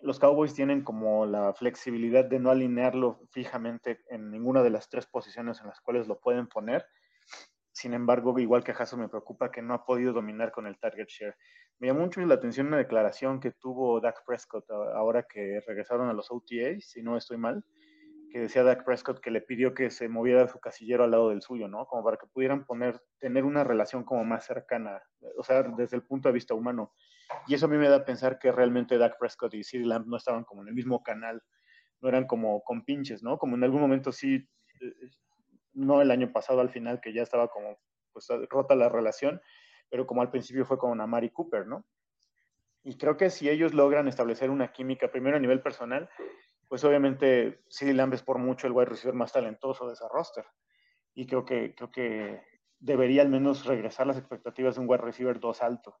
Los 0.00 0.18
Cowboys 0.18 0.54
tienen 0.54 0.82
como 0.82 1.24
la 1.26 1.54
flexibilidad 1.54 2.24
de 2.24 2.38
no 2.38 2.50
alinearlo 2.50 3.20
fijamente 3.30 4.00
en 4.08 4.30
ninguna 4.30 4.62
de 4.62 4.70
las 4.70 4.88
tres 4.88 5.06
posiciones 5.06 5.60
en 5.60 5.68
las 5.68 5.80
cuales 5.80 6.06
lo 6.06 6.20
pueden 6.20 6.48
poner. 6.48 6.84
Sin 7.82 7.94
embargo, 7.94 8.38
igual 8.38 8.62
que 8.62 8.70
a 8.70 8.76
Hasso 8.76 8.96
me 8.96 9.08
preocupa 9.08 9.50
que 9.50 9.60
no 9.60 9.74
ha 9.74 9.84
podido 9.84 10.12
dominar 10.12 10.52
con 10.52 10.68
el 10.68 10.78
target 10.78 11.08
share. 11.08 11.34
Me 11.80 11.88
llamó 11.88 12.02
mucho 12.02 12.20
la 12.20 12.34
atención 12.34 12.68
una 12.68 12.76
declaración 12.76 13.40
que 13.40 13.50
tuvo 13.50 14.00
Dak 14.00 14.24
Prescott 14.24 14.70
ahora 14.70 15.24
que 15.24 15.58
regresaron 15.66 16.08
a 16.08 16.12
los 16.12 16.30
OTAs, 16.30 16.84
si 16.84 17.02
no 17.02 17.16
estoy 17.16 17.38
mal, 17.38 17.64
que 18.30 18.38
decía 18.38 18.62
Dak 18.62 18.84
Prescott 18.84 19.18
que 19.18 19.32
le 19.32 19.40
pidió 19.40 19.74
que 19.74 19.90
se 19.90 20.08
moviera 20.08 20.46
su 20.46 20.60
casillero 20.60 21.02
al 21.02 21.10
lado 21.10 21.30
del 21.30 21.42
suyo, 21.42 21.66
¿no? 21.66 21.86
Como 21.86 22.04
para 22.04 22.18
que 22.18 22.28
pudieran 22.28 22.64
poner, 22.66 23.02
tener 23.18 23.44
una 23.44 23.64
relación 23.64 24.04
como 24.04 24.24
más 24.24 24.46
cercana, 24.46 25.02
o 25.36 25.42
sea, 25.42 25.64
desde 25.64 25.96
el 25.96 26.04
punto 26.04 26.28
de 26.28 26.34
vista 26.34 26.54
humano. 26.54 26.92
Y 27.48 27.54
eso 27.54 27.66
a 27.66 27.68
mí 27.68 27.78
me 27.78 27.88
da 27.88 27.96
a 27.96 28.04
pensar 28.04 28.38
que 28.38 28.52
realmente 28.52 28.96
Dak 28.96 29.18
Prescott 29.18 29.54
y 29.54 29.64
CeeDee 29.64 29.86
Lamb 29.86 30.06
no 30.06 30.18
estaban 30.18 30.44
como 30.44 30.62
en 30.62 30.68
el 30.68 30.74
mismo 30.74 31.02
canal, 31.02 31.42
no 32.00 32.08
eran 32.08 32.28
como 32.28 32.62
con 32.62 32.84
pinches, 32.84 33.24
¿no? 33.24 33.38
Como 33.38 33.56
en 33.56 33.64
algún 33.64 33.80
momento 33.80 34.12
sí, 34.12 34.36
eh, 34.80 34.94
no 35.74 36.02
el 36.02 36.10
año 36.10 36.32
pasado 36.32 36.60
al 36.60 36.70
final, 36.70 37.00
que 37.00 37.12
ya 37.12 37.22
estaba 37.22 37.48
como, 37.48 37.78
pues, 38.12 38.28
rota 38.48 38.74
la 38.74 38.88
relación, 38.88 39.40
pero 39.88 40.06
como 40.06 40.22
al 40.22 40.30
principio 40.30 40.64
fue 40.64 40.78
con 40.78 41.00
Amari 41.00 41.30
Cooper, 41.30 41.66
¿no? 41.66 41.84
Y 42.84 42.96
creo 42.96 43.16
que 43.16 43.30
si 43.30 43.48
ellos 43.48 43.74
logran 43.74 44.08
establecer 44.08 44.50
una 44.50 44.72
química, 44.72 45.10
primero 45.12 45.36
a 45.36 45.40
nivel 45.40 45.62
personal, 45.62 46.10
pues 46.68 46.82
obviamente 46.84 47.62
CeeDee 47.70 47.94
Lamb 47.94 48.14
es 48.14 48.22
por 48.22 48.38
mucho 48.38 48.66
el 48.66 48.72
wide 48.72 48.86
receiver 48.86 49.14
más 49.14 49.32
talentoso 49.32 49.86
de 49.86 49.92
ese 49.92 50.04
roster. 50.10 50.44
Y 51.14 51.26
creo 51.26 51.44
que, 51.44 51.74
creo 51.74 51.90
que 51.90 52.42
debería 52.78 53.22
al 53.22 53.28
menos 53.28 53.66
regresar 53.66 54.06
las 54.06 54.18
expectativas 54.18 54.74
de 54.74 54.80
un 54.80 54.88
wide 54.88 55.02
receiver 55.02 55.38
2 55.38 55.62
alto. 55.62 55.98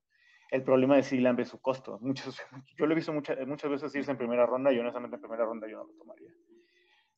El 0.50 0.64
problema 0.64 0.96
de 0.96 1.02
CeeDee 1.02 1.22
Lamb 1.22 1.40
es 1.40 1.48
su 1.48 1.60
costo. 1.60 1.98
Muchos, 2.00 2.40
yo 2.76 2.86
lo 2.86 2.92
he 2.92 2.96
visto 2.96 3.12
muchas, 3.12 3.46
muchas 3.46 3.70
veces 3.70 3.94
irse 3.94 4.10
en 4.10 4.18
primera 4.18 4.46
ronda 4.46 4.72
y 4.72 4.78
honestamente 4.78 5.16
en 5.16 5.22
primera 5.22 5.44
ronda 5.44 5.68
yo 5.68 5.76
no 5.76 5.84
lo 5.84 5.92
tomaría. 5.94 6.30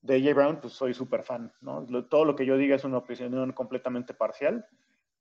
De 0.05 0.17
AJ 0.17 0.35
Brown, 0.35 0.61
pues 0.61 0.75
soy 0.75 0.95
súper 0.95 1.23
fan. 1.23 1.53
¿no? 1.61 1.85
todo 2.07 2.25
lo 2.25 2.37
que 2.37 2.47
yo 2.47 2.57
diga 2.57 2.77
es 2.77 2.85
una 2.85 2.99
opinión 2.99 3.53
completamente 3.53 4.15
parcial, 4.15 4.67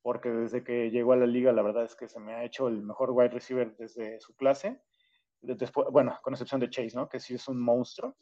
porque 0.02 0.30
desde 0.30 0.64
que 0.64 0.92
llegó 0.92 1.14
a 1.14 1.18
la 1.18 1.26
liga 1.26 1.52
la 1.54 1.62
verdad 1.62 1.86
es 1.86 1.96
que 1.96 2.10
se 2.10 2.20
me 2.20 2.34
ha 2.34 2.44
hecho 2.44 2.68
el 2.68 2.84
mejor 2.84 3.12
wide 3.12 3.30
receiver 3.30 3.76
desde 3.78 4.20
su 4.20 4.36
clase 4.36 4.82
después, 5.44 5.88
bueno, 5.92 6.18
con 6.22 6.34
excepción 6.34 6.62
de 6.62 6.70
Chase, 6.70 6.96
¿no? 6.96 7.10
Que 7.10 7.20
sí 7.20 7.36
es 7.36 7.48
un 7.48 7.60
monstruo. 7.60 8.16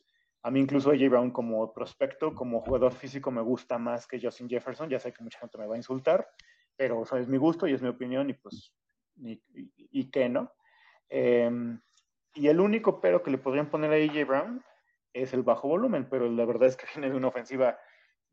A 0.44 0.50
mí 0.50 0.60
incluso 0.60 0.90
AJ 0.90 1.10
Brown 1.10 1.32
como 1.32 1.72
prospecto, 1.72 2.34
como 2.34 2.62
jugador 2.62 2.94
físico, 2.94 3.30
me 3.30 3.42
gusta 3.42 3.78
más 3.78 4.08
que 4.08 4.20
Justin 4.20 4.50
Jefferson. 4.50 4.90
Ya 4.90 5.00
sé 5.00 5.14
que 5.14 5.24
mucha 5.24 5.40
gente 5.40 5.58
me 5.58 5.68
va 5.68 5.76
a 5.76 5.78
insultar, 5.78 6.28
pero 6.76 7.04
eso 7.04 7.18
es 7.18 7.28
mi 7.28 7.38
gusto 7.38 7.68
y 7.68 7.74
es 7.74 7.82
mi 7.82 7.90
opinión 7.90 8.30
y 8.30 8.34
pues, 8.34 8.74
y, 9.18 9.40
y, 9.92 10.10
qué, 10.10 10.30
¿no? 10.30 10.52
Em, 11.10 11.80
y 12.34 12.48
el 12.48 12.60
único 12.60 13.00
pero 13.00 13.22
que 13.22 13.30
le 13.30 13.38
podrían 13.38 13.70
poner 13.70 13.92
a 13.92 13.96
AJ 13.96 14.28
Brown 14.28 14.64
es 15.14 15.34
el 15.34 15.44
bajo 15.44 15.68
volumen, 15.68 16.08
pero 16.10 16.30
la 16.30 16.46
verdad 16.46 16.70
es 16.70 16.78
que 16.78 16.86
viene 16.96 17.16
una 17.16 17.28
ofensiva 17.28 17.78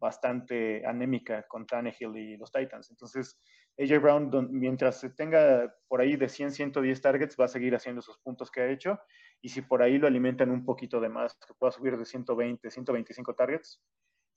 bastante 0.01 0.87
anémica 0.87 1.47
con 1.49 1.67
Tannehill 1.67 2.17
y 2.17 2.37
los 2.37 2.53
Titans. 2.53 2.91
Entonces, 2.91 3.41
AJ 3.79 4.01
Brown, 4.01 4.49
mientras 4.51 5.01
se 5.01 5.11
tenga 5.11 5.75
por 5.89 6.01
ahí 6.01 6.17
de 6.17 6.29
100, 6.29 6.53
110 6.53 7.01
targets, 7.01 7.37
va 7.39 7.47
a 7.47 7.49
seguir 7.49 7.75
haciendo 7.75 8.01
esos 8.01 8.19
puntos 8.19 8.51
que 8.51 8.61
ha 8.61 8.71
hecho. 8.71 8.99
Y 9.41 9.49
si 9.49 9.63
por 9.63 9.83
ahí 9.83 9.99
lo 9.99 10.07
alimentan 10.07 10.51
un 10.51 10.65
poquito 10.65 11.01
de 11.01 11.09
más, 11.09 11.35
que 11.35 11.55
pueda 11.55 11.73
subir 11.73 11.97
de 11.97 12.05
120, 12.05 12.71
125 12.71 13.35
targets, 13.35 13.83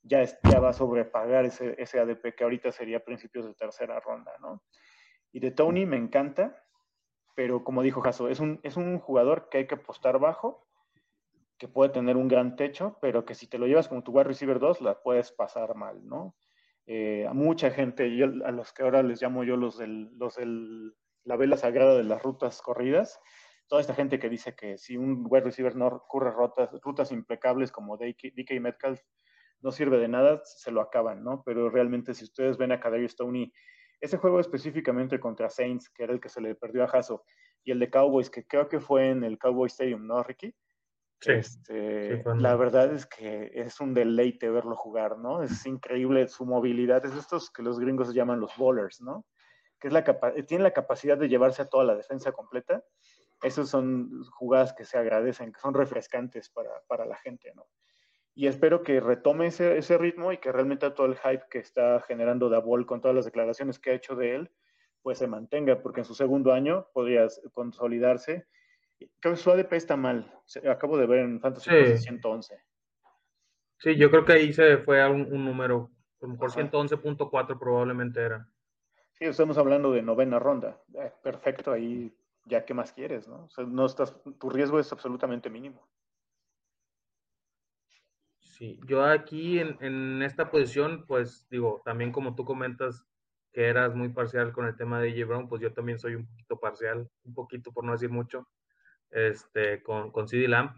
ya, 0.02 0.24
ya 0.24 0.60
va 0.60 0.70
a 0.70 0.72
sobrepagar 0.72 1.44
ese, 1.44 1.74
ese 1.78 2.00
ADP 2.00 2.34
que 2.36 2.44
ahorita 2.44 2.72
sería 2.72 3.04
principios 3.04 3.46
de 3.46 3.54
tercera 3.54 4.00
ronda, 4.00 4.32
¿no? 4.40 4.62
Y 5.32 5.40
de 5.40 5.52
Tony 5.52 5.86
me 5.86 5.96
encanta, 5.96 6.64
pero 7.34 7.64
como 7.64 7.82
dijo 7.82 8.00
Jaso, 8.00 8.28
es 8.28 8.40
un, 8.40 8.60
es 8.62 8.76
un 8.76 8.98
jugador 8.98 9.48
que 9.48 9.58
hay 9.58 9.66
que 9.66 9.76
apostar 9.76 10.18
bajo 10.18 10.66
que 11.62 11.68
puede 11.68 11.90
tener 11.90 12.16
un 12.16 12.26
gran 12.26 12.56
techo, 12.56 12.98
pero 13.00 13.24
que 13.24 13.36
si 13.36 13.46
te 13.46 13.56
lo 13.56 13.68
llevas 13.68 13.86
como 13.86 14.02
tu 14.02 14.10
wide 14.10 14.24
receiver 14.24 14.58
2, 14.58 14.80
la 14.80 15.00
puedes 15.00 15.30
pasar 15.30 15.76
mal, 15.76 16.04
¿no? 16.04 16.34
Eh, 16.86 17.24
a 17.24 17.32
mucha 17.34 17.70
gente, 17.70 18.16
yo, 18.16 18.26
a 18.44 18.50
los 18.50 18.72
que 18.72 18.82
ahora 18.82 19.04
les 19.04 19.22
llamo 19.22 19.44
yo 19.44 19.56
los 19.56 19.78
del, 19.78 20.10
los 20.18 20.34
del, 20.34 20.92
la 21.22 21.36
vela 21.36 21.56
sagrada 21.56 21.94
de 21.96 22.02
las 22.02 22.20
rutas 22.20 22.60
corridas, 22.62 23.20
toda 23.68 23.80
esta 23.80 23.94
gente 23.94 24.18
que 24.18 24.28
dice 24.28 24.56
que 24.56 24.76
si 24.76 24.96
un 24.96 25.24
wide 25.30 25.44
receiver 25.44 25.76
no 25.76 26.02
corre 26.08 26.32
rutas, 26.32 26.68
rutas 26.82 27.12
impecables 27.12 27.70
como 27.70 27.96
DK, 27.96 28.34
DK 28.34 28.60
Metcalf, 28.60 29.00
no 29.60 29.70
sirve 29.70 29.98
de 29.98 30.08
nada, 30.08 30.40
se 30.42 30.72
lo 30.72 30.80
acaban, 30.80 31.22
¿no? 31.22 31.44
Pero 31.44 31.70
realmente 31.70 32.12
si 32.12 32.24
ustedes 32.24 32.58
ven 32.58 32.72
a 32.72 32.80
Kadarius 32.80 33.12
Stoney, 33.12 33.52
ese 34.00 34.16
juego 34.16 34.40
específicamente 34.40 35.20
contra 35.20 35.48
Saints, 35.48 35.88
que 35.90 36.02
era 36.02 36.12
el 36.12 36.18
que 36.18 36.28
se 36.28 36.40
le 36.40 36.56
perdió 36.56 36.82
a 36.82 36.86
Hasso, 36.86 37.22
y 37.62 37.70
el 37.70 37.78
de 37.78 37.88
Cowboys, 37.88 38.30
que 38.30 38.48
creo 38.48 38.68
que 38.68 38.80
fue 38.80 39.10
en 39.10 39.22
el 39.22 39.38
Cowboy 39.38 39.68
Stadium, 39.68 40.08
¿no, 40.08 40.24
Ricky? 40.24 40.52
Este, 41.26 42.22
la 42.36 42.56
verdad 42.56 42.92
es 42.92 43.06
que 43.06 43.50
es 43.54 43.80
un 43.80 43.94
deleite 43.94 44.50
verlo 44.50 44.74
jugar, 44.74 45.18
¿no? 45.18 45.42
Es 45.42 45.64
increíble 45.66 46.26
su 46.28 46.44
movilidad. 46.44 47.04
Es 47.04 47.14
estos 47.14 47.50
que 47.50 47.62
los 47.62 47.78
gringos 47.78 48.12
llaman 48.12 48.40
los 48.40 48.56
bowlers, 48.56 49.00
¿no? 49.00 49.24
Que 49.78 49.88
es 49.88 49.94
la 49.94 50.04
tiene 50.46 50.64
la 50.64 50.72
capacidad 50.72 51.16
de 51.16 51.28
llevarse 51.28 51.62
a 51.62 51.68
toda 51.68 51.84
la 51.84 51.94
defensa 51.94 52.32
completa. 52.32 52.84
Esas 53.42 53.68
son 53.68 54.24
jugadas 54.30 54.72
que 54.72 54.84
se 54.84 54.98
agradecen, 54.98 55.52
que 55.52 55.60
son 55.60 55.74
refrescantes 55.74 56.48
para, 56.48 56.70
para 56.86 57.04
la 57.04 57.16
gente, 57.16 57.52
¿no? 57.54 57.66
Y 58.34 58.46
espero 58.46 58.82
que 58.82 59.00
retome 59.00 59.48
ese, 59.48 59.76
ese, 59.76 59.98
ritmo 59.98 60.32
y 60.32 60.38
que 60.38 60.52
realmente 60.52 60.90
todo 60.90 61.06
el 61.06 61.16
hype 61.16 61.44
que 61.50 61.58
está 61.58 62.00
generando 62.00 62.48
Davol 62.48 62.86
con 62.86 63.00
todas 63.00 63.14
las 63.14 63.26
declaraciones 63.26 63.78
que 63.78 63.90
ha 63.90 63.94
hecho 63.94 64.16
de 64.16 64.36
él, 64.36 64.50
pues 65.02 65.18
se 65.18 65.26
mantenga, 65.26 65.82
porque 65.82 66.00
en 66.00 66.06
su 66.06 66.14
segundo 66.14 66.52
año 66.52 66.88
podría 66.94 67.26
consolidarse. 67.52 68.46
Creo 69.20 69.34
que 69.34 69.40
su 69.40 69.50
ADP 69.50 69.72
está 69.74 69.96
mal. 69.96 70.32
Acabo 70.68 70.96
de 70.98 71.06
ver 71.06 71.20
en 71.20 71.40
Fantasy 71.40 71.70
sí. 71.70 71.98
111. 71.98 72.62
Sí, 73.78 73.96
yo 73.96 74.10
creo 74.10 74.24
que 74.24 74.32
ahí 74.32 74.52
se 74.52 74.78
fue 74.78 75.02
a 75.02 75.08
un, 75.08 75.28
número, 75.44 75.90
a 76.20 76.26
lo 76.26 76.32
mejor 76.32 76.52
111.4 76.52 77.58
probablemente 77.58 78.20
era. 78.20 78.48
Sí, 79.14 79.24
estamos 79.24 79.58
hablando 79.58 79.90
de 79.92 80.02
novena 80.02 80.38
ronda. 80.38 80.80
Eh, 80.94 81.12
perfecto, 81.22 81.72
ahí 81.72 82.14
ya 82.44 82.64
qué 82.64 82.74
más 82.74 82.92
quieres, 82.92 83.26
¿no? 83.26 83.44
O 83.44 83.50
sea, 83.50 83.64
no 83.64 83.86
estás, 83.86 84.14
tu 84.38 84.50
riesgo 84.50 84.78
es 84.78 84.92
absolutamente 84.92 85.50
mínimo. 85.50 85.88
Sí, 88.38 88.78
yo 88.86 89.04
aquí 89.04 89.58
en, 89.58 89.76
en, 89.80 90.22
esta 90.22 90.50
posición, 90.50 91.04
pues 91.06 91.48
digo, 91.50 91.82
también 91.84 92.12
como 92.12 92.36
tú 92.36 92.44
comentas 92.44 93.04
que 93.52 93.66
eras 93.66 93.94
muy 93.94 94.10
parcial 94.10 94.52
con 94.52 94.66
el 94.66 94.76
tema 94.76 95.00
de 95.00 95.10
J. 95.10 95.26
Brown, 95.26 95.48
pues 95.48 95.60
yo 95.60 95.72
también 95.72 95.98
soy 95.98 96.14
un 96.14 96.26
poquito 96.26 96.60
parcial, 96.60 97.10
un 97.24 97.34
poquito 97.34 97.72
por 97.72 97.84
no 97.84 97.92
decir 97.92 98.10
mucho, 98.10 98.46
este, 99.12 99.82
con, 99.82 100.10
con 100.10 100.28
CD 100.28 100.48
Lamb. 100.48 100.74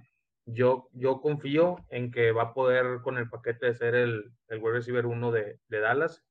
Yo, 0.47 0.91
yo 0.93 1.20
confío 1.20 1.76
en 1.89 2.11
que 2.11 2.32
va 2.32 2.43
a 2.43 2.55
poder 2.55 3.01
con 3.03 3.16
el 3.16 3.30
paquete 3.30 3.66
de 3.66 3.74
ser 3.74 3.95
el, 3.95 4.32
el 4.49 4.59
wide 4.59 4.74
receiver 4.74 5.07
1 5.07 5.32
de, 5.32 5.59
de, 5.68 5.80
Dallas. 5.80 6.22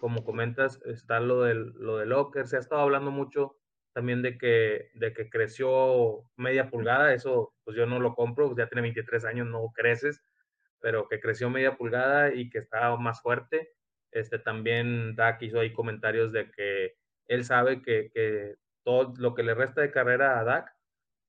Como 0.00 0.24
comentas, 0.24 0.80
está 0.84 1.20
lo 1.20 1.42
del, 1.42 1.72
lo 1.74 1.96
de 1.98 2.06
Locker. 2.06 2.46
Se 2.46 2.56
ha 2.56 2.60
estado 2.60 2.82
hablando 2.82 3.10
mucho 3.10 3.56
también 3.92 4.22
de 4.22 4.38
que, 4.38 4.90
de 4.94 5.12
que 5.12 5.28
creció 5.28 6.30
media 6.36 6.70
pulgada. 6.70 7.12
Eso, 7.12 7.54
pues 7.64 7.76
yo 7.76 7.86
no 7.86 7.98
lo 7.98 8.14
compro. 8.14 8.54
Ya 8.56 8.68
tiene 8.68 8.82
23 8.82 9.24
años, 9.24 9.48
no 9.48 9.72
creces 9.74 10.22
pero 10.86 11.08
que 11.08 11.18
creció 11.18 11.50
media 11.50 11.76
pulgada 11.76 12.32
y 12.32 12.48
que 12.48 12.58
estaba 12.58 12.96
más 12.96 13.20
fuerte. 13.20 13.72
Este, 14.12 14.38
también 14.38 15.16
Dak 15.16 15.42
hizo 15.42 15.58
ahí 15.58 15.72
comentarios 15.72 16.30
de 16.30 16.48
que 16.50 16.94
él 17.26 17.44
sabe 17.44 17.82
que, 17.82 18.08
que 18.14 18.54
todo 18.84 19.12
lo 19.18 19.34
que 19.34 19.42
le 19.42 19.54
resta 19.54 19.80
de 19.80 19.90
carrera 19.90 20.38
a 20.38 20.44
Dak, 20.44 20.75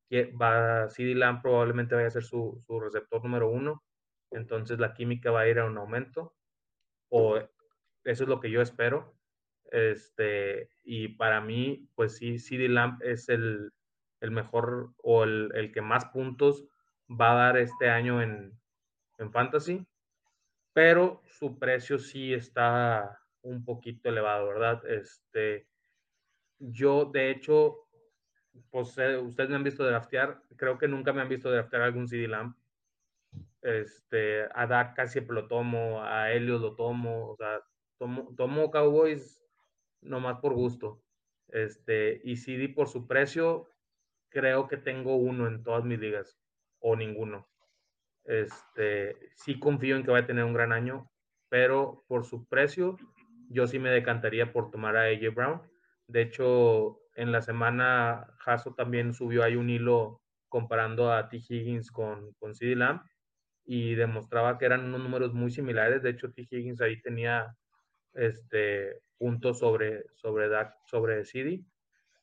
que 0.09 0.31
va, 0.31 0.89
CD 0.89 1.15
Lamb 1.15 1.41
probablemente 1.41 1.95
vaya 1.95 2.07
a 2.07 2.11
ser 2.11 2.23
su, 2.23 2.63
su 2.65 2.79
receptor 2.79 3.23
número 3.23 3.49
uno, 3.49 3.83
entonces 4.31 4.79
la 4.79 4.93
química 4.93 5.31
va 5.31 5.41
a 5.41 5.47
ir 5.47 5.59
a 5.59 5.65
un 5.65 5.77
aumento, 5.77 6.35
o 7.09 7.37
eso 8.03 8.23
es 8.23 8.29
lo 8.29 8.39
que 8.39 8.51
yo 8.51 8.61
espero. 8.61 9.15
Este, 9.71 10.69
y 10.83 11.09
para 11.09 11.41
mí, 11.41 11.89
pues 11.95 12.17
sí, 12.17 12.39
CD 12.39 12.69
Lamb 12.69 13.01
es 13.03 13.27
el, 13.29 13.73
el 14.21 14.31
mejor 14.31 14.93
o 14.97 15.23
el, 15.23 15.51
el, 15.55 15.71
que 15.73 15.81
más 15.81 16.05
puntos 16.05 16.65
va 17.09 17.33
a 17.33 17.47
dar 17.47 17.57
este 17.57 17.89
año 17.89 18.21
en, 18.21 18.57
en 19.17 19.31
fantasy, 19.31 19.85
pero 20.73 21.21
su 21.25 21.59
precio 21.59 21.99
sí 21.99 22.33
está 22.33 23.19
un 23.41 23.65
poquito 23.65 24.09
elevado, 24.09 24.47
¿verdad? 24.47 24.85
Este, 24.87 25.67
yo, 26.59 27.05
de 27.05 27.29
hecho, 27.31 27.86
pues 28.69 28.97
eh, 28.97 29.17
ustedes 29.17 29.49
me 29.49 29.55
han 29.55 29.63
visto 29.63 29.85
draftear, 29.85 30.41
creo 30.55 30.77
que 30.77 30.87
nunca 30.87 31.13
me 31.13 31.21
han 31.21 31.29
visto 31.29 31.51
draftear 31.51 31.83
algún 31.83 32.07
CD 32.07 32.27
Lamp. 32.27 32.57
Este, 33.61 34.47
a 34.53 34.67
Dak 34.67 34.95
casi 34.95 35.19
lo 35.21 35.47
tomo, 35.47 36.01
a 36.03 36.31
Helios 36.31 36.61
lo 36.61 36.75
tomo, 36.75 37.31
o 37.31 37.35
sea, 37.35 37.61
tomo, 37.97 38.33
tomo 38.35 38.71
Cowboys 38.71 39.43
nomás 40.01 40.39
por 40.39 40.53
gusto. 40.53 41.01
Este, 41.49 42.21
y 42.23 42.37
CD 42.37 42.69
por 42.69 42.87
su 42.87 43.07
precio, 43.07 43.69
creo 44.29 44.67
que 44.67 44.77
tengo 44.77 45.15
uno 45.15 45.47
en 45.47 45.63
todas 45.63 45.83
mis 45.83 45.99
ligas, 45.99 46.39
o 46.79 46.95
ninguno. 46.95 47.47
Este, 48.23 49.15
sí 49.35 49.57
confío 49.59 49.95
en 49.95 50.03
que 50.03 50.11
va 50.11 50.19
a 50.19 50.25
tener 50.25 50.43
un 50.43 50.53
gran 50.53 50.73
año, 50.73 51.09
pero 51.49 52.03
por 52.07 52.25
su 52.25 52.45
precio, 52.47 52.97
yo 53.49 53.67
sí 53.67 53.79
me 53.79 53.89
decantaría 53.89 54.51
por 54.51 54.69
tomar 54.69 54.97
a 54.97 55.05
AJ 55.05 55.33
Brown. 55.33 55.61
De 56.07 56.21
hecho, 56.21 56.99
en 57.17 57.31
la 57.31 57.41
semana, 57.41 58.27
Hasso 58.45 58.75
también 58.75 59.13
subió 59.13 59.43
ahí 59.43 59.55
un 59.55 59.69
hilo 59.69 60.21
comparando 60.49 61.11
a 61.11 61.27
T. 61.29 61.37
Higgins 61.37 61.91
con, 61.91 62.33
con 62.33 62.53
CD 62.53 62.75
Lamb 62.75 63.01
y 63.65 63.95
demostraba 63.95 64.57
que 64.57 64.65
eran 64.65 64.85
unos 64.85 65.01
números 65.01 65.33
muy 65.33 65.49
similares. 65.51 66.03
De 66.03 66.11
hecho, 66.11 66.31
T. 66.31 66.47
Higgins 66.49 66.79
ahí 66.79 67.01
tenía 67.01 67.57
este, 68.13 69.01
puntos 69.17 69.59
sobre, 69.59 70.05
sobre, 70.15 70.47
sobre 70.85 71.25
CD. 71.25 71.65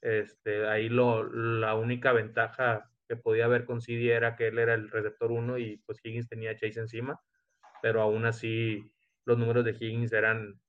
Este, 0.00 0.66
ahí 0.68 0.88
lo, 0.88 1.24
la 1.24 1.74
única 1.74 2.12
ventaja 2.12 2.88
que 3.08 3.16
podía 3.16 3.46
haber 3.46 3.64
con 3.64 3.80
CD 3.80 4.12
era 4.12 4.36
que 4.36 4.46
él 4.46 4.58
era 4.58 4.74
el 4.74 4.90
receptor 4.90 5.32
1 5.32 5.58
y 5.58 5.78
pues 5.78 5.98
Higgins 6.04 6.28
tenía 6.28 6.56
Chase 6.56 6.80
encima, 6.80 7.20
pero 7.82 8.00
aún 8.00 8.26
así 8.26 8.92
los 9.24 9.38
números 9.38 9.64
de 9.64 9.72
Higgins 9.72 10.12
eran 10.12 10.60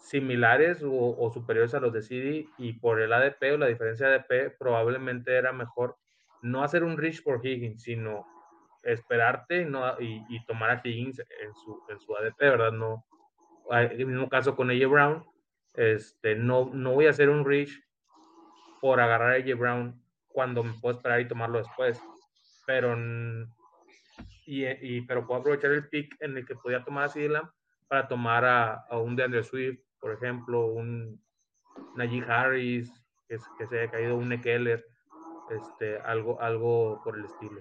similares 0.00 0.82
o, 0.82 1.30
superiores 1.32 1.74
a 1.74 1.80
los 1.80 1.92
de 1.92 2.02
CD 2.02 2.48
y 2.58 2.72
por 2.74 3.00
el 3.00 3.12
ADP 3.12 3.54
o 3.54 3.58
la 3.58 3.66
diferencia 3.66 4.08
de 4.08 4.14
ADP 4.14 4.56
probablemente 4.58 5.36
era 5.36 5.52
mejor 5.52 5.96
no 6.42 6.64
hacer 6.64 6.84
un 6.84 6.96
reach 6.96 7.22
por 7.22 7.46
Higgins, 7.46 7.82
sino 7.82 8.26
esperarte 8.82 9.66
no, 9.66 10.00
y, 10.00 10.24
y, 10.30 10.44
tomar 10.46 10.70
a 10.70 10.80
Higgins 10.82 11.18
en 11.18 11.54
su, 11.54 11.82
en 11.90 12.00
su 12.00 12.16
ADP, 12.16 12.38
¿verdad? 12.38 12.72
No, 12.72 13.04
el 13.70 14.06
mismo 14.06 14.28
caso 14.28 14.56
con 14.56 14.70
AJ 14.70 14.88
Brown, 14.88 15.24
este, 15.74 16.34
no, 16.34 16.70
no 16.72 16.94
voy 16.94 17.06
a 17.06 17.10
hacer 17.10 17.28
un 17.28 17.44
reach 17.44 17.70
por 18.80 19.00
agarrar 19.00 19.32
a 19.32 19.36
AJ 19.36 19.58
Brown 19.58 20.02
cuando 20.28 20.64
me 20.64 20.72
puedo 20.80 20.96
esperar 20.96 21.20
y 21.20 21.28
tomarlo 21.28 21.58
después. 21.58 22.00
Pero, 22.66 22.96
y, 24.46 24.66
y, 24.66 25.02
pero 25.02 25.26
puedo 25.26 25.40
aprovechar 25.40 25.72
el 25.72 25.88
pick 25.88 26.16
en 26.20 26.38
el 26.38 26.46
que 26.46 26.56
podía 26.56 26.82
tomar 26.82 27.04
a 27.04 27.08
CD 27.08 27.38
para 27.86 28.08
tomar 28.08 28.44
a, 28.44 28.74
a 28.88 28.98
un 28.98 29.14
DeAndre 29.14 29.42
Swift, 29.42 29.80
por 30.00 30.12
ejemplo, 30.12 30.66
un 30.66 31.22
Najee 31.96 32.24
Harris, 32.28 32.92
que, 33.28 33.38
se 33.38 33.78
haya 33.78 33.90
caído 33.90 34.16
un 34.16 34.40
Keller, 34.40 34.84
este, 35.50 35.98
algo, 36.00 36.40
algo 36.40 37.00
por 37.04 37.18
el 37.18 37.24
estilo. 37.24 37.60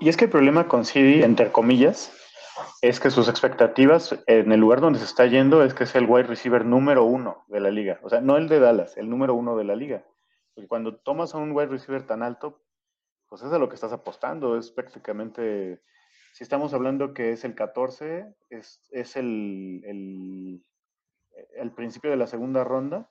Y 0.00 0.08
es 0.08 0.16
que 0.16 0.24
el 0.26 0.30
problema 0.30 0.68
con 0.68 0.84
CD, 0.84 1.24
entre 1.24 1.52
comillas, 1.52 2.12
es 2.82 3.00
que 3.00 3.10
sus 3.10 3.28
expectativas 3.28 4.18
en 4.26 4.52
el 4.52 4.60
lugar 4.60 4.80
donde 4.80 4.98
se 4.98 5.04
está 5.04 5.26
yendo 5.26 5.64
es 5.64 5.74
que 5.74 5.84
es 5.84 5.94
el 5.94 6.06
wide 6.06 6.26
receiver 6.26 6.64
número 6.64 7.04
uno 7.04 7.44
de 7.48 7.60
la 7.60 7.70
liga. 7.70 7.98
O 8.02 8.08
sea, 8.08 8.20
no 8.20 8.36
el 8.36 8.48
de 8.48 8.60
Dallas, 8.60 8.96
el 8.96 9.10
número 9.10 9.34
uno 9.34 9.56
de 9.56 9.64
la 9.64 9.76
liga. 9.76 10.04
Porque 10.54 10.68
cuando 10.68 10.96
tomas 10.96 11.34
a 11.34 11.38
un 11.38 11.52
wide 11.52 11.66
receiver 11.66 12.06
tan 12.06 12.22
alto, 12.22 12.62
pues 13.28 13.42
es 13.42 13.52
a 13.52 13.58
lo 13.58 13.68
que 13.68 13.74
estás 13.74 13.92
apostando. 13.92 14.56
Es 14.56 14.70
prácticamente, 14.70 15.82
si 16.32 16.44
estamos 16.44 16.72
hablando 16.74 17.14
que 17.14 17.32
es 17.32 17.44
el 17.44 17.54
14, 17.54 18.34
es, 18.50 18.80
es 18.90 19.16
el, 19.16 19.82
el, 19.84 20.64
el, 21.54 21.72
principio 21.72 22.10
de 22.10 22.16
la 22.16 22.26
segunda 22.26 22.64
ronda. 22.64 23.10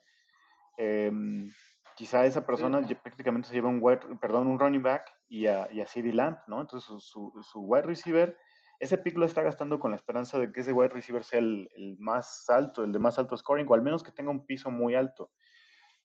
Em, 0.76 1.50
quizá 1.96 2.24
esa 2.26 2.46
persona 2.46 2.80
prácticamente 3.02 3.48
se 3.48 3.54
lleva 3.54 3.68
un 3.68 3.78
wide, 3.80 4.00
perdón, 4.20 4.46
un 4.46 4.58
running 4.58 4.82
back 4.82 5.10
y 5.28 5.46
a, 5.46 5.68
y 5.72 5.80
a 5.80 5.86
CD 5.86 6.12
Lamb, 6.12 6.38
¿no? 6.46 6.60
Entonces 6.60 6.88
su, 7.02 7.32
su, 7.42 7.60
wide 7.60 7.82
receiver, 7.82 8.36
ese 8.78 8.98
pick 8.98 9.16
lo 9.16 9.26
está 9.26 9.42
gastando 9.42 9.80
con 9.80 9.90
la 9.90 9.96
esperanza 9.96 10.38
de 10.38 10.52
que 10.52 10.60
ese 10.60 10.72
wide 10.72 10.90
receiver 10.90 11.24
sea 11.24 11.40
el, 11.40 11.68
el, 11.74 11.96
más 11.98 12.48
alto, 12.48 12.84
el 12.84 12.92
de 12.92 13.00
más 13.00 13.18
alto 13.18 13.36
scoring, 13.36 13.66
o 13.68 13.74
al 13.74 13.82
menos 13.82 14.02
que 14.02 14.12
tenga 14.12 14.30
un 14.30 14.46
piso 14.46 14.70
muy 14.70 14.94
alto. 14.94 15.32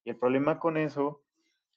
Y 0.03 0.09
el 0.09 0.17
problema 0.17 0.59
con 0.59 0.78
eso 0.78 1.24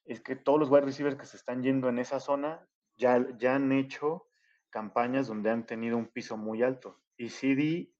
es 0.06 0.20
que 0.20 0.36
todos 0.36 0.58
los 0.58 0.70
wide 0.70 0.86
receivers 0.86 1.16
que 1.16 1.26
se 1.26 1.36
están 1.36 1.62
yendo 1.62 1.88
en 1.88 1.98
esa 1.98 2.20
zona 2.20 2.66
ya, 2.96 3.24
ya 3.36 3.56
han 3.56 3.72
hecho 3.72 4.28
campañas 4.70 5.26
donde 5.26 5.50
han 5.50 5.66
tenido 5.66 5.96
un 5.96 6.06
piso 6.06 6.36
muy 6.36 6.62
alto. 6.62 7.00
Y 7.16 7.28
CD, 7.28 7.92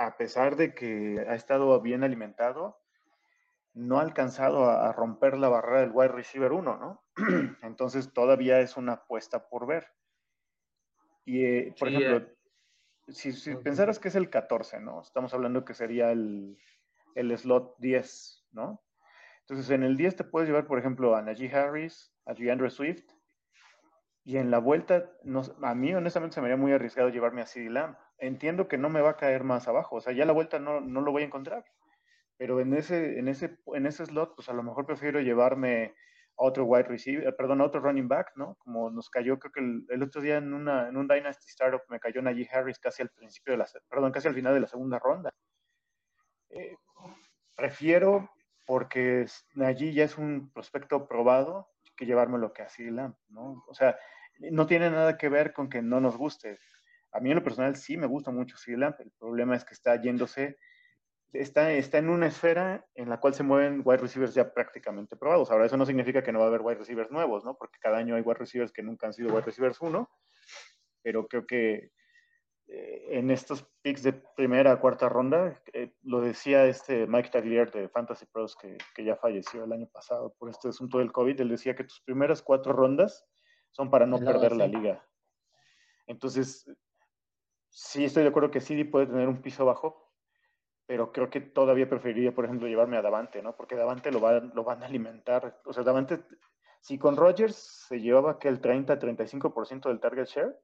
a 0.00 0.16
pesar 0.16 0.56
de 0.56 0.74
que 0.74 1.22
ha 1.28 1.34
estado 1.34 1.78
bien 1.82 2.02
alimentado, 2.02 2.80
no 3.74 3.98
ha 3.98 4.02
alcanzado 4.02 4.70
a, 4.70 4.90
romper 4.94 5.36
la 5.36 5.50
barrera 5.50 5.80
del 5.80 5.90
wide 5.92 6.08
receiver 6.08 6.52
1, 6.52 6.76
¿no? 6.78 7.04
Entonces 7.62 8.10
todavía 8.14 8.60
es 8.60 8.78
una 8.78 8.94
apuesta 8.94 9.46
por 9.50 9.66
ver. 9.66 9.88
Y, 11.26 11.44
eh, 11.44 11.74
por 11.78 11.88
ejemplo, 11.88 12.16
eh. 12.16 12.34
si, 13.08 13.32
si, 13.32 13.54
pensaras 13.56 13.98
que 13.98 14.08
es 14.08 14.14
el 14.14 14.30
14, 14.30 14.80
¿no? 14.80 15.02
Estamos 15.02 15.34
hablando 15.34 15.66
que 15.66 15.74
sería 15.74 16.10
el, 16.12 16.56
el 17.14 17.36
slot 17.36 17.76
10, 17.78 18.46
¿no? 18.52 18.82
Entonces, 19.40 19.68
en 19.68 19.82
el 19.82 19.98
10 19.98 20.16
te 20.16 20.24
puedes 20.24 20.48
llevar, 20.48 20.66
por 20.66 20.78
ejemplo, 20.78 21.14
a 21.14 21.20
Najee 21.20 21.54
Harris, 21.54 22.10
a 22.24 22.32
DeAndre 22.32 22.70
Swift, 22.70 23.04
y 24.24 24.38
en 24.38 24.50
la 24.50 24.60
vuelta, 24.60 25.10
a 25.62 25.74
mí 25.74 25.94
honestamente 25.94 26.34
se 26.34 26.40
me 26.40 26.46
haría 26.46 26.56
muy 26.56 26.72
arriesgado 26.72 27.10
llevarme 27.10 27.42
a 27.42 27.46
CeeDee 27.46 27.70
Lamb. 27.70 27.96
Entiendo 28.20 28.68
que 28.68 28.78
no 28.78 28.90
me 28.90 29.00
va 29.00 29.10
a 29.10 29.16
caer 29.16 29.44
más 29.44 29.66
abajo, 29.68 29.96
o 29.96 30.00
sea, 30.00 30.12
ya 30.12 30.24
la 30.24 30.32
vuelta 30.32 30.58
no, 30.58 30.80
no 30.80 31.00
lo 31.00 31.12
voy 31.12 31.22
a 31.22 31.26
encontrar. 31.26 31.64
Pero 32.36 32.60
en 32.60 32.74
ese, 32.74 33.18
en, 33.18 33.28
ese, 33.28 33.58
en 33.74 33.86
ese 33.86 34.06
slot, 34.06 34.34
pues 34.34 34.48
a 34.48 34.54
lo 34.54 34.62
mejor 34.62 34.86
prefiero 34.86 35.20
llevarme 35.20 35.94
a 36.38 36.44
otro 36.44 36.64
wide 36.64 36.84
receiver, 36.84 37.26
eh, 37.26 37.32
perdón, 37.32 37.60
a 37.60 37.64
otro 37.64 37.80
running 37.80 38.08
back, 38.08 38.32
¿no? 38.36 38.56
Como 38.60 38.90
nos 38.90 39.10
cayó, 39.10 39.38
creo 39.38 39.52
que 39.52 39.60
el, 39.60 40.02
otro 40.02 40.22
día 40.22 40.38
en, 40.38 40.54
una, 40.54 40.88
en 40.88 40.96
un 40.96 41.06
Dynasty 41.06 41.48
Startup 41.48 41.82
me 41.88 42.00
cayó 42.00 42.22
Najee 42.22 42.48
Harris 42.50 42.78
casi 42.78 43.02
al 43.02 43.10
principio 43.10 43.52
de 43.52 43.58
la, 43.58 43.66
perdón, 43.88 44.12
casi 44.12 44.28
al 44.28 44.34
final 44.34 44.54
de 44.54 44.60
la 44.60 44.66
segunda 44.66 44.98
ronda. 44.98 45.34
Eh, 46.50 46.76
prefiero 47.54 48.30
porque 48.66 49.26
allí 49.62 49.92
ya 49.92 50.04
es 50.04 50.16
un 50.16 50.50
prospecto 50.52 51.06
probado 51.06 51.68
que 51.96 52.06
llevarme 52.06 52.38
lo 52.38 52.52
que 52.52 52.62
así 52.62 52.84
¿no? 52.84 53.64
O 53.68 53.74
sea, 53.74 53.98
no 54.38 54.66
tiene 54.66 54.90
nada 54.90 55.18
que 55.18 55.28
ver 55.28 55.52
con 55.52 55.68
que 55.68 55.82
no 55.82 56.00
nos 56.00 56.16
guste. 56.16 56.58
A 57.12 57.20
mí 57.20 57.30
en 57.30 57.36
lo 57.36 57.44
personal 57.44 57.76
sí 57.76 57.96
me 57.96 58.06
gusta 58.06 58.30
mucho 58.30 58.56
Lamb, 58.68 58.94
el 59.00 59.10
problema 59.18 59.56
es 59.56 59.64
que 59.64 59.74
está 59.74 60.00
yéndose 60.00 60.56
está, 61.32 61.72
está 61.72 61.98
en 61.98 62.08
una 62.08 62.26
esfera 62.26 62.86
en 62.94 63.08
la 63.08 63.20
cual 63.20 63.34
se 63.34 63.42
mueven 63.42 63.82
wide 63.84 63.98
receivers 63.98 64.34
ya 64.34 64.52
prácticamente 64.52 65.16
probados. 65.16 65.50
Ahora, 65.50 65.66
eso 65.66 65.76
no 65.76 65.86
significa 65.86 66.22
que 66.22 66.32
no 66.32 66.40
va 66.40 66.46
a 66.46 66.48
haber 66.48 66.62
wide 66.62 66.78
receivers 66.78 67.10
nuevos, 67.10 67.44
¿no? 67.44 67.56
Porque 67.56 67.78
cada 67.80 67.98
año 67.98 68.16
hay 68.16 68.22
wide 68.22 68.38
receivers 68.38 68.72
que 68.72 68.82
nunca 68.82 69.06
han 69.06 69.12
sido 69.12 69.32
wide 69.32 69.44
receivers 69.44 69.80
uno, 69.80 70.10
pero 71.02 71.28
creo 71.28 71.46
que 71.46 71.92
eh, 72.68 73.06
en 73.10 73.30
estos 73.30 73.66
picks 73.82 74.02
de 74.02 74.12
primera 74.12 74.72
a 74.72 74.80
cuarta 74.80 75.08
ronda, 75.08 75.62
eh, 75.72 75.94
lo 76.02 76.20
decía 76.20 76.66
este 76.66 77.06
Mike 77.06 77.30
Taglier 77.30 77.70
de 77.70 77.88
Fantasy 77.88 78.26
Pros, 78.26 78.56
que, 78.56 78.76
que, 78.94 79.04
ya 79.04 79.16
falleció 79.16 79.64
el 79.64 79.72
año 79.72 79.88
pasado 79.88 80.34
por 80.38 80.50
este 80.50 80.68
asunto 80.68 80.98
del 80.98 81.12
COVID, 81.12 81.40
él 81.40 81.48
decía 81.48 81.74
que 81.74 81.84
tus 81.84 82.00
primeras 82.00 82.42
cuatro 82.42 82.72
rondas 82.72 83.26
son 83.70 83.90
para 83.90 84.06
no 84.06 84.18
perder 84.18 84.56
la 84.56 84.66
liga. 84.66 85.04
Entonces, 86.06 86.66
sí 87.70 88.04
estoy 88.04 88.24
de 88.24 88.28
acuerdo 88.28 88.50
que 88.50 88.60
CD 88.60 88.84
puede 88.84 89.06
tener 89.06 89.28
un 89.28 89.40
piso 89.40 89.64
bajo, 89.64 90.12
pero 90.86 91.12
creo 91.12 91.30
que 91.30 91.40
todavía 91.40 91.88
preferiría, 91.88 92.34
por 92.34 92.44
ejemplo, 92.44 92.66
llevarme 92.66 92.96
a 92.96 93.02
Davante, 93.02 93.42
¿no? 93.42 93.56
Porque 93.56 93.76
Davante 93.76 94.10
lo, 94.10 94.20
va, 94.20 94.40
lo 94.40 94.64
van 94.64 94.82
a 94.82 94.86
alimentar. 94.86 95.60
O 95.64 95.72
sea, 95.72 95.84
Davante, 95.84 96.20
si 96.80 96.98
con 96.98 97.16
Rodgers 97.16 97.54
se 97.56 98.00
llevaba 98.00 98.38
que 98.38 98.48
el 98.48 98.60
30-35% 98.60 99.88
del 99.88 100.00
target 100.00 100.26
share, 100.26 100.58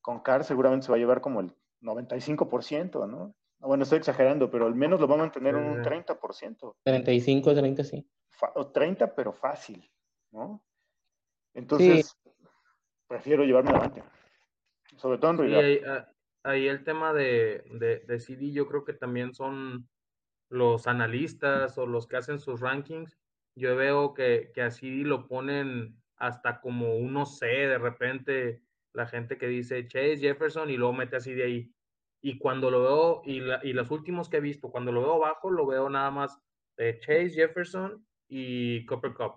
con 0.00 0.20
Carr 0.20 0.44
seguramente 0.44 0.86
se 0.86 0.92
va 0.92 0.96
a 0.96 1.00
llevar 1.00 1.20
como 1.20 1.40
el 1.40 1.52
95%, 1.80 3.08
¿no? 3.08 3.34
Bueno, 3.58 3.84
estoy 3.84 3.98
exagerando, 3.98 4.50
pero 4.50 4.66
al 4.66 4.74
menos 4.74 5.00
lo 5.00 5.06
va 5.06 5.14
a 5.14 5.18
mantener 5.18 5.54
en 5.54 5.64
un 5.64 5.82
30%. 5.82 6.76
35, 6.84 7.54
30, 7.54 7.84
sí. 7.84 8.08
O 8.54 8.72
30, 8.72 9.14
pero 9.14 9.32
fácil, 9.32 9.88
¿no? 10.32 10.64
Entonces, 11.54 12.16
prefiero 13.06 13.44
llevarme 13.44 13.70
adelante. 13.70 14.02
Sobre 14.96 15.18
todo 15.18 15.30
en 15.32 15.38
realidad. 15.38 16.11
Ahí, 16.44 16.68
el 16.68 16.84
tema 16.84 17.12
de, 17.12 17.64
de, 17.72 18.00
de, 18.00 18.20
CD, 18.20 18.52
yo 18.52 18.66
creo 18.66 18.84
que 18.84 18.92
también 18.92 19.34
son 19.34 19.88
los 20.50 20.86
analistas 20.86 21.78
o 21.78 21.86
los 21.86 22.06
que 22.06 22.16
hacen 22.16 22.38
sus 22.38 22.60
rankings. 22.60 23.18
Yo 23.56 23.76
veo 23.76 24.14
que, 24.14 24.50
que 24.54 24.62
a 24.62 24.70
CD 24.70 25.04
lo 25.04 25.28
ponen 25.28 26.00
hasta 26.16 26.60
como 26.60 26.96
uno 26.96 27.26
C 27.26 27.46
de 27.46 27.78
repente 27.78 28.62
la 28.94 29.06
gente 29.06 29.38
que 29.38 29.48
dice 29.48 29.88
Chase 29.88 30.18
Jefferson 30.18 30.70
y 30.70 30.76
luego 30.76 30.92
mete 30.92 31.16
así 31.16 31.34
de 31.34 31.44
ahí. 31.44 31.74
Y 32.22 32.38
cuando 32.38 32.70
lo 32.70 32.82
veo, 32.82 33.22
y, 33.24 33.42
y 33.68 33.72
los 33.72 33.90
últimos 33.90 34.28
que 34.28 34.36
he 34.36 34.40
visto, 34.40 34.70
cuando 34.70 34.92
lo 34.92 35.00
veo 35.00 35.14
abajo, 35.14 35.50
lo 35.50 35.66
veo 35.66 35.90
nada 35.90 36.10
más 36.10 36.38
Chase 36.76 37.30
Jefferson 37.30 38.06
y 38.28 38.84
Copper 38.86 39.14
Cup. 39.14 39.34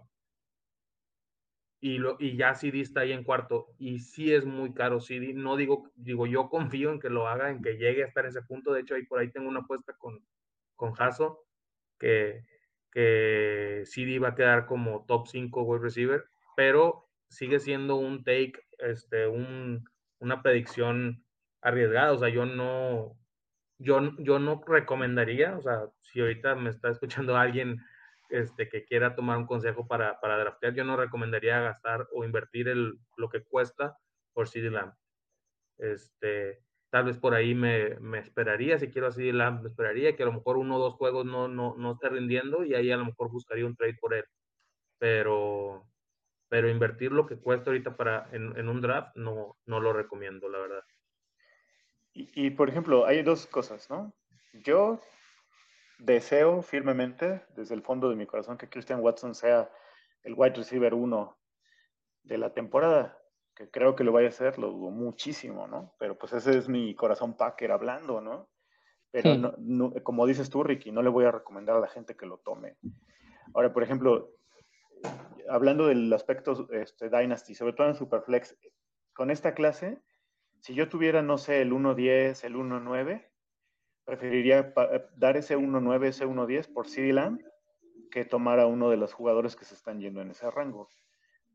Y, 1.86 2.00
lo, 2.00 2.18
y 2.20 2.36
ya 2.36 2.56
CD 2.56 2.82
está 2.82 3.02
ahí 3.02 3.12
en 3.12 3.24
cuarto. 3.24 3.68
Y 3.78 4.00
sí 4.00 4.34
es 4.34 4.44
muy 4.44 4.74
caro 4.74 5.00
CD. 5.00 5.36
No 5.36 5.56
digo, 5.56 5.92
digo, 5.96 6.26
yo 6.26 6.50
confío 6.50 6.92
en 6.92 7.00
que 7.00 7.12
lo 7.12 7.28
haga, 7.28 7.52
en 7.52 7.62
que 7.62 7.78
llegue 7.78 8.02
a 8.02 8.08
estar 8.08 8.26
en 8.26 8.30
ese 8.30 8.42
punto. 8.42 8.74
De 8.74 8.82
hecho, 8.82 8.96
ahí 8.96 9.04
por 9.04 9.20
ahí 9.20 9.30
tengo 9.30 9.48
una 9.48 9.60
apuesta 9.60 9.94
con, 9.94 10.26
con 10.76 10.94
Jaso, 10.94 11.46
que, 12.00 12.44
que 12.92 13.84
CD 13.86 14.18
va 14.18 14.30
a 14.30 14.36
quedar 14.36 14.66
como 14.66 15.06
top 15.06 15.28
5 15.28 15.62
wide 15.62 15.84
receiver. 15.84 16.26
Pero 16.56 17.08
sigue 17.30 17.60
siendo 17.60 17.98
un 17.98 18.24
take, 18.24 18.54
este, 18.80 19.28
un, 19.28 19.88
una 20.18 20.42
predicción 20.42 21.24
arriesgada. 21.62 22.14
O 22.14 22.18
sea, 22.18 22.30
yo 22.30 22.48
no, 22.48 23.16
yo, 23.78 24.00
yo 24.18 24.40
no 24.40 24.60
recomendaría, 24.66 25.56
o 25.56 25.62
sea, 25.62 25.84
si 26.02 26.20
ahorita 26.20 26.56
me 26.56 26.72
está 26.72 26.90
escuchando 26.90 27.38
alguien 27.38 27.78
este, 28.30 28.70
que 28.70 28.86
quiera 28.86 29.16
tomar 29.16 29.38
un 29.38 29.46
consejo 29.46 29.88
para, 29.88 30.20
para 30.20 30.38
draftear, 30.38 30.74
yo 30.74 30.84
no 30.84 30.98
recomendaría 30.98 31.62
gastar 31.62 32.08
o 32.14 32.24
invertir 32.24 32.68
el, 32.68 33.00
lo 33.18 33.30
que 33.30 33.44
cuesta 33.44 33.98
por 34.34 34.48
CD 34.48 34.72
Lamb. 34.72 34.94
Este, 35.78 36.62
tal 36.90 37.06
vez 37.06 37.18
por 37.18 37.34
ahí 37.34 37.54
me, 37.56 38.00
me 38.00 38.20
esperaría, 38.20 38.80
si 38.80 38.90
quiero 38.90 39.08
a 39.08 39.12
CD 39.12 39.34
Lamb, 39.34 39.62
me 39.62 39.70
esperaría 39.70 40.16
que 40.16 40.24
a 40.24 40.28
lo 40.28 40.34
mejor 40.34 40.58
uno 40.58 40.78
o 40.78 40.80
dos 40.80 40.94
juegos 40.96 41.26
no, 41.26 41.48
no, 41.48 41.76
no 41.78 41.94
esté 41.94 42.10
rindiendo 42.10 42.64
y 42.64 42.74
ahí 42.74 42.92
a 42.92 42.98
lo 42.98 43.06
mejor 43.06 43.30
buscaría 43.32 43.66
un 43.66 43.76
trade 43.76 43.98
por 44.00 44.14
él. 44.14 44.26
Pero, 44.98 45.86
pero 46.48 46.70
invertir 46.70 47.12
lo 47.12 47.26
que 47.26 47.38
cuesta 47.38 47.70
ahorita 47.70 47.98
para 47.98 48.30
en, 48.32 48.70
un 48.70 48.82
draft 48.82 49.16
no, 49.16 49.58
no 49.66 49.80
lo 49.80 49.92
recomiendo, 49.92 50.48
la 50.48 50.60
verdad. 50.60 50.84
Y, 52.18 52.52
por 52.52 52.70
ejemplo, 52.70 53.06
hay 53.06 53.24
dos 53.24 53.46
cosas, 53.46 53.90
¿no? 53.90 54.14
Yo 54.54 55.02
deseo 56.00 56.62
firmemente, 56.62 57.44
desde 57.56 57.76
el 57.76 57.82
fondo 57.82 58.10
de 58.10 58.16
mi 58.16 58.26
corazón, 58.26 58.58
que 58.58 58.70
Christian 58.70 59.02
Watson 59.02 59.36
sea 59.36 59.70
el 60.24 60.34
wide 60.36 60.56
receiver 60.56 60.94
uno 60.94 61.38
de 62.24 62.38
la 62.38 62.54
temporada, 62.54 63.18
que 63.56 63.70
creo 63.70 63.96
que 63.96 64.04
lo 64.04 64.12
vaya 64.12 64.28
a 64.28 64.30
hacer, 64.30 64.58
lo 64.58 64.72
dudo 64.72 64.92
muchísimo, 64.92 65.68
¿no? 65.68 65.96
Pero 66.00 66.18
pues 66.18 66.34
ese 66.34 66.58
es 66.58 66.68
mi 66.68 66.96
corazón 66.96 67.38
Packer 67.38 67.72
hablando, 67.72 68.22
¿no? 68.22 68.50
Pero 69.12 69.56
no, 69.60 69.94
como 70.04 70.26
dices 70.26 70.50
tú, 70.50 70.62
Ricky, 70.64 70.92
no 70.92 71.02
le 71.02 71.10
voy 71.10 71.24
a 71.24 71.32
recomendar 71.32 71.78
a 71.78 71.80
la 71.80 71.88
gente 71.88 72.18
que 72.18 72.26
lo 72.26 72.40
tome. 72.40 72.76
Ahora, 73.54 73.72
por 73.72 73.82
ejemplo, 73.82 74.34
hablando 75.50 75.88
del 75.88 76.12
aspecto 76.12 76.68
este, 76.72 77.10
Dynasty, 77.10 77.56
sobre 77.56 77.74
todo 77.74 77.88
en 77.88 77.96
Superflex, 77.96 78.58
con 79.14 79.32
esta 79.32 79.54
clase, 79.54 80.02
si 80.60 80.74
yo 80.74 80.90
tuviera, 80.90 81.22
no 81.22 81.38
sé, 81.38 81.62
el 81.62 81.72
1.10, 81.72 82.44
el 82.44 82.56
1.9, 82.56 83.26
preferiría 84.06 84.74
dar 85.16 85.36
ese 85.36 85.58
1.9, 85.58 86.08
ese 86.08 86.26
1.10 86.26 86.72
por 86.72 86.88
CD 86.88 87.12
Lamb 87.12 87.42
que 88.12 88.24
tomar 88.24 88.60
a 88.60 88.68
uno 88.68 88.90
de 88.90 88.98
los 88.98 89.14
jugadores 89.14 89.56
que 89.56 89.66
se 89.66 89.74
están 89.74 90.00
yendo 90.00 90.22
en 90.22 90.32
ese 90.32 90.50
rango. 90.50 90.88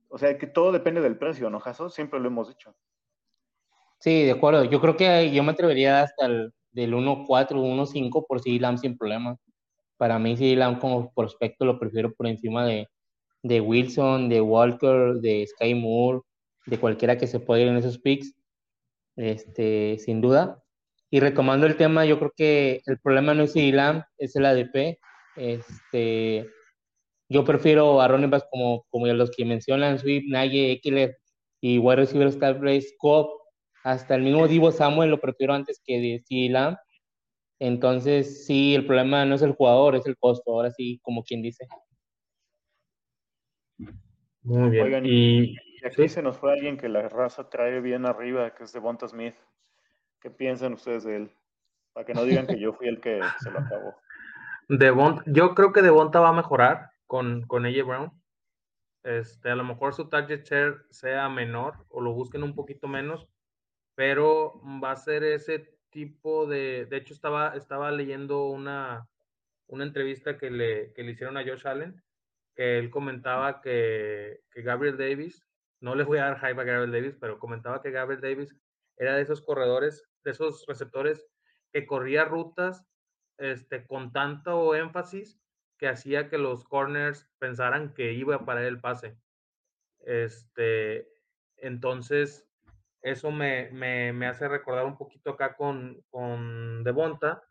O 0.09 0.19
sea, 0.19 0.37
que 0.37 0.47
todo 0.47 0.73
depende 0.73 1.01
del 1.01 1.17
precio, 1.17 1.49
¿no, 1.49 1.61
Jaso? 1.61 1.89
Siempre 1.89 2.21
lo 2.21 2.29
hemos 2.29 2.49
dicho. 2.49 2.75
Sí, 3.99 4.25
de 4.25 4.33
acuerdo. 4.33 4.65
Yo 4.65 4.81
creo 4.81 4.97
que 4.97 5.31
yo 5.31 5.43
me 5.43 5.53
atrevería 5.53 6.03
hasta 6.03 6.27
el 6.27 6.53
del 6.73 6.95
1.4, 6.95 7.27
1.5 7.51 8.27
por 8.27 8.41
CD 8.41 8.59
Lamb 8.59 8.79
sin 8.79 8.99
problema. 8.99 9.37
Para 9.97 10.19
mí, 10.19 10.37
CD 10.37 10.57
Lamb 10.57 10.81
como 10.81 11.13
prospecto 11.13 11.65
lo 11.65 11.79
prefiero 11.79 12.13
por 12.15 12.27
encima 12.27 12.67
de, 12.67 12.89
de 13.43 13.61
Wilson, 13.61 14.29
de 14.29 14.41
Walker, 14.41 15.15
de 15.21 15.47
Sky 15.47 15.75
Moore, 15.75 16.21
de 16.67 16.79
cualquiera 16.79 17.17
que 17.17 17.27
se 17.27 17.41
pueda 17.41 17.63
ir 17.63 17.69
en 17.69 17.77
esos 17.77 17.99
picks, 17.99 18.35
este, 19.17 19.99
sin 19.99 20.21
duda. 20.21 20.63
Y 21.11 21.21
retomando 21.21 21.67
el 21.67 21.77
tema, 21.77 22.05
yo 22.05 22.19
creo 22.19 22.33
que 22.37 22.83
el 22.87 22.99
problema 23.01 23.35
no 23.35 23.43
es 23.43 23.57
Lamb, 23.57 24.05
es 24.17 24.37
el 24.37 24.47
ADP. 24.47 24.99
Este, 25.37 26.49
yo 27.29 27.45
prefiero 27.45 28.01
a 28.01 28.09
running 28.09 28.31
backs 28.31 28.47
como, 28.51 28.85
como 28.91 29.07
los 29.07 29.31
que 29.31 29.45
mencionan, 29.45 29.99
Swift, 29.99 30.25
Nagy, 30.29 30.71
Eckler 30.71 31.19
y 31.61 31.79
wide 31.79 31.97
receiver 31.97 32.61
Race, 32.61 32.95
Cobb, 32.99 33.29
hasta 33.83 34.15
el 34.15 34.23
mismo 34.23 34.47
Divo 34.47 34.71
Samuel 34.71 35.11
lo 35.11 35.21
prefiero 35.21 35.55
antes 35.55 35.83
que 35.85 36.23
de 36.29 36.49
Lamb. 36.49 36.77
Entonces, 37.59 38.47
sí, 38.47 38.75
el 38.75 38.87
problema 38.87 39.25
no 39.25 39.35
es 39.35 39.43
el 39.43 39.53
jugador, 39.53 39.97
es 39.97 40.07
el 40.07 40.17
costo, 40.17 40.53
ahora 40.53 40.71
sí, 40.71 40.99
como 41.03 41.23
quien 41.23 41.43
dice. 41.43 41.67
Muy 44.43 44.71
bien. 44.71 45.05
y, 45.05 45.57
aquí 45.85 46.09
se 46.09 46.23
nos 46.23 46.39
fue 46.39 46.53
alguien 46.53 46.79
que 46.79 46.89
la 46.89 47.09
raza 47.09 47.49
trae 47.51 47.81
bien 47.81 48.07
arriba, 48.07 48.55
que 48.55 48.65
es 48.65 48.73
Devonta 48.73 49.09
Smith. 49.09 49.35
¿Qué 50.21 50.31
piensan 50.31 50.75
ustedes 50.75 51.05
de 51.05 51.17
él? 51.17 51.37
Para 51.93 52.07
que 52.07 52.15
no 52.15 52.25
digan 52.25 52.47
que 52.47 52.59
yo 52.59 52.73
fui 52.73 52.89
el 52.89 53.01
que 53.01 53.21
se 53.41 53.51
lo 53.51 53.59
acabó. 53.59 53.97
Devonta, 54.69 55.23
yo 55.27 55.55
creo 55.55 55.73
que 55.73 55.83
Devonta 55.83 56.21
va 56.21 56.29
a 56.29 56.35
mejorar 56.35 56.91
con, 57.07 57.43
con 57.47 57.67
AJ 57.67 57.85
Brown. 57.85 58.13
Este, 59.03 59.51
a 59.51 59.57
lo 59.57 59.65
mejor 59.65 59.95
su 59.95 60.09
target 60.09 60.45
share 60.45 60.85
sea 60.91 61.29
menor 61.29 61.87
o 61.89 62.01
lo 62.01 62.13
busquen 62.13 62.43
un 62.43 62.55
poquito 62.55 62.87
menos, 62.87 63.29
pero 63.95 64.61
va 64.83 64.93
a 64.93 64.97
ser 64.97 65.25
ese 65.25 65.79
tipo 65.91 66.47
de. 66.47 66.87
De 66.87 66.99
hecho, 66.99 67.15
estaba, 67.15 67.57
estaba 67.57 67.91
leyendo 67.91 68.45
una, 68.47 69.09
una 69.67 69.85
entrevista 69.85 70.37
que 70.37 70.51
le, 70.51 70.93
que 70.93 71.03
le 71.03 71.13
hicieron 71.13 71.37
a 71.37 71.45
Josh 71.45 71.67
Allen 71.67 72.03
que 72.55 72.79
él 72.79 72.91
comentaba 72.91 73.61
que, 73.61 74.43
que 74.51 74.63
Gabriel 74.63 74.99
Davis, 74.99 75.47
no 75.81 75.95
les 75.95 76.07
voy 76.07 76.19
a 76.19 76.25
dar 76.25 76.37
hype 76.39 76.61
a 76.61 76.65
Gabriel 76.65 76.93
Davis, 76.93 77.17
pero 77.19 77.39
comentaba 77.39 77.81
que 77.81 77.91
Gabriel 77.91 78.21
Davis 78.21 78.55
era 78.97 79.17
de 79.17 79.23
esos 79.23 79.41
corredores, 79.41 80.10
de 80.25 80.31
esos 80.33 80.65
receptores 80.67 81.27
que 81.73 81.87
corría 81.87 82.25
rutas 82.25 82.85
este, 83.39 83.87
con 83.87 84.13
tanto 84.13 84.75
énfasis 84.75 85.41
que 85.79 85.89
hacía 85.89 86.29
que 86.29 86.39
los 86.39 86.65
corners 86.65 87.29
pensaran 87.39 87.95
que 87.95 88.13
iba 88.13 88.45
para 88.45 88.67
el 88.67 88.81
pase. 88.81 89.17
Este, 90.01 91.09
entonces, 91.57 92.47
eso 93.03 93.31
me, 93.31 93.71
me, 93.71 94.13
me, 94.13 94.27
hace 94.27 94.47
recordar 94.49 94.85
un 94.85 94.99
poquito 94.99 95.31
acá 95.31 95.57
con, 95.57 96.03
con 96.11 96.85
Devonta, 96.85 97.43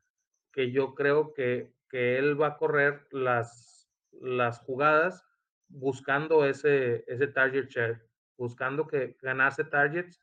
que 0.52 0.72
yo 0.72 0.94
creo 0.94 1.34
que, 1.34 1.74
que 1.90 2.20
él 2.20 2.40
va 2.40 2.48
a 2.48 2.58
correr 2.58 3.08
las 3.12 3.80
las 4.22 4.60
jugadas 4.60 5.26
buscando 5.68 6.46
ese, 6.46 7.04
ese 7.08 7.28
target 7.28 7.68
share, 7.68 8.08
buscando 8.38 8.88
que 8.88 9.18
ganase 9.22 9.64
targets 9.64 10.22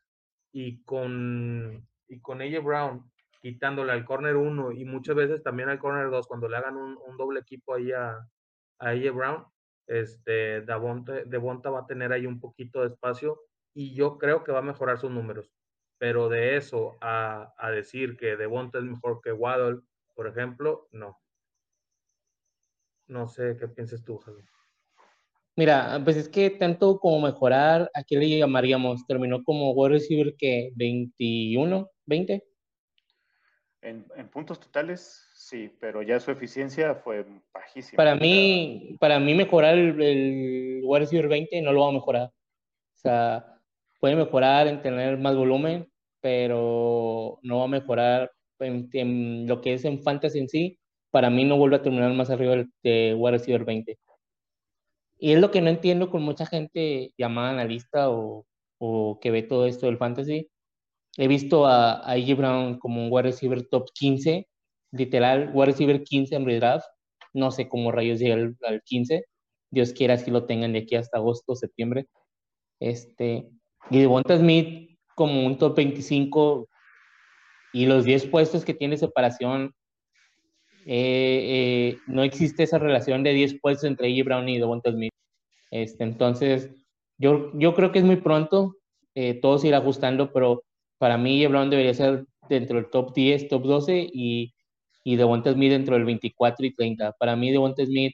y 0.51 0.83
con, 0.83 1.87
y 2.07 2.19
con 2.19 2.41
AJ 2.41 2.63
Brown 2.63 3.11
quitándole 3.41 3.91
al 3.91 4.05
corner 4.05 4.35
1 4.35 4.71
y 4.71 4.85
muchas 4.85 5.15
veces 5.15 5.43
también 5.43 5.69
al 5.69 5.79
corner 5.79 6.09
2 6.09 6.27
cuando 6.27 6.49
le 6.49 6.57
hagan 6.57 6.75
un, 6.75 7.17
doble 7.17 7.39
equipo 7.39 7.75
ahí 7.75 7.91
a, 7.91 8.17
a 8.79 8.89
AJ 8.89 9.11
Brown, 9.13 9.45
este, 9.87 10.61
Devonta, 10.61 11.69
va 11.69 11.81
a 11.81 11.85
tener 11.85 12.11
ahí 12.11 12.25
un 12.25 12.39
poquito 12.39 12.81
de 12.81 12.87
espacio 12.87 13.39
y 13.73 13.93
yo 13.93 14.17
creo 14.17 14.43
que 14.43 14.51
va 14.51 14.59
a 14.59 14.63
mejorar 14.63 14.97
sus 14.97 15.11
números. 15.11 15.51
Pero 15.99 16.29
de 16.29 16.57
eso 16.57 16.97
a, 17.01 17.53
a 17.57 17.71
decir 17.71 18.17
que 18.17 18.37
Devonta 18.37 18.77
es 18.77 18.83
mejor 18.83 19.21
que 19.21 19.31
Waddle 19.31 19.81
por 20.17 20.27
ejemplo, 20.27 20.87
no. 20.91 21.15
No 23.07 23.27
sé 23.27 23.55
qué 23.57 23.67
piensas 23.67 24.03
tú, 24.03 24.17
Javier. 24.17 24.49
Mira, 25.55 26.01
pues 26.03 26.17
es 26.17 26.27
que 26.27 26.49
tanto 26.49 26.99
como 26.99 27.21
mejorar, 27.21 27.89
¿a 27.93 28.03
qué 28.03 28.17
le 28.17 28.39
llamaríamos? 28.39 29.05
Terminó 29.05 29.43
como 29.43 29.71
wide 29.73 29.93
receiver 29.93 30.35
que 30.35 30.71
21, 30.75 31.87
20. 32.07 32.43
En, 33.81 34.05
puntos 34.29 34.59
totales, 34.59 35.29
sí, 35.33 35.71
pero 35.79 36.01
ya 36.01 36.19
su 36.19 36.31
eficiencia 36.31 36.95
fue 36.95 37.25
bajísima. 37.53 37.95
Para 37.95 38.15
mí, 38.15 38.97
para 38.99 39.19
mí 39.19 39.33
mejorar 39.33 39.77
el, 39.77 40.01
el 40.01 40.81
wide 40.83 40.99
receiver 41.01 41.27
20 41.29 41.61
no 41.61 41.71
lo 41.71 41.81
va 41.81 41.89
a 41.89 41.93
mejorar. 41.93 42.27
O 42.27 42.99
sea, 42.99 43.59
puede 43.99 44.15
mejorar 44.15 44.67
en 44.67 44.81
tener 44.81 45.17
más 45.17 45.35
volumen, 45.35 45.87
pero 46.19 47.39
no 47.43 47.59
va 47.59 47.65
a 47.65 47.69
mejorar 47.69 48.31
en, 48.59 49.47
lo 49.47 49.61
que 49.61 49.73
es 49.73 49.85
en 49.85 50.01
fantasy 50.01 50.39
en 50.39 50.49
sí. 50.49 50.79
Para 51.11 51.29
mí 51.29 51.45
no 51.45 51.57
vuelve 51.57 51.77
a 51.77 51.81
terminar 51.81 52.11
más 52.13 52.29
arriba 52.29 52.65
de 52.83 53.15
wide 53.17 53.37
receiver 53.37 53.65
20. 53.65 53.97
Y 55.19 55.33
es 55.33 55.39
lo 55.39 55.51
que 55.51 55.61
no 55.61 55.69
entiendo 55.69 56.09
con 56.09 56.21
mucha 56.21 56.45
gente 56.45 57.11
llamada 57.17 57.51
analista 57.51 58.09
o, 58.09 58.45
o 58.77 59.19
que 59.19 59.31
ve 59.31 59.43
todo 59.43 59.65
esto 59.65 59.85
del 59.85 59.97
fantasy. 59.97 60.49
He 61.17 61.27
visto 61.27 61.65
a, 61.65 61.99
a 62.01 62.15
Brown 62.35 62.77
como 62.79 63.03
un 63.03 63.11
wide 63.11 63.23
receiver 63.23 63.67
top 63.67 63.89
15, 63.93 64.47
literal, 64.91 65.51
wide 65.53 65.65
receiver 65.65 66.03
15 66.03 66.35
en 66.35 66.45
redraft. 66.45 66.87
No 67.33 67.51
sé 67.51 67.67
cómo 67.67 67.91
rayos 67.91 68.19
llega 68.19 68.35
al, 68.35 68.55
al 68.65 68.81
15. 68.83 69.25
Dios 69.71 69.93
quiera 69.93 70.17
si 70.17 70.31
lo 70.31 70.45
tengan 70.45 70.73
de 70.73 70.79
aquí 70.79 70.95
hasta 70.95 71.17
agosto, 71.17 71.55
septiembre. 71.55 72.07
Este, 72.79 73.49
y 73.89 73.99
Devonta 73.99 74.37
Smith 74.37 74.97
como 75.15 75.45
un 75.45 75.57
top 75.57 75.75
25 75.75 76.69
y 77.73 77.85
los 77.85 78.05
10 78.05 78.27
puestos 78.27 78.63
que 78.63 78.73
tiene 78.73 78.97
separación, 78.97 79.73
eh, 80.85 81.95
eh, 81.95 81.97
no 82.07 82.23
existe 82.23 82.63
esa 82.63 82.77
relación 82.77 83.23
de 83.23 83.33
10 83.33 83.59
puestos 83.59 83.85
entre 83.85 84.07
AJ 84.07 84.23
Brown 84.23 84.47
y 84.47 84.59
Devonta 84.59 84.91
Smith. 84.91 85.11
Este, 85.71 86.03
entonces, 86.03 86.69
yo, 87.17 87.51
yo 87.57 87.73
creo 87.73 87.91
que 87.91 87.99
es 87.99 88.05
muy 88.05 88.17
pronto, 88.17 88.75
eh, 89.15 89.39
todo 89.41 89.57
se 89.57 89.67
irá 89.67 89.79
ajustando, 89.79 90.31
pero 90.31 90.63
para 90.97 91.17
mí 91.17 91.43
AJ 91.43 91.51
Brown 91.51 91.69
debería 91.69 91.93
ser 91.93 92.25
dentro 92.49 92.77
del 92.77 92.89
top 92.89 93.13
10, 93.13 93.49
top 93.49 93.63
12 93.63 94.09
y, 94.11 94.53
y 95.03 95.15
Devonta 95.15 95.53
Smith 95.53 95.71
dentro 95.71 95.95
del 95.95 96.05
24 96.05 96.65
y 96.65 96.73
30. 96.73 97.11
Para 97.13 97.35
mí 97.35 97.51
Devonta 97.51 97.85
Smith 97.85 98.13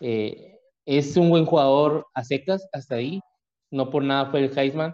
es 0.00 1.16
un 1.16 1.30
buen 1.30 1.44
jugador 1.44 2.06
a 2.14 2.24
secas 2.24 2.68
hasta 2.72 2.96
ahí, 2.96 3.20
no 3.70 3.90
por 3.90 4.04
nada 4.04 4.30
fue 4.30 4.40
el 4.40 4.56
Heisman, 4.56 4.92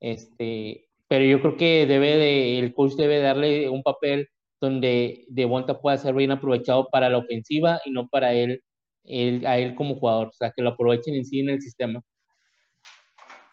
este, 0.00 0.88
pero 1.08 1.24
yo 1.24 1.40
creo 1.40 1.56
que 1.56 1.86
debe 1.86 2.16
de, 2.16 2.58
el 2.58 2.74
coach 2.74 2.94
debe 2.94 3.18
darle 3.18 3.68
un 3.68 3.82
papel 3.82 4.28
donde 4.60 5.24
Devonta 5.28 5.80
pueda 5.80 5.98
ser 5.98 6.14
bien 6.14 6.30
aprovechado 6.30 6.88
para 6.90 7.10
la 7.10 7.18
ofensiva 7.18 7.80
y 7.84 7.90
no 7.90 8.08
para 8.08 8.32
él, 8.32 8.62
él, 9.04 9.46
a 9.46 9.58
él 9.58 9.74
como 9.74 9.96
jugador, 9.96 10.28
o 10.28 10.32
sea, 10.32 10.52
que 10.54 10.62
lo 10.62 10.70
aprovechen 10.70 11.14
en 11.14 11.24
sí 11.24 11.40
en 11.40 11.50
el 11.50 11.60
sistema. 11.60 12.02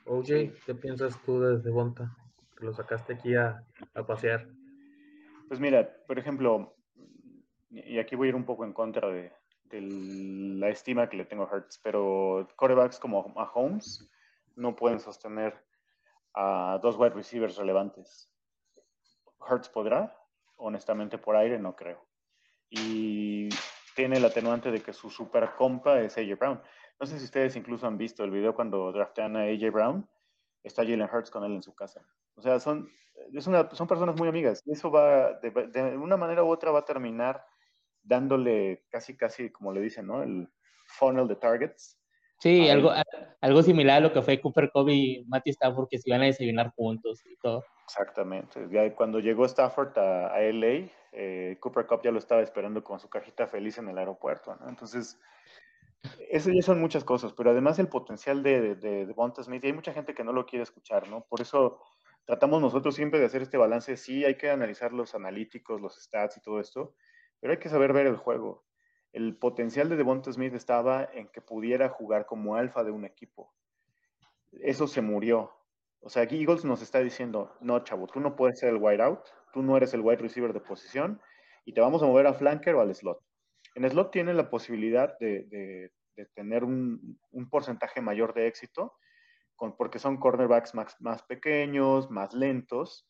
OJ, 0.06 0.28
¿qué 0.66 0.76
piensas 0.76 1.18
tú 1.26 1.40
de 1.40 1.60
Devonta? 1.60 2.16
Lo 2.64 2.74
sacaste 2.74 3.14
aquí 3.14 3.36
a, 3.36 3.62
a 3.94 4.06
pasear. 4.06 4.48
Pues 5.50 5.60
mira, 5.60 5.98
por 6.08 6.18
ejemplo, 6.18 6.74
y 7.70 8.00
aquí 8.00 8.16
voy 8.16 8.28
a 8.28 8.30
ir 8.30 8.36
un 8.36 8.46
poco 8.46 8.64
en 8.64 8.72
contra 8.72 9.10
de, 9.10 9.34
de 9.66 9.82
la 9.82 10.70
estima 10.70 11.10
que 11.10 11.18
le 11.18 11.26
tengo 11.26 11.44
a 11.44 11.56
Hertz, 11.56 11.80
pero 11.84 12.48
corebacks 12.56 13.00
como 13.00 13.34
a 13.36 13.52
Holmes 13.52 14.10
no 14.56 14.76
pueden 14.76 15.00
sostener 15.00 15.54
a 16.34 16.80
dos 16.82 16.96
wide 16.98 17.16
receivers 17.16 17.58
relevantes. 17.58 18.32
Hertz 19.50 19.68
podrá, 19.68 20.16
honestamente 20.58 21.18
por 21.18 21.36
aire 21.36 21.60
no 21.60 21.76
creo. 21.76 22.08
Y 22.70 23.50
tiene 23.94 24.18
el 24.18 24.26
atenuante 24.26 24.72
de 24.72 24.82
que 24.82 24.94
su 24.94 25.10
super 25.10 25.54
compa 25.56 26.00
es 26.00 26.18
AJ 26.18 26.40
Brown. 26.40 26.62
No 27.00 27.06
sé 27.06 27.20
si 27.20 27.26
ustedes 27.26 27.56
incluso 27.58 27.88
han 27.88 27.98
visto 27.98 28.24
el 28.24 28.32
video 28.32 28.56
cuando 28.56 28.92
draftean 28.94 29.36
a 29.36 29.42
AJ 29.42 29.72
Brown, 29.72 30.10
está 30.64 30.84
Jalen 30.84 31.10
Hurts 31.12 31.30
con 31.30 31.44
él 31.44 31.54
en 31.54 31.62
su 31.62 31.76
casa. 31.76 32.08
O 32.36 32.42
sea, 32.42 32.60
son, 32.60 32.90
es 33.34 33.48
una, 33.48 33.70
son 33.72 33.88
personas 33.88 34.16
muy 34.18 34.28
amigas. 34.28 34.62
Y 34.66 34.74
eso 34.74 34.92
va, 34.92 35.34
de, 35.40 35.52
de, 35.52 35.98
una 35.98 36.18
manera 36.18 36.44
u 36.44 36.50
otra, 36.50 36.72
va 36.72 36.80
a 36.80 36.86
terminar 36.86 37.46
dándole 38.02 38.86
casi, 38.90 39.16
casi, 39.16 39.50
como 39.52 39.72
le 39.72 39.82
dicen, 39.82 40.08
¿no? 40.08 40.24
El 40.24 40.50
funnel 40.86 41.28
de 41.28 41.36
targets 41.36 41.98
Sí, 42.44 42.70
algo, 42.70 42.92
algo 43.40 43.64
similar 43.64 43.98
a 43.98 44.00
lo 44.02 44.12
que 44.12 44.22
fue 44.22 44.42
Cooper 44.42 44.70
Cup 44.70 44.90
y 44.90 45.24
Matty 45.30 45.52
Stafford, 45.52 45.88
que 45.88 45.98
se 45.98 46.10
iban 46.10 46.24
a 46.24 46.26
desayunar 46.26 46.74
juntos 46.76 47.22
y 47.26 47.38
todo. 47.38 47.64
Exactamente. 47.86 48.68
Ya 48.70 48.94
cuando 48.94 49.22
llegó 49.22 49.46
Stafford 49.46 49.98
a, 49.98 50.28
a 50.28 50.42
LA, 50.42 50.90
eh, 51.14 51.56
Cooper 51.62 51.86
Cup 51.88 52.02
ya 52.04 52.12
lo 52.12 52.20
estaba 52.20 52.42
esperando 52.42 52.84
con 52.84 53.00
su 53.00 53.10
cajita 53.10 53.48
feliz 53.48 53.78
en 53.78 53.88
el 53.88 53.98
aeropuerto. 53.98 54.58
¿no? 54.60 54.68
Entonces, 54.68 55.18
eso 56.30 56.50
ya 56.52 56.62
son 56.62 56.82
muchas 56.82 57.06
cosas, 57.06 57.32
pero 57.32 57.52
además 57.52 57.80
el 57.80 57.88
potencial 57.88 58.44
de, 58.44 58.76
de, 58.76 59.06
de 59.06 59.14
Bonta 59.14 59.42
Smith, 59.42 59.64
y 59.64 59.68
hay 59.68 59.74
mucha 59.74 59.94
gente 59.94 60.14
que 60.14 60.26
no 60.26 60.34
lo 60.34 60.46
quiere 60.46 60.64
escuchar, 60.64 61.08
¿no? 61.08 61.22
Por 61.22 61.40
eso 61.40 61.80
tratamos 62.26 62.62
nosotros 62.62 62.96
siempre 62.96 63.20
de 63.20 63.26
hacer 63.26 63.42
este 63.42 63.58
balance. 63.58 63.98
Sí, 63.98 64.26
hay 64.26 64.36
que 64.36 64.50
analizar 64.50 64.94
los 64.94 65.16
analíticos, 65.16 65.82
los 65.82 65.96
stats 66.02 66.38
y 66.38 66.42
todo 66.42 66.60
esto, 66.60 66.96
pero 67.40 67.54
hay 67.54 67.60
que 67.60 67.70
saber 67.70 67.94
ver 67.94 68.08
el 68.08 68.18
juego 68.18 68.66
el 69.14 69.38
potencial 69.38 69.90
de 69.90 69.96
Devonta 69.96 70.34
Smith 70.34 70.56
estaba 70.56 71.08
en 71.14 71.28
que 71.28 71.40
pudiera 71.40 71.88
jugar 71.88 72.26
como 72.26 72.56
alfa 72.56 72.84
de 72.84 72.92
un 72.92 73.06
equipo. 73.06 73.54
Eso 74.52 74.88
se 74.88 75.02
murió. 75.02 75.52
O 76.02 76.10
sea, 76.10 76.24
Eagles 76.24 76.66
nos 76.66 76.82
está 76.82 77.00
diciendo, 77.00 77.56
no, 77.62 77.84
chavo, 77.84 78.08
tú 78.08 78.20
no 78.20 78.36
puedes 78.36 78.60
ser 78.60 78.70
el 78.70 78.78
wide 78.78 79.02
out, 79.02 79.22
tú 79.54 79.62
no 79.62 79.78
eres 79.78 79.94
el 79.94 80.02
wide 80.02 80.18
receiver 80.18 80.52
de 80.52 80.60
posición 80.60 81.22
y 81.64 81.74
te 81.74 81.80
vamos 81.80 82.02
a 82.02 82.08
mover 82.08 82.28
a 82.28 82.34
flanker 82.34 82.76
o 82.76 82.82
al 82.82 82.94
slot. 82.94 83.20
En 83.76 83.90
slot 83.90 84.12
tiene 84.12 84.34
la 84.34 84.50
posibilidad 84.50 85.18
de, 85.20 85.92
tener 86.34 86.64
un, 86.64 87.18
porcentaje 87.50 88.02
mayor 88.02 88.34
de 88.34 88.48
éxito 88.48 88.94
porque 89.78 90.00
son 90.00 90.18
cornerbacks 90.18 90.76
más, 90.76 91.00
más 91.00 91.24
pequeños, 91.24 92.10
más 92.12 92.34
lentos 92.34 93.08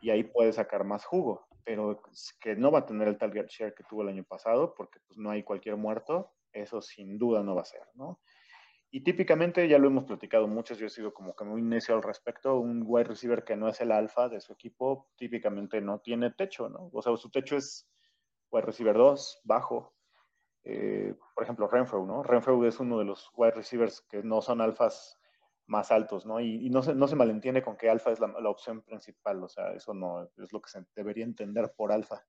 y 0.00 0.10
ahí 0.10 0.24
puede 0.24 0.52
sacar 0.52 0.84
más 0.84 1.04
jugo 1.04 1.46
pero 1.64 2.02
que 2.40 2.54
no 2.54 2.70
va 2.70 2.80
a 2.80 2.86
tener 2.86 3.08
el 3.08 3.18
target 3.18 3.46
share 3.48 3.74
que 3.74 3.84
tuvo 3.84 4.02
el 4.02 4.08
año 4.08 4.24
pasado, 4.24 4.74
porque 4.74 5.00
pues, 5.06 5.18
no 5.18 5.30
hay 5.30 5.42
cualquier 5.42 5.76
muerto, 5.76 6.32
eso 6.52 6.80
sin 6.82 7.18
duda 7.18 7.42
no 7.42 7.54
va 7.54 7.62
a 7.62 7.66
ser, 7.66 7.82
¿no? 7.94 8.20
Y 8.90 9.02
típicamente, 9.02 9.66
ya 9.66 9.78
lo 9.78 9.88
hemos 9.88 10.04
platicado 10.04 10.46
muchos, 10.46 10.78
yo 10.78 10.86
he 10.86 10.90
sido 10.90 11.12
como 11.12 11.34
que 11.34 11.44
muy 11.44 11.62
necio 11.62 11.96
al 11.96 12.02
respecto, 12.02 12.60
un 12.60 12.84
wide 12.86 13.04
receiver 13.08 13.42
que 13.42 13.56
no 13.56 13.68
es 13.68 13.80
el 13.80 13.90
alfa 13.90 14.28
de 14.28 14.40
su 14.40 14.52
equipo, 14.52 15.10
típicamente 15.16 15.80
no 15.80 15.98
tiene 15.98 16.30
techo, 16.30 16.68
¿no? 16.68 16.90
O 16.92 17.02
sea, 17.02 17.16
su 17.16 17.30
techo 17.30 17.56
es 17.56 17.88
wide 18.52 18.66
receiver 18.66 18.94
2, 18.94 19.40
bajo. 19.42 19.96
Eh, 20.62 21.14
por 21.34 21.42
ejemplo, 21.42 21.66
Renfrew, 21.66 22.06
¿no? 22.06 22.22
Renfrew 22.22 22.64
es 22.66 22.78
uno 22.78 22.98
de 22.98 23.04
los 23.04 23.30
wide 23.34 23.52
receivers 23.52 24.00
que 24.02 24.22
no 24.22 24.40
son 24.40 24.60
alfas 24.60 25.18
más 25.66 25.90
altos, 25.90 26.26
¿no? 26.26 26.40
Y, 26.40 26.68
no, 26.70 26.82
se, 26.82 26.94
no 26.94 27.08
se 27.08 27.16
malentiende 27.16 27.62
con 27.62 27.76
que 27.76 27.88
alfa 27.88 28.10
es 28.10 28.20
la, 28.20 28.28
opción 28.48 28.82
principal, 28.82 29.42
o 29.42 29.48
sea, 29.48 29.72
eso 29.72 29.94
no 29.94 30.28
es 30.36 30.52
lo 30.52 30.60
que 30.60 30.70
se 30.70 30.84
debería 30.94 31.24
entender 31.24 31.72
por 31.76 31.92
alfa. 31.92 32.24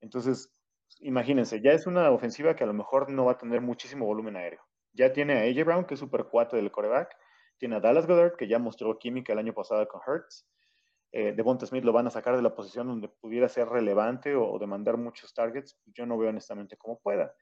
Entonces, 0.00 0.52
imagínense, 1.00 1.60
ya 1.60 1.72
es 1.72 1.86
una 1.86 2.10
ofensiva 2.10 2.56
que 2.56 2.64
a 2.64 2.66
lo 2.66 2.74
mejor 2.74 3.10
no 3.10 3.26
va 3.26 3.32
a 3.32 3.38
tener 3.38 3.60
muchísimo 3.60 4.06
volumen 4.06 4.36
aéreo. 4.36 4.60
Ya 4.92 5.12
tiene 5.12 5.34
a 5.34 5.42
AJ 5.42 5.64
Brown, 5.64 5.84
que 5.84 5.94
es 5.94 6.00
super 6.00 6.24
cuate 6.24 6.56
del 6.56 6.70
coreback, 6.70 7.16
tiene 7.58 7.76
a 7.76 7.80
Dallas 7.80 8.06
Goddard, 8.06 8.36
que 8.36 8.48
ya 8.48 8.58
mostró 8.58 8.98
química 8.98 9.32
el 9.32 9.38
año 9.38 9.54
pasado 9.54 9.86
con 9.86 10.00
Hertz. 10.06 10.46
Eh, 11.12 11.32
Devonta 11.36 11.66
Smith 11.66 11.84
lo 11.84 11.92
van 11.92 12.06
a 12.06 12.10
sacar 12.10 12.34
de 12.34 12.42
la 12.42 12.54
posición 12.54 12.88
donde 12.88 13.08
pudiera 13.08 13.48
ser 13.48 13.68
relevante 13.68 14.34
o 14.34 14.58
demandar 14.58 14.96
muchos 14.96 15.34
targets. 15.34 15.78
Yo 15.86 16.06
no 16.06 16.16
veo 16.16 16.30
honestamente 16.30 16.76
cómo 16.78 16.98
pueda 17.00 17.34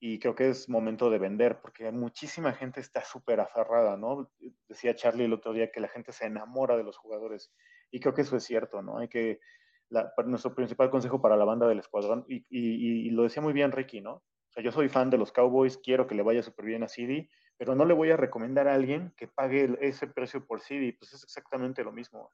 y 0.00 0.18
creo 0.18 0.34
que 0.34 0.48
es 0.48 0.68
momento 0.68 1.10
de 1.10 1.18
vender 1.18 1.60
porque 1.60 1.90
muchísima 1.90 2.52
gente 2.52 2.80
está 2.80 3.04
súper 3.04 3.40
aferrada, 3.40 3.96
¿no? 3.96 4.30
Decía 4.68 4.94
Charlie 4.94 5.24
el 5.24 5.32
otro 5.32 5.52
día 5.52 5.72
que 5.72 5.80
la 5.80 5.88
gente 5.88 6.12
se 6.12 6.26
enamora 6.26 6.76
de 6.76 6.84
los 6.84 6.96
jugadores 6.96 7.52
y 7.90 8.00
creo 8.00 8.14
que 8.14 8.22
eso 8.22 8.36
es 8.36 8.44
cierto, 8.44 8.82
¿no? 8.82 8.98
Hay 8.98 9.08
que, 9.08 9.40
la, 9.88 10.12
nuestro 10.26 10.54
principal 10.54 10.90
consejo 10.90 11.20
para 11.20 11.36
la 11.36 11.44
banda 11.44 11.66
del 11.66 11.78
escuadrón, 11.78 12.24
y, 12.28 12.44
y, 12.50 13.10
lo 13.10 13.22
decía 13.22 13.42
muy 13.42 13.52
bien 13.52 13.72
Ricky, 13.72 14.00
¿no? 14.00 14.12
O 14.14 14.52
sea, 14.52 14.62
yo 14.62 14.72
soy 14.72 14.88
fan 14.88 15.10
de 15.10 15.18
los 15.18 15.32
Cowboys, 15.32 15.78
quiero 15.78 16.06
que 16.06 16.14
le 16.14 16.22
vaya 16.22 16.42
súper 16.42 16.66
bien 16.66 16.82
a 16.82 16.88
CD, 16.88 17.28
pero 17.56 17.74
no 17.74 17.84
le 17.84 17.94
voy 17.94 18.10
a 18.10 18.16
recomendar 18.16 18.68
a 18.68 18.74
alguien 18.74 19.12
que 19.16 19.28
pague 19.28 19.76
ese 19.80 20.06
precio 20.06 20.46
por 20.46 20.60
CD, 20.60 20.94
pues 20.98 21.12
es 21.12 21.24
exactamente 21.24 21.82
lo 21.82 21.92
mismo. 21.92 22.30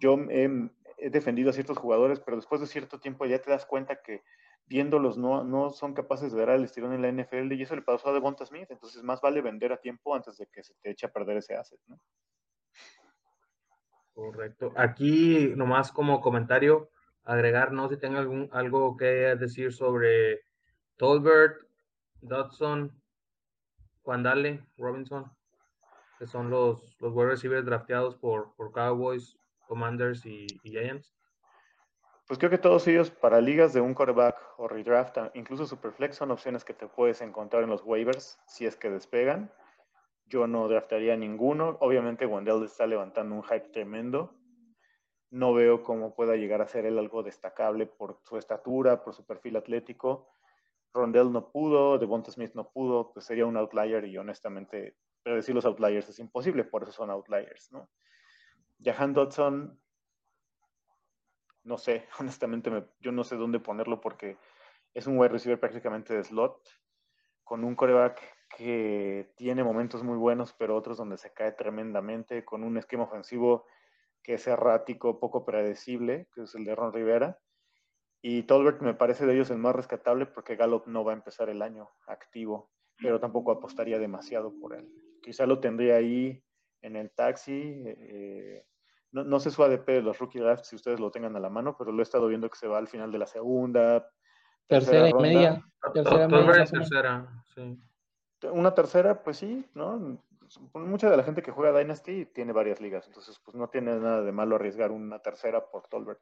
Yo 0.00 0.16
he, 0.30 0.48
he 0.98 1.10
defendido 1.10 1.50
a 1.50 1.52
ciertos 1.52 1.78
jugadores, 1.78 2.20
pero 2.20 2.36
después 2.36 2.60
de 2.60 2.66
cierto 2.66 3.00
tiempo 3.00 3.26
ya 3.26 3.40
te 3.40 3.50
das 3.50 3.66
cuenta 3.66 4.00
que 4.02 4.22
viéndolos 4.68 5.16
no, 5.16 5.44
no 5.44 5.70
son 5.70 5.94
capaces 5.94 6.32
de 6.32 6.40
dar 6.40 6.50
el 6.50 6.64
estirón 6.64 6.92
en 6.92 7.02
la 7.02 7.08
NFL 7.10 7.52
y 7.52 7.62
eso 7.62 7.74
le 7.74 7.82
pasó 7.82 8.10
a 8.10 8.12
Devonta 8.12 8.44
Smith. 8.44 8.70
Entonces, 8.70 9.02
más 9.02 9.20
vale 9.20 9.40
vender 9.40 9.72
a 9.72 9.80
tiempo 9.80 10.14
antes 10.14 10.36
de 10.36 10.46
que 10.46 10.62
se 10.62 10.74
te 10.74 10.90
eche 10.90 11.06
a 11.06 11.12
perder 11.12 11.38
ese 11.38 11.54
asset. 11.56 11.80
Correcto. 14.14 14.72
Aquí, 14.76 15.52
nomás 15.56 15.92
como 15.92 16.20
comentario, 16.20 16.90
agregar, 17.24 17.72
no 17.72 17.88
si 17.88 17.96
tenga 17.96 18.18
algún, 18.18 18.48
algo 18.52 18.96
que 18.96 19.06
decir 19.36 19.72
sobre 19.72 20.40
Tolbert, 20.96 21.56
Dodson, 22.20 23.00
Dale, 24.04 24.64
Robinson, 24.78 25.30
que 26.18 26.26
son 26.26 26.50
los, 26.50 26.96
los 27.00 27.12
wide 27.14 27.28
receivers 27.28 27.66
drafteados 27.66 28.16
por, 28.16 28.54
por 28.56 28.72
Cowboys, 28.72 29.38
Commanders 29.66 30.24
y, 30.24 30.46
y 30.62 30.70
Giants. 30.70 31.17
Pues 32.28 32.38
creo 32.38 32.50
que 32.50 32.58
todos 32.58 32.86
ellos 32.86 33.10
para 33.10 33.40
ligas 33.40 33.72
de 33.72 33.80
un 33.80 33.94
quarterback 33.94 34.36
o 34.58 34.68
redraft, 34.68 35.16
incluso 35.32 35.64
Superflex, 35.64 36.14
son 36.14 36.30
opciones 36.30 36.62
que 36.62 36.74
te 36.74 36.86
puedes 36.86 37.22
encontrar 37.22 37.62
en 37.62 37.70
los 37.70 37.82
waivers 37.82 38.38
si 38.46 38.66
es 38.66 38.76
que 38.76 38.90
despegan. 38.90 39.50
Yo 40.26 40.46
no 40.46 40.68
draftaría 40.68 41.16
ninguno. 41.16 41.78
Obviamente 41.80 42.26
Wendell 42.26 42.64
está 42.64 42.86
levantando 42.86 43.34
un 43.34 43.42
hype 43.44 43.70
tremendo. 43.70 44.34
No 45.30 45.54
veo 45.54 45.82
cómo 45.82 46.14
pueda 46.14 46.36
llegar 46.36 46.60
a 46.60 46.68
ser 46.68 46.84
él 46.84 46.98
algo 46.98 47.22
destacable 47.22 47.86
por 47.86 48.20
su 48.24 48.36
estatura, 48.36 49.02
por 49.02 49.14
su 49.14 49.24
perfil 49.24 49.56
atlético. 49.56 50.28
Rondell 50.92 51.32
no 51.32 51.50
pudo, 51.50 51.96
Devonta 51.96 52.30
Smith 52.30 52.52
no 52.52 52.68
pudo, 52.68 53.10
pues 53.10 53.24
sería 53.24 53.46
un 53.46 53.56
outlier 53.56 54.04
y 54.04 54.18
honestamente 54.18 54.98
predecir 55.22 55.54
los 55.54 55.64
outliers 55.64 56.06
es 56.10 56.18
imposible, 56.18 56.64
por 56.64 56.82
eso 56.82 56.92
son 56.92 57.08
outliers, 57.10 57.72
¿no? 57.72 57.88
Jahan 58.84 59.14
Dodson, 59.14 59.80
no 61.64 61.78
sé, 61.78 62.06
honestamente 62.20 62.70
yo 63.00 63.12
no 63.12 63.24
sé 63.24 63.36
dónde 63.36 63.60
ponerlo 63.60 64.00
porque 64.00 64.36
es 64.94 65.06
un 65.06 65.18
wide 65.18 65.30
receiver 65.30 65.60
prácticamente 65.60 66.14
de 66.14 66.24
slot, 66.24 66.60
con 67.44 67.64
un 67.64 67.74
coreback 67.74 68.20
que 68.56 69.32
tiene 69.36 69.62
momentos 69.62 70.02
muy 70.02 70.16
buenos, 70.16 70.52
pero 70.54 70.76
otros 70.76 70.96
donde 70.96 71.18
se 71.18 71.32
cae 71.32 71.52
tremendamente, 71.52 72.44
con 72.44 72.64
un 72.64 72.78
esquema 72.78 73.04
ofensivo 73.04 73.66
que 74.22 74.34
es 74.34 74.46
errático, 74.46 75.20
poco 75.20 75.44
predecible, 75.44 76.28
que 76.34 76.42
es 76.42 76.54
el 76.54 76.64
de 76.64 76.74
Ron 76.74 76.92
Rivera. 76.92 77.38
Y 78.20 78.42
Tolbert 78.42 78.82
me 78.82 78.94
parece 78.94 79.26
de 79.26 79.34
ellos 79.34 79.50
el 79.50 79.58
más 79.58 79.76
rescatable 79.76 80.26
porque 80.26 80.56
Gallup 80.56 80.86
no 80.86 81.04
va 81.04 81.12
a 81.12 81.16
empezar 81.16 81.48
el 81.48 81.62
año 81.62 81.88
activo, 82.06 82.70
pero 83.00 83.20
tampoco 83.20 83.52
apostaría 83.52 83.98
demasiado 83.98 84.52
por 84.58 84.74
él. 84.74 84.88
Quizá 85.22 85.46
lo 85.46 85.60
tendría 85.60 85.96
ahí 85.96 86.42
en 86.82 86.96
el 86.96 87.10
taxi. 87.10 87.82
Eh, 87.86 88.66
no, 89.12 89.24
no, 89.24 89.40
sé 89.40 89.50
su 89.50 89.62
ADP 89.62 89.86
de 89.86 90.02
los 90.02 90.18
rookie 90.18 90.40
drafts 90.40 90.68
si 90.68 90.76
ustedes 90.76 91.00
lo 91.00 91.10
tengan 91.10 91.36
a 91.36 91.40
la 91.40 91.48
mano, 91.48 91.76
pero 91.76 91.92
lo 91.92 92.00
he 92.00 92.02
estado 92.02 92.28
viendo 92.28 92.48
que 92.50 92.58
se 92.58 92.68
va 92.68 92.78
al 92.78 92.88
final 92.88 93.10
de 93.10 93.18
la 93.18 93.26
segunda. 93.26 94.08
Tercera, 94.66 95.08
y 95.08 95.14
media. 95.14 95.64
Tercera, 95.94 96.28
media, 96.28 96.64
tercera, 96.66 97.44
sí. 97.54 97.78
Una 98.52 98.74
tercera, 98.74 99.22
pues 99.22 99.38
sí, 99.38 99.68
¿no? 99.74 100.20
mucha 100.74 101.10
de 101.10 101.16
la 101.16 101.24
gente 101.24 101.42
que 101.42 101.50
juega 101.50 101.78
Dynasty 101.78 102.26
tiene 102.26 102.52
varias 102.52 102.80
ligas, 102.80 103.06
entonces 103.06 103.38
pues 103.44 103.54
no 103.56 103.68
tiene 103.68 103.98
nada 103.98 104.22
de 104.22 104.32
malo 104.32 104.56
arriesgar 104.56 104.90
una 104.90 105.18
tercera 105.20 105.70
por 105.70 105.88
Tolbert. 105.88 106.20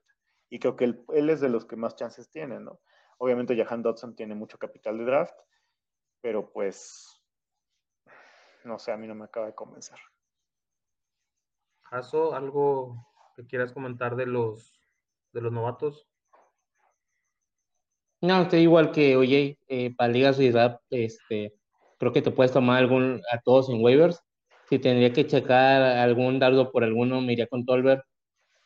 Y 0.48 0.58
creo 0.58 0.76
que 0.76 0.84
él, 0.84 1.30
es 1.30 1.40
de 1.40 1.48
los 1.48 1.64
que 1.64 1.76
más 1.76 1.96
chances 1.96 2.30
tiene, 2.30 2.60
¿no? 2.60 2.80
Obviamente 3.18 3.56
Jahan 3.56 3.82
Dodson 3.82 4.14
tiene 4.14 4.34
mucho 4.34 4.58
capital 4.58 4.98
de 4.98 5.04
draft, 5.04 5.38
pero 6.20 6.52
pues 6.52 7.22
no 8.64 8.78
sé, 8.78 8.92
a 8.92 8.96
mí 8.96 9.06
no 9.06 9.14
me 9.14 9.24
acaba 9.24 9.46
de 9.46 9.54
convencer. 9.54 9.98
Jaso, 11.90 12.34
¿algo 12.34 13.06
que 13.36 13.46
quieras 13.46 13.72
comentar 13.72 14.16
de 14.16 14.26
los 14.26 14.72
de 15.32 15.40
los 15.40 15.52
novatos? 15.52 16.08
No, 18.22 18.42
estoy 18.42 18.60
igual 18.60 18.92
que 18.92 19.16
oye, 19.16 19.58
eh, 19.68 19.94
para 19.94 20.12
ligas 20.12 20.38
de 20.38 20.50
draft, 20.50 20.80
este, 20.90 21.52
creo 21.98 22.12
que 22.12 22.22
te 22.22 22.30
puedes 22.30 22.52
tomar 22.52 22.78
algún 22.78 23.20
a 23.32 23.40
todos 23.40 23.68
en 23.68 23.82
waivers. 23.82 24.20
Si 24.68 24.78
tendría 24.78 25.12
que 25.12 25.26
checar 25.26 25.82
algún 25.82 26.38
dardo 26.38 26.72
por 26.72 26.82
alguno, 26.82 27.20
me 27.20 27.34
iría 27.34 27.46
con 27.46 27.64
Tolbert. 27.64 28.02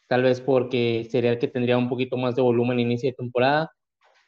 Tal 0.08 0.22
vez 0.22 0.40
porque 0.40 1.06
sería 1.10 1.32
el 1.32 1.38
que 1.38 1.48
tendría 1.48 1.78
un 1.78 1.88
poquito 1.88 2.16
más 2.16 2.36
de 2.36 2.42
volumen 2.42 2.78
en 2.78 2.86
inicio 2.86 3.10
de 3.10 3.14
temporada. 3.16 3.70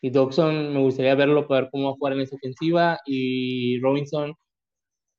Y 0.03 0.11
Dobson, 0.11 0.75
me 0.75 0.81
gustaría 0.81 1.15
verlo 1.15 1.49
para 1.49 1.63
ver 1.63 1.71
cómo 1.73 1.87
va 1.87 1.91
a 1.93 1.95
jugar 1.95 2.15
en 2.15 2.21
esa 2.23 2.37
ofensiva. 2.37 2.99
Y 3.07 3.81
Robinson, 3.81 4.35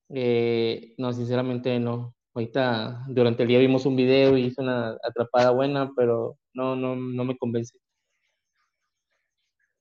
eh, 0.10 0.94
no, 0.98 1.14
sinceramente 1.14 1.80
no. 1.80 2.16
Ahorita 2.34 3.06
durante 3.08 3.44
el 3.44 3.50
día 3.50 3.60
vimos 3.60 3.86
un 3.86 3.96
video 3.96 4.38
y 4.38 4.46
hizo 4.46 4.62
una 4.62 4.98
atrapada 5.04 5.52
buena, 5.52 5.92
pero 5.96 6.38
no, 6.54 6.76
no, 6.76 6.96
no 6.96 7.26
me 7.26 7.38
convence. 7.38 7.78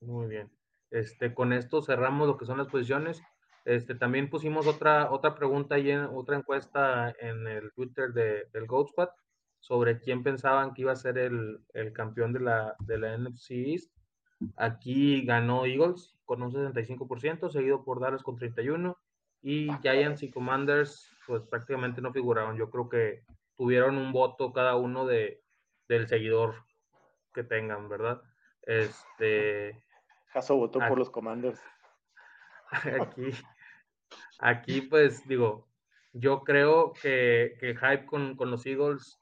Muy 0.01 0.27
bien. 0.27 0.51
Este, 0.91 1.33
con 1.33 1.53
esto 1.53 1.81
cerramos 1.81 2.27
lo 2.27 2.37
que 2.37 2.45
son 2.45 2.59
las 2.59 2.67
posiciones. 2.67 3.23
Este, 3.65 3.95
también 3.95 4.29
pusimos 4.29 4.67
otra, 4.67 5.11
otra 5.11 5.33
pregunta 5.33 5.79
y 5.79 5.91
otra 5.91 6.37
encuesta 6.37 7.15
en 7.19 7.47
el 7.47 7.71
Twitter 7.73 8.13
de, 8.13 8.45
del 8.51 8.67
Goat 8.67 8.89
sobre 9.59 9.99
quién 9.99 10.21
pensaban 10.21 10.73
que 10.73 10.81
iba 10.81 10.91
a 10.91 10.97
ser 10.97 11.17
el, 11.17 11.59
el 11.73 11.93
campeón 11.93 12.33
de 12.33 12.41
la, 12.41 12.75
de 12.79 12.97
la 12.97 13.17
NFC 13.17 13.51
East. 13.51 13.91
Aquí 14.57 15.25
ganó 15.25 15.65
Eagles 15.65 16.15
con 16.25 16.43
un 16.43 16.51
65%, 16.51 17.49
seguido 17.49 17.83
por 17.83 18.01
Dallas 18.01 18.21
con 18.21 18.37
31%, 18.37 18.97
y 19.41 19.69
Giants 19.81 20.23
y 20.23 20.31
Commanders 20.31 21.12
pues 21.27 21.43
prácticamente 21.43 22.01
no 22.01 22.11
figuraron. 22.11 22.57
Yo 22.57 22.69
creo 22.69 22.89
que 22.89 23.23
tuvieron 23.55 23.97
un 23.97 24.11
voto 24.11 24.53
cada 24.53 24.75
uno 24.75 25.05
de, 25.05 25.43
del 25.87 26.07
seguidor 26.07 26.55
que 27.33 27.43
tengan, 27.43 27.89
¿verdad? 27.89 28.21
Este... 28.61 29.83
Jaso 30.27 30.55
votó 30.55 30.79
por 30.79 30.97
los 30.97 31.09
Commanders. 31.09 31.61
Aquí, 32.71 33.31
aquí 34.39 34.81
pues 34.81 35.27
digo, 35.27 35.67
yo 36.11 36.43
creo 36.43 36.93
que, 36.93 37.55
que 37.59 37.71
el 37.71 37.77
hype 37.77 38.05
con, 38.07 38.35
con, 38.35 38.49
los 38.49 38.65
Eagles 38.65 39.19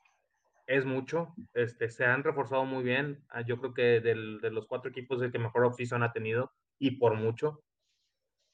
es 0.68 0.86
mucho. 0.86 1.34
Este, 1.54 1.90
se 1.90 2.06
han 2.06 2.24
reforzado 2.24 2.64
muy 2.64 2.82
bien. 2.84 3.26
Ah, 3.30 3.42
yo 3.42 3.58
creo 3.60 3.74
que 3.74 4.00
del, 4.00 4.40
de 4.40 4.52
los 4.52 4.68
cuatro 4.68 4.90
equipos 4.90 5.18
es 5.18 5.26
el 5.26 5.32
que 5.34 5.40
mejor 5.40 5.66
offseason 5.66 6.04
ha 6.04 6.14
tenido 6.14 6.54
y 6.80 6.92
por 6.92 7.16
mucho. 7.16 7.62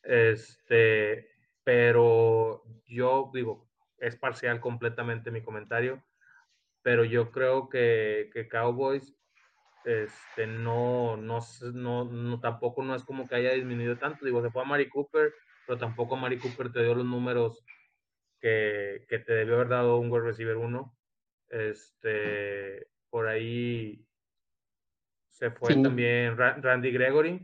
Este, 0.02 1.37
pero 1.68 2.64
yo 2.86 3.30
digo, 3.34 3.68
es 3.98 4.16
parcial 4.16 4.62
completamente 4.62 5.32
mi 5.32 5.42
comentario, 5.42 6.02
pero 6.82 7.04
yo 7.04 7.30
creo 7.30 7.68
que, 7.68 8.30
que 8.32 8.48
Cowboys 8.48 9.14
este, 9.84 10.48
no, 10.48 11.18
no, 11.18 11.42
no, 11.74 12.40
tampoco 12.40 12.84
no 12.84 12.96
es 12.96 13.04
como 13.04 13.28
que 13.28 13.36
haya 13.36 13.52
disminuido 13.52 13.98
tanto. 13.98 14.24
Digo, 14.24 14.42
se 14.42 14.50
fue 14.50 14.62
a 14.62 14.66
Mari 14.66 14.88
Cooper, 14.88 15.34
pero 15.66 15.78
tampoco 15.78 16.16
Mari 16.16 16.38
Cooper 16.38 16.72
te 16.72 16.84
dio 16.84 16.96
los 16.96 17.06
números 17.06 17.62
que, 18.40 19.06
que 19.10 19.20
te 19.20 19.34
debió 19.34 19.56
haber 19.56 19.68
dado 19.68 19.98
un 19.98 20.10
wide 20.10 20.24
receiver 20.24 20.56
1. 20.56 20.98
Este, 21.50 22.88
por 23.10 23.28
ahí 23.28 24.08
se 25.32 25.52
fue 25.52 25.76
también 25.84 26.38
Randy 26.38 26.92
Gregory. 26.92 27.40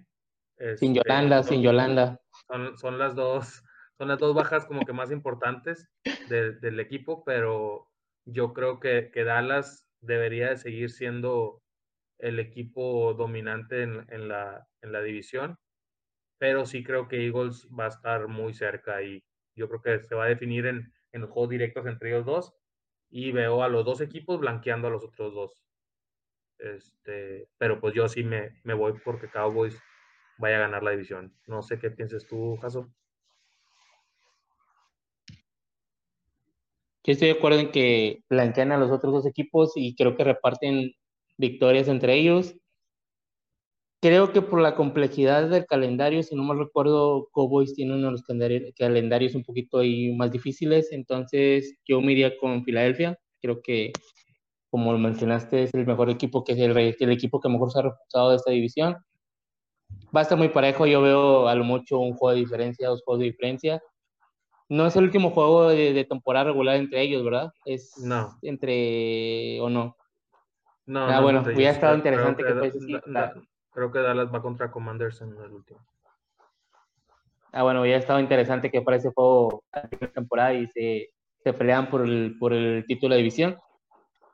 sin 0.56 0.68
este, 0.70 0.94
Yolanda, 0.94 1.44
sin 1.44 1.62
Yolanda. 1.62 2.22
Son, 2.48 2.78
son, 2.78 2.98
las 2.98 3.16
dos, 3.16 3.66
son 4.04 4.10
las 4.10 4.20
dos 4.20 4.36
bajas 4.36 4.66
como 4.66 4.86
que 4.86 4.92
más 4.92 5.12
importantes 5.12 5.88
del 6.28 6.80
equipo, 6.82 7.24
pero 7.24 7.88
yo 8.26 8.52
creo 8.52 8.82
que, 8.82 9.12
que 9.14 9.24
Dallas 9.24 9.88
debería 10.02 10.50
de 10.50 10.58
seguir 10.58 10.92
siendo 10.92 11.64
el 12.20 12.38
equipo 12.42 13.14
dominante 13.14 13.84
en, 13.84 14.28
la, 14.28 14.68
en 14.82 14.92
la 14.92 15.02
división, 15.02 15.56
pero 16.38 16.66
sí 16.66 16.84
creo 16.84 17.08
que 17.08 17.26
Eagles 17.26 17.70
va 17.70 17.86
a 17.86 17.96
estar 17.96 18.28
muy 18.28 18.54
cerca 18.54 19.02
y 19.04 19.24
yo 19.56 19.70
creo 19.70 19.82
que 19.82 20.04
se 20.04 20.16
va 20.16 20.26
a 20.26 20.28
definir 20.28 20.66
en, 20.66 20.92
en 21.14 21.22
los 21.22 21.30
juegos 21.30 21.52
directos 21.52 21.86
entre 21.86 22.10
ellos 22.10 22.26
dos 22.26 22.54
y 23.10 23.32
veo 23.32 23.64
a 23.64 23.70
los 23.70 23.86
dos 23.86 24.02
equipos 24.02 24.38
blanqueando 24.38 24.90
a 24.90 24.92
los 24.92 25.06
otros 25.06 25.34
dos. 25.34 25.64
Este, 26.58 27.48
pero 27.58 27.80
pues 27.80 27.94
yo 27.94 28.10
sí 28.10 28.26
me, 28.26 28.60
me 28.66 28.74
voy 28.74 29.00
porque 29.06 29.30
Cowboys 29.30 29.82
vaya 30.40 30.58
a 30.58 30.62
ganar 30.68 30.84
la 30.84 30.92
división. 30.92 31.34
No 31.48 31.62
sé 31.62 31.80
qué 31.80 31.90
pienses 31.90 32.28
tú, 32.28 32.58
Jaso. 32.58 32.94
Yo 37.06 37.12
estoy 37.12 37.28
de 37.30 37.34
acuerdo 37.34 37.60
en 37.60 37.72
que 37.72 38.24
blanquean 38.30 38.72
a 38.72 38.78
los 38.78 38.90
otros 38.90 39.14
dos 39.14 39.26
equipos 39.26 39.74
y 39.76 39.96
creo 39.96 40.16
que 40.16 40.24
reparten 40.24 40.94
victorias 41.38 41.90
entre 41.90 42.16
ellos. 42.16 42.56
Creo 44.02 44.32
que 44.32 44.42
por 44.42 44.62
la 44.62 44.76
complejidad 44.76 45.50
del 45.50 45.66
calendario, 45.66 46.24
si 46.24 46.36
no 46.36 46.44
me 46.44 46.56
recuerdo, 46.56 47.30
Cowboys 47.34 47.74
tiene 47.74 47.94
uno 47.94 48.08
de 48.08 48.12
los 48.12 48.24
calendarios 48.78 49.36
un 49.36 49.44
poquito 49.44 49.80
ahí 49.80 50.14
más 50.16 50.32
difíciles, 50.32 50.92
entonces 50.92 51.78
yo 51.86 52.02
me 52.02 52.12
iría 52.12 52.38
con 52.38 52.64
Filadelfia. 52.64 53.18
Creo 53.42 53.62
que, 53.62 53.92
como 54.70 54.92
lo 54.92 54.98
mencionaste, 55.00 55.64
es 55.64 55.74
el 55.74 55.86
mejor 55.86 56.10
equipo, 56.10 56.44
que 56.44 56.54
es 56.54 56.60
el, 56.60 56.78
el 56.78 57.12
equipo 57.12 57.40
que 57.40 57.50
mejor 57.50 57.72
se 57.72 57.80
ha 57.80 57.84
reforzado 57.84 58.32
de 58.32 58.36
esta 58.38 58.52
división. 58.52 58.98
Va 60.16 60.20
a 60.20 60.24
estar 60.24 60.38
muy 60.38 60.50
parejo, 60.50 60.86
yo 60.86 61.02
veo 61.02 61.48
a 61.48 61.56
lo 61.56 61.64
mucho 61.64 62.00
un 62.00 62.14
juego 62.14 62.34
de 62.34 62.42
diferencia, 62.42 62.90
dos 62.90 63.04
juegos 63.04 63.20
de 63.20 63.26
diferencia. 63.28 63.82
No 64.74 64.88
es 64.88 64.96
el 64.96 65.04
último 65.04 65.30
juego 65.30 65.70
de, 65.70 65.94
de 65.94 66.04
temporada 66.04 66.46
regular 66.46 66.78
entre 66.78 67.04
ellos, 67.04 67.24
¿verdad? 67.24 67.54
Es 67.64 67.96
no. 68.00 68.40
entre, 68.42 69.62
o 69.62 69.70
no. 69.70 69.96
No, 70.88 71.06
ah, 71.06 71.22
bueno, 71.22 71.44
hubiera 71.44 71.70
estado 71.70 71.96
interesante 71.96 72.44
que, 72.44 72.56
fuese 72.56 72.80
Creo 73.72 73.92
que 73.92 74.00
Dallas 74.00 74.34
va 74.34 74.42
contra 74.42 74.72
Commanders 74.72 75.22
en 75.22 75.30
el 75.30 75.52
último. 75.52 75.80
Ah, 77.52 77.62
bueno, 77.62 77.82
hubiera 77.82 78.00
estado 78.00 78.20
interesante 78.20 78.72
que 78.72 78.82
fuera 78.82 78.98
ese 78.98 79.12
juego 79.12 79.64
la 79.72 79.84
primera 79.84 80.12
temporada 80.12 80.56
y 80.56 80.66
se, 80.66 81.12
se 81.44 81.54
pelean 81.54 81.92
por 81.92 82.02
el, 82.02 82.36
por 82.40 82.52
el 82.52 82.84
título 82.88 83.14
de 83.14 83.20
división. 83.20 83.56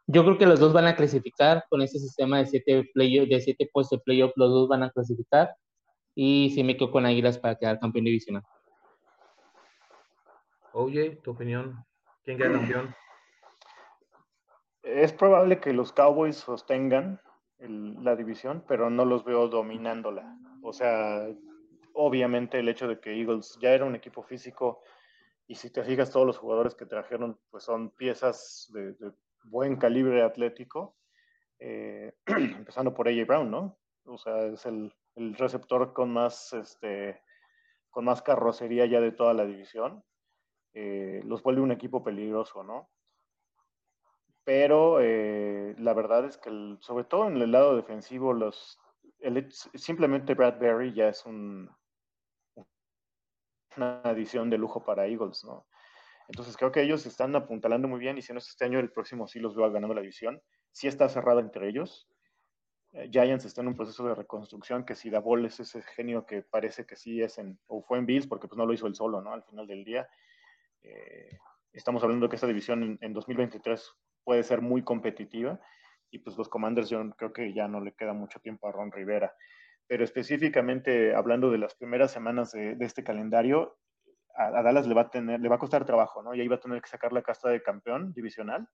Yo 0.07 0.23
creo 0.23 0.37
que 0.37 0.45
los 0.45 0.61
dos 0.61 0.71
van 0.71 0.87
a 0.87 0.95
clasificar 0.95 1.65
con 1.69 1.81
ese 1.81 1.99
sistema 1.99 2.37
de 2.37 2.45
siete, 2.45 2.89
play, 2.93 3.27
de 3.27 3.41
siete 3.41 3.69
puestos 3.73 3.99
de 3.99 4.03
playoff, 4.05 4.31
los 4.37 4.51
dos 4.51 4.69
van 4.69 4.83
a 4.83 4.89
clasificar. 4.89 5.53
Y 6.15 6.51
sí 6.55 6.63
me 6.63 6.77
quedo 6.77 6.91
con 6.91 7.05
Águilas 7.05 7.37
para 7.37 7.55
quedar 7.55 7.77
campeón 7.77 8.05
divisional. 8.05 8.43
Oye, 10.73 11.17
tu 11.23 11.31
opinión. 11.31 11.85
¿Quién 12.23 12.37
queda 12.37 12.51
campeón? 12.51 12.95
es 14.83 15.13
probable 15.13 15.59
que 15.59 15.73
los 15.73 15.91
Cowboys 15.93 16.37
sostengan 16.37 17.21
la 17.59 18.15
división, 18.15 18.63
pero 18.67 18.89
no 18.89 19.05
los 19.05 19.23
veo 19.25 19.47
dominándola. 19.49 20.37
O 20.63 20.73
sea, 20.73 21.27
obviamente 21.93 22.59
el 22.59 22.69
hecho 22.69 22.87
de 22.87 22.99
que 22.99 23.19
Eagles 23.19 23.57
ya 23.61 23.71
era 23.71 23.85
un 23.85 23.95
equipo 23.95 24.23
físico 24.23 24.81
y 25.45 25.55
si 25.55 25.69
te 25.69 25.83
fijas 25.83 26.11
todos 26.11 26.25
los 26.25 26.37
jugadores 26.37 26.75
que 26.75 26.85
trajeron, 26.85 27.39
pues 27.49 27.63
son 27.63 27.89
piezas 27.91 28.71
de, 28.73 28.95
buen 29.43 29.77
calibre 29.77 30.21
atlético, 30.21 30.95
eh, 31.59 32.13
empezando 32.25 32.93
por 32.93 33.07
AJ 33.07 33.25
Brown, 33.25 33.51
¿no? 33.51 33.79
O 34.05 34.17
sea, 34.17 34.45
es 34.45 34.65
el, 34.65 34.93
receptor 35.37 35.91
con 35.91 36.13
más, 36.13 36.53
este, 36.53 37.21
con 37.89 38.05
más 38.05 38.21
carrocería 38.21 38.85
ya 38.85 39.01
de 39.01 39.11
toda 39.11 39.33
la 39.33 39.45
división. 39.45 40.01
Eh, 40.73 41.21
los 41.25 41.41
vuelve 41.43 41.61
un 41.61 41.71
equipo 41.71 42.03
peligroso, 42.03 42.63
¿no? 42.63 42.89
Pero 44.43 44.99
eh, 45.01 45.75
la 45.77 45.93
verdad 45.93 46.25
es 46.25 46.37
que, 46.37 46.77
sobre 46.79 47.03
todo 47.03 47.27
en 47.27 47.37
el 47.37 47.51
lado 47.51 47.75
defensivo, 47.75 48.33
los, 48.33 48.79
simplemente 49.75 50.33
Bradbury 50.33 50.93
ya 50.93 51.09
es 51.09 51.25
un, 51.25 51.69
una 53.77 54.01
adición 54.01 54.49
de 54.49 54.57
lujo 54.57 54.83
para 54.83 55.07
Eagles, 55.07 55.43
¿no? 55.43 55.67
Entonces 56.27 56.55
creo 56.57 56.71
que 56.71 56.81
ellos 56.81 57.05
están 57.05 57.35
apuntalando 57.35 57.87
muy 57.87 57.99
bien 57.99 58.17
y 58.17 58.21
si 58.21 58.31
no 58.33 58.39
es 58.39 58.47
este 58.47 58.65
año, 58.65 58.79
el 58.79 58.91
próximo 58.91 59.27
sí 59.27 59.39
los 59.39 59.55
veo 59.55 59.69
ganando 59.71 59.95
la 59.95 60.01
división. 60.01 60.41
Sí 60.71 60.87
está 60.87 61.09
cerrada 61.09 61.41
entre 61.41 61.67
ellos. 61.67 62.07
Eh, 62.91 63.09
Giants 63.11 63.45
está 63.45 63.61
en 63.61 63.67
un 63.69 63.75
proceso 63.75 64.07
de 64.07 64.13
reconstrucción 64.13 64.85
que 64.85 64.95
si 64.95 65.09
Dabol 65.09 65.45
es 65.45 65.59
ese 65.59 65.81
genio 65.81 66.25
que 66.25 66.43
parece 66.43 66.85
que 66.85 66.95
sí 66.95 67.21
es 67.21 67.39
en, 67.39 67.59
o 67.67 67.81
fue 67.81 67.97
en 67.97 68.05
Bills, 68.05 68.27
porque 68.27 68.47
pues 68.47 68.57
no 68.57 68.67
lo 68.67 68.73
hizo 68.73 68.85
él 68.85 68.95
solo, 68.95 69.21
¿no? 69.21 69.33
Al 69.33 69.43
final 69.43 69.65
del 69.65 69.83
día. 69.83 70.07
Eh, 70.83 71.37
estamos 71.73 72.03
hablando 72.03 72.29
que 72.29 72.35
esta 72.35 72.47
división 72.47 72.83
en, 72.83 72.97
en, 73.01 73.13
2023 73.13 73.91
puede 74.23 74.43
ser 74.43 74.61
muy 74.61 74.83
competitiva 74.83 75.59
y 76.11 76.19
pues 76.19 76.37
los 76.37 76.49
Commanders 76.49 76.89
yo 76.89 77.09
creo 77.17 77.33
que 77.33 77.53
ya 77.53 77.67
no 77.67 77.81
le 77.81 77.93
queda 77.93 78.13
mucho 78.13 78.39
tiempo 78.39 78.67
a 78.67 78.71
Ron 78.71 78.91
Rivera 78.91 79.33
pero 79.89 80.03
específicamente 80.03 81.15
hablando 81.15 81.49
de 81.49 81.57
las 81.57 81.73
primeras 81.73 82.11
semanas 82.11 82.51
de, 82.51 82.77
este 82.79 83.03
calendario, 83.03 83.79
a, 84.35 84.61
Dallas 84.61 84.85
le 84.85 84.93
va 84.93 85.01
a 85.01 85.09
tener, 85.09 85.39
le 85.39 85.49
va 85.49 85.55
a 85.55 85.59
costar 85.59 85.83
trabajo, 85.83 86.21
¿no? 86.21 86.35
Y 86.35 86.41
ahí 86.41 86.47
va 86.47 86.57
a 86.57 86.59
tener 86.59 86.79
que 86.79 86.89
sacar 86.89 87.11
la 87.11 87.23
casta 87.23 87.49
de 87.49 87.63
campeón 87.63 88.13
divisional, 88.13 88.69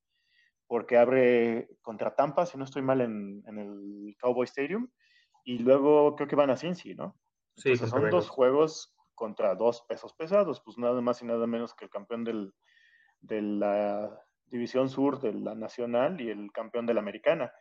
porque 0.68 0.98
abre 0.98 1.70
contra 1.82 2.14
Tampa, 2.16 2.46
si 2.46 2.58
no 2.58 2.66
estoy 2.66 2.82
mal, 2.82 3.00
en, 3.00 3.42
el 3.48 4.18
Cowboy 4.20 4.44
Stadium, 4.44 4.90
y 5.46 5.60
luego 5.60 6.18
creo 6.18 6.28
que 6.28 6.36
van 6.36 6.50
a 6.50 6.58
Cincy, 6.58 6.96
¿no? 6.96 7.18
Sí, 7.56 7.78
son 7.78 8.10
dos 8.10 8.28
juegos 8.28 8.94
contra 9.16 9.56
dos 9.56 9.82
pesos 9.88 10.14
pesados, 10.14 10.62
pues 10.62 10.78
nada 10.78 11.02
más 11.02 11.22
y 11.22 11.26
nada 11.26 11.48
menos 11.48 11.74
que 11.74 11.86
el 11.86 11.92
campeón 11.92 12.24
del, 12.24 12.54
de 13.22 13.42
la 13.42 14.22
División 14.48 14.90
Sur 14.90 15.20
de 15.20 15.34
la 15.34 15.56
Nacional 15.56 16.22
y 16.22 16.30
el 16.30 16.52
campeón 16.52 16.86
de 16.86 16.94
la 16.94 17.02
Americana. 17.02 17.52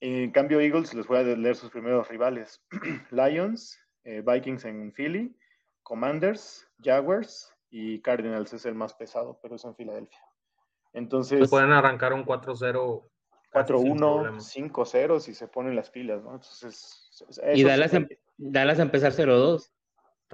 En 0.00 0.30
cambio, 0.32 0.60
Eagles 0.60 0.92
les 0.94 1.06
voy 1.06 1.18
a 1.18 1.22
leer 1.22 1.56
sus 1.56 1.70
primeros 1.70 2.08
rivales. 2.08 2.62
Lions, 3.10 3.78
eh, 4.04 4.22
Vikings 4.24 4.64
en 4.66 4.92
Philly, 4.92 5.34
Commanders, 5.82 6.68
Jaguars 6.82 7.54
y 7.70 8.00
Cardinals 8.02 8.52
es 8.52 8.66
el 8.66 8.74
más 8.74 8.94
pesado, 8.94 9.38
pero 9.42 9.56
es 9.56 9.64
en 9.64 9.74
Filadelfia. 9.74 10.20
Entonces... 10.92 11.48
pueden 11.48 11.72
arrancar 11.72 12.12
un 12.12 12.24
4-0. 12.24 13.10
4-1, 13.52 14.40
5-0 14.40 15.20
si 15.20 15.34
se 15.34 15.46
ponen 15.48 15.76
las 15.76 15.90
pilas, 15.90 16.22
¿no? 16.22 16.34
Entonces... 16.34 17.10
y 17.54 17.62
Dallas, 17.62 17.94
em, 17.94 18.08
Dallas 18.36 18.80
a 18.80 18.82
empezar 18.82 19.12
0-2. 19.12 19.70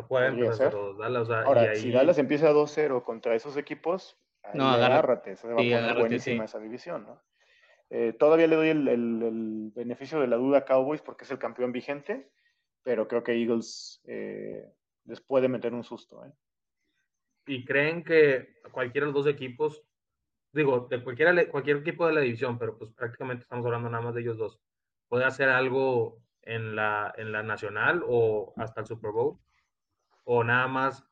Pueden 0.08 0.38
empezar 0.38 0.72
0-2. 0.72 0.96
Dallas, 0.98 1.30
Ahora, 1.30 1.74
si 1.74 1.90
Dallas 1.90 2.18
empieza 2.18 2.52
2-0 2.52 3.02
contra 3.02 3.34
esos 3.34 3.56
equipos, 3.56 4.18
no, 4.54 4.68
agárrate, 4.68 5.36
se 5.36 5.46
va 5.46 5.54
a 5.54 5.56
poner 5.56 5.98
buenísima 5.98 6.44
esa 6.44 6.58
división, 6.58 7.04
¿no? 7.06 7.22
Eh, 7.90 8.12
todavía 8.12 8.46
le 8.46 8.56
doy 8.56 8.68
el, 8.68 9.72
beneficio 9.74 10.20
de 10.20 10.28
la 10.28 10.36
duda 10.36 10.58
a 10.58 10.64
Cowboys 10.64 11.02
porque 11.02 11.24
es 11.24 11.30
el 11.30 11.38
campeón 11.38 11.72
vigente, 11.72 12.30
pero 12.82 13.08
creo 13.08 13.24
que 13.24 13.32
Eagles 13.32 14.00
eh, 14.04 14.72
les 15.04 15.20
puede 15.20 15.48
meter 15.48 15.74
un 15.74 15.82
susto. 15.82 16.24
¿eh? 16.24 16.32
¿Y 17.46 17.64
creen 17.64 18.04
que 18.04 18.60
cualquiera 18.70 19.06
de 19.06 19.12
los 19.12 19.24
dos 19.24 19.34
equipos, 19.34 19.82
digo, 20.52 20.86
de 20.88 21.02
cualquiera, 21.02 21.50
cualquier 21.50 21.78
equipo 21.78 22.06
de 22.06 22.12
la 22.12 22.20
división, 22.20 22.58
pero 22.58 22.78
pues 22.78 22.92
prácticamente 22.92 23.42
estamos 23.42 23.66
hablando 23.66 23.90
nada 23.90 24.04
más 24.04 24.14
de 24.14 24.20
ellos 24.20 24.38
dos, 24.38 24.60
puede 25.08 25.24
hacer 25.24 25.48
algo 25.48 26.22
en 26.42 26.76
la, 26.76 27.12
en 27.16 27.32
la 27.32 27.42
nacional 27.42 28.04
o 28.06 28.54
hasta 28.56 28.82
el 28.82 28.86
Super 28.86 29.10
Bowl? 29.10 29.38
¿O 30.24 30.44
nada 30.44 30.68
más 30.68 31.04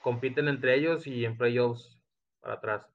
compiten 0.00 0.48
entre 0.48 0.74
ellos 0.76 1.06
y 1.06 1.24
en 1.24 1.36
playoffs 1.36 1.98
para 2.40 2.54
atrás? 2.54 2.92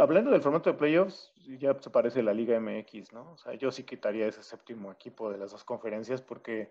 hablando 0.00 0.30
del 0.30 0.42
formato 0.42 0.70
de 0.70 0.78
playoffs, 0.78 1.32
ya 1.58 1.76
se 1.80 1.90
parece 1.90 2.22
la 2.22 2.34
Liga 2.34 2.58
MX, 2.58 3.12
¿no? 3.12 3.32
O 3.32 3.36
sea, 3.36 3.54
yo 3.54 3.70
sí 3.70 3.84
quitaría 3.84 4.26
ese 4.26 4.42
séptimo 4.42 4.90
equipo 4.90 5.30
de 5.30 5.38
las 5.38 5.52
dos 5.52 5.64
conferencias 5.64 6.22
porque 6.22 6.70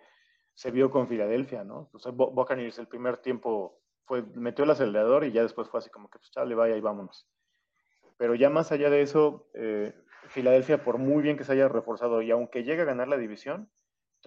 se 0.54 0.72
vio 0.72 0.90
con 0.90 1.08
Filadelfia, 1.08 1.64
¿no? 1.64 1.90
O 1.94 2.00
sea, 2.00 2.12
Buccaneers 2.12 2.80
el 2.80 2.88
primer 2.88 3.18
tiempo 3.18 3.82
fue, 4.06 4.24
metió 4.34 4.66
el 4.66 4.72
acelerador 4.72 5.24
y 5.26 5.32
ya 5.32 5.42
después 5.42 5.70
fue 5.70 5.80
así 5.80 5.90
como 5.90 6.10
que, 6.10 6.20
pues, 6.20 6.32
chale, 6.32 6.56
vaya 6.56 6.76
y 6.76 6.82
vámonos. 6.82 7.28
Pero 8.18 8.36
ya 8.36 8.50
más 8.50 8.72
allá 8.72 8.90
de 8.90 9.02
eso, 9.02 9.50
eh, 9.54 9.94
Filadelfia, 10.30 10.84
por 10.84 10.98
muy 10.98 11.22
bien 11.22 11.38
que 11.38 11.44
se 11.44 11.54
haya 11.54 11.68
reforzado 11.68 12.22
y 12.22 12.32
aunque 12.32 12.64
llegue 12.64 12.82
a 12.82 12.86
ganar 12.86 13.08
la 13.08 13.18
división, 13.18 13.70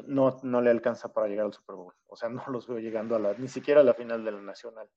no, 0.07 0.39
no 0.43 0.61
le 0.61 0.71
alcanza 0.71 1.13
para 1.13 1.29
llegar 1.29 1.47
al 1.47 1.53
Super 1.53 1.77
Bowl. 1.77 1.95
O 2.07 2.17
sea, 2.17 2.29
no 2.29 2.43
los 2.49 2.67
veo 2.67 2.79
llegando 2.79 3.17
a 3.17 3.19
la, 3.19 3.35
ni 3.35 3.49
siquiera 3.49 3.81
a 3.81 3.85
la 3.85 3.95
final 3.95 4.25
de 4.25 4.33
la 4.33 4.41
Nacional. 4.41 4.89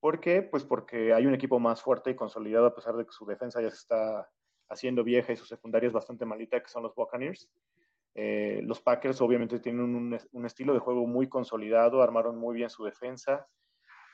¿Por 0.00 0.20
qué? 0.20 0.42
Pues 0.42 0.64
porque 0.64 1.12
hay 1.12 1.26
un 1.26 1.34
equipo 1.34 1.58
más 1.58 1.82
fuerte 1.82 2.10
y 2.10 2.16
consolidado 2.16 2.66
a 2.66 2.74
pesar 2.74 2.96
de 2.96 3.04
que 3.04 3.12
su 3.12 3.26
defensa 3.26 3.60
ya 3.62 3.70
se 3.70 3.76
está 3.76 4.28
haciendo 4.68 5.02
vieja 5.04 5.32
y 5.32 5.36
su 5.36 5.46
secundaria 5.46 5.86
es 5.86 5.92
bastante 5.92 6.24
malita, 6.24 6.60
que 6.60 6.68
son 6.68 6.82
los 6.82 6.94
Buccaneers. 6.94 7.48
Eh, 8.14 8.60
los 8.64 8.80
Packers 8.80 9.20
obviamente 9.20 9.60
tienen 9.60 9.94
un, 10.32 10.46
estilo 10.46 10.72
de 10.72 10.80
juego 10.80 11.06
muy 11.06 11.28
consolidado, 11.28 12.02
armaron 12.02 12.38
muy 12.38 12.56
bien 12.56 12.70
su 12.70 12.84
defensa. 12.84 13.46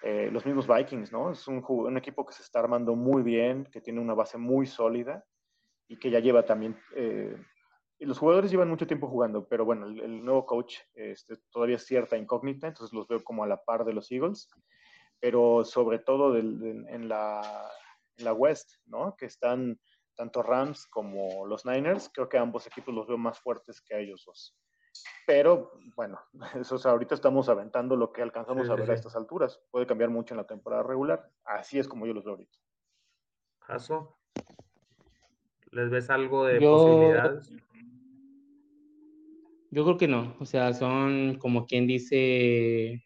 Eh, 0.03 0.31
los 0.33 0.45
mismos 0.45 0.67
Vikings, 0.67 1.13
¿no? 1.13 1.31
Es 1.31 1.47
un, 1.47 1.65
un, 1.69 1.97
equipo 1.97 2.27
que 2.27 2.33
se 2.33 2.43
está 2.43 2.59
armando 2.59 2.97
muy 2.97 3.23
bien, 3.23 3.65
que 3.67 3.81
tiene 3.81 4.01
una 4.01 4.15
base 4.15 4.39
muy 4.39 4.67
sólida 4.67 5.25
y 5.89 5.99
que 5.99 6.11
ya 6.11 6.19
lleva 6.19 6.45
también... 6.45 6.77
Eh, 6.97 7.37
los 8.07 8.19
jugadores 8.19 8.51
llevan 8.51 8.69
mucho 8.69 8.87
tiempo 8.87 9.09
jugando, 9.09 9.47
pero 9.47 9.65
bueno, 9.65 9.87
el, 9.87 10.25
nuevo 10.25 10.47
coach 10.47 10.77
este, 10.95 11.37
todavía 11.51 11.77
es 11.77 11.87
cierta 11.87 12.17
incógnita, 12.17 12.69
entonces 12.69 12.93
los 12.93 13.07
veo 13.09 13.23
como 13.23 13.45
a 13.45 13.47
la 13.47 13.63
par 13.63 13.85
de 13.85 13.93
los 13.93 14.11
Eagles 14.11 14.49
pero 15.23 15.65
sobre 15.65 16.01
todo 16.01 16.37
en, 16.37 17.09
la, 17.09 17.71
West, 18.35 18.73
¿no? 18.87 19.15
Que 19.17 19.27
están 19.27 19.79
tanto 20.17 20.43
Rams 20.43 20.89
como 20.89 21.47
los 21.47 21.65
Niners, 21.65 22.11
creo 22.13 22.29
que 22.29 22.39
ambos 22.39 22.67
equipos 22.67 22.93
los 22.93 23.07
veo 23.07 23.17
más 23.17 23.39
fuertes 23.39 23.81
que 23.81 23.95
a 23.95 23.99
ellos 23.99 24.25
dos. 24.27 24.59
Pero 25.25 25.71
bueno, 25.95 26.19
eso 26.61 26.77
ahorita 26.89 27.15
estamos 27.15 27.49
aventando 27.49 27.95
lo 27.95 28.13
que 28.13 28.21
alcanzamos 28.21 28.69
a 28.69 28.75
ver 28.75 28.91
a 28.91 28.95
estas 28.95 29.15
alturas. 29.15 29.63
Puede 29.71 29.87
cambiar 29.87 30.11
mucho 30.11 30.35
en 30.35 30.39
la 30.39 30.47
temporada 30.47 30.83
regular. 30.83 31.31
Así 31.45 31.79
es 31.79 31.87
como 31.87 32.05
yo 32.05 32.15
los 32.15 32.25
veo 32.25 32.35
ahorita. 32.35 32.59
¿Caso? 33.65 34.19
¿Les 35.71 35.89
ves 35.89 36.11
algo 36.11 36.47
de 36.47 36.61
posibilidades? 36.61 37.53
Yo 39.73 39.85
creo 39.85 39.97
que 39.97 40.07
no. 40.07 40.37
O 40.39 40.45
sea, 40.45 40.73
son 40.75 41.39
como 41.41 41.67
quien 41.67 41.87
dice 41.87 43.03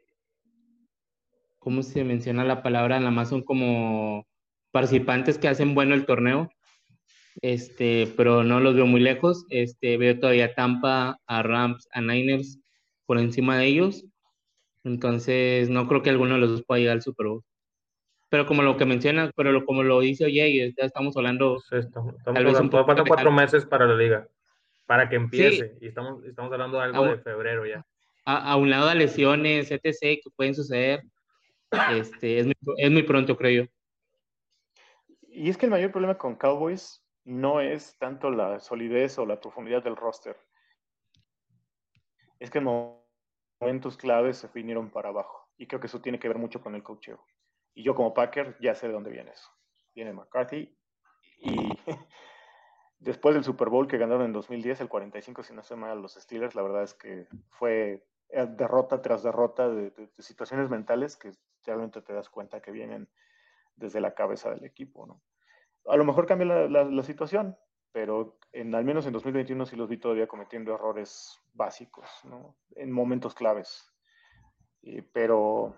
¿cómo 1.67 1.83
se 1.83 2.05
menciona 2.05 2.45
la 2.45 2.63
palabra? 2.63 3.01
Nada 3.01 3.11
más 3.11 3.29
son 3.29 3.43
como 3.43 4.25
participantes 4.71 5.37
que 5.37 5.49
hacen 5.49 5.75
bueno 5.75 5.95
el 5.95 6.07
torneo, 6.07 6.49
este, 7.43 8.13
pero 8.17 8.45
no 8.45 8.61
los 8.61 8.77
veo 8.77 8.87
muy 8.87 9.01
lejos. 9.01 9.45
Este, 9.49 9.97
veo 9.97 10.19
todavía 10.19 10.45
a 10.45 10.55
Tampa, 10.55 11.19
a 11.27 11.43
Rams, 11.43 11.89
a 11.93 12.01
Niners 12.01 12.61
por 13.05 13.19
encima 13.19 13.59
de 13.59 13.67
ellos. 13.67 14.05
Entonces, 14.85 15.69
no 15.69 15.89
creo 15.89 16.03
que 16.03 16.11
alguno 16.11 16.35
de 16.35 16.41
los 16.41 16.51
dos 16.51 16.65
pueda 16.65 16.79
llegar 16.79 16.95
al 16.95 17.03
Super 17.03 17.27
Bowl. 17.27 17.43
Pero 18.29 18.47
como 18.47 18.63
lo 18.63 18.77
que 18.77 18.87
menciona, 18.87 19.33
pero 19.35 19.65
como 19.65 19.83
lo 19.83 19.99
dice 19.99 20.25
oye, 20.25 20.73
ya 20.77 20.85
estamos 20.85 21.17
hablando. 21.17 21.61
estamos, 21.73 22.15
estamos 22.17 22.71
faltan 22.71 23.07
cuatro 23.07 23.33
meses 23.33 23.67
para 23.67 23.87
la 23.87 23.97
liga, 23.97 24.29
para 24.87 25.09
que 25.09 25.17
empiece. 25.17 25.77
Y 25.81 25.89
estamos, 25.89 26.25
estamos 26.25 26.53
hablando 26.53 26.79
de 26.79 26.85
algo 26.85 27.05
de 27.05 27.19
febrero 27.19 27.67
ya. 27.67 27.85
A, 28.25 28.53
a, 28.53 28.57
un 28.57 28.71
lado 28.71 28.89
de 28.89 28.97
lesiones, 28.97 29.71
etc., 29.71 30.21
que 30.23 30.31
pueden 30.35 30.55
suceder. 30.55 31.03
Este, 31.91 32.39
es, 32.39 32.91
muy, 32.91 33.03
pronto, 33.03 33.37
creo 33.37 33.65
yo. 33.65 33.71
Y 35.29 35.51
es 35.51 35.59
que 35.59 35.67
el 35.67 35.73
mayor 35.73 35.91
problema 35.91 36.17
con 36.17 36.37
Cowboys 36.37 37.05
no 37.25 37.61
es 37.61 37.97
tanto 37.99 38.31
la 38.31 38.61
solidez 38.61 39.19
o 39.19 39.27
la 39.27 39.41
profundidad 39.41 39.83
del 39.83 39.97
roster. 39.97 40.37
Es 42.39 42.51
que 42.51 42.59
en 42.59 42.65
momentos 43.61 43.97
claves 43.97 44.39
se 44.39 44.49
vinieron 44.49 44.91
para 44.91 45.09
abajo. 45.09 45.51
Y 45.59 45.67
creo 45.67 45.81
que 45.81 45.87
eso 45.87 46.01
tiene 46.01 46.19
que 46.19 46.29
ver 46.29 46.39
mucho 46.39 46.61
con 46.61 46.75
el 46.75 46.83
cocheo. 46.83 47.25
Y 47.75 47.83
yo 47.83 47.95
como 47.95 48.15
Packer 48.15 48.57
ya 48.61 48.75
sé 48.75 48.87
de 48.87 48.93
dónde 48.93 49.11
viene 49.11 49.33
eso. 49.33 49.51
Viene 49.95 50.13
McCarthy 50.13 50.75
y 51.39 51.55
después 53.07 53.37
del 53.37 53.45
Super 53.45 53.69
Bowl 53.69 53.87
que 53.87 53.99
ganaron 53.99 54.27
en 54.27 54.33
2010, 54.33 54.81
el 54.81 54.89
45, 54.89 55.45
si 55.45 55.55
no 55.55 55.63
se 55.63 55.77
mal, 55.77 56.03
los 56.03 56.15
Steelers, 56.15 56.57
la 56.57 56.63
verdad 56.63 56.83
es 56.83 56.93
que 56.93 57.29
fue 57.51 58.05
eh, 58.31 58.47
derrota 58.47 59.01
tras 59.01 59.23
derrota 59.23 59.69
de, 59.69 59.93
situaciones 60.19 60.69
mentales 60.69 61.17
que 61.17 61.31
realmente 61.65 62.03
te 62.03 62.13
das 62.13 62.29
cuenta 62.29 62.61
que 62.61 62.73
vienen 62.73 63.09
desde 63.77 64.01
la 64.01 64.15
cabeza 64.15 64.51
del 64.51 64.65
equipo, 64.65 65.07
¿no? 65.07 65.23
A 65.87 65.97
lo 65.97 66.05
mejor 66.05 66.27
cambia 66.27 66.69
la, 66.69 67.03
situación, 67.05 67.57
pero 67.93 68.39
en, 68.51 68.75
al 68.75 68.85
menos 68.85 69.07
en 69.07 69.13
2021 69.13 69.67
sí 69.67 69.77
los 69.77 69.89
vi 69.89 69.99
todavía 69.99 70.27
cometiendo 70.27 70.75
errores 70.75 71.41
básicos, 71.55 72.11
¿no? 72.25 72.57
En 72.75 72.91
momentos 72.91 73.35
claves. 73.35 73.95
pero 75.13 75.77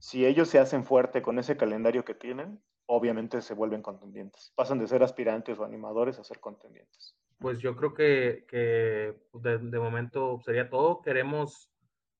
si 0.00 0.26
ellos 0.26 0.50
se 0.50 0.58
hacen 0.58 0.84
fuerte 0.84 1.22
con 1.22 1.38
ese 1.38 1.56
calendario 1.56 2.04
que 2.04 2.14
tienen, 2.14 2.62
obviamente 2.86 3.40
se 3.40 3.54
vuelven 3.54 3.82
contendientes. 3.82 4.52
Pasan 4.54 4.78
de 4.78 4.86
ser 4.86 5.02
aspirantes 5.02 5.58
o 5.58 5.64
animadores 5.64 6.18
a 6.18 6.24
ser 6.24 6.40
contendientes. 6.40 7.16
Pues 7.38 7.58
yo 7.58 7.76
creo 7.76 7.94
que, 7.94 8.44
que 8.48 9.14
de, 9.34 9.58
de, 9.58 9.78
momento 9.78 10.40
sería 10.44 10.70
todo. 10.70 11.02
Queremos 11.02 11.70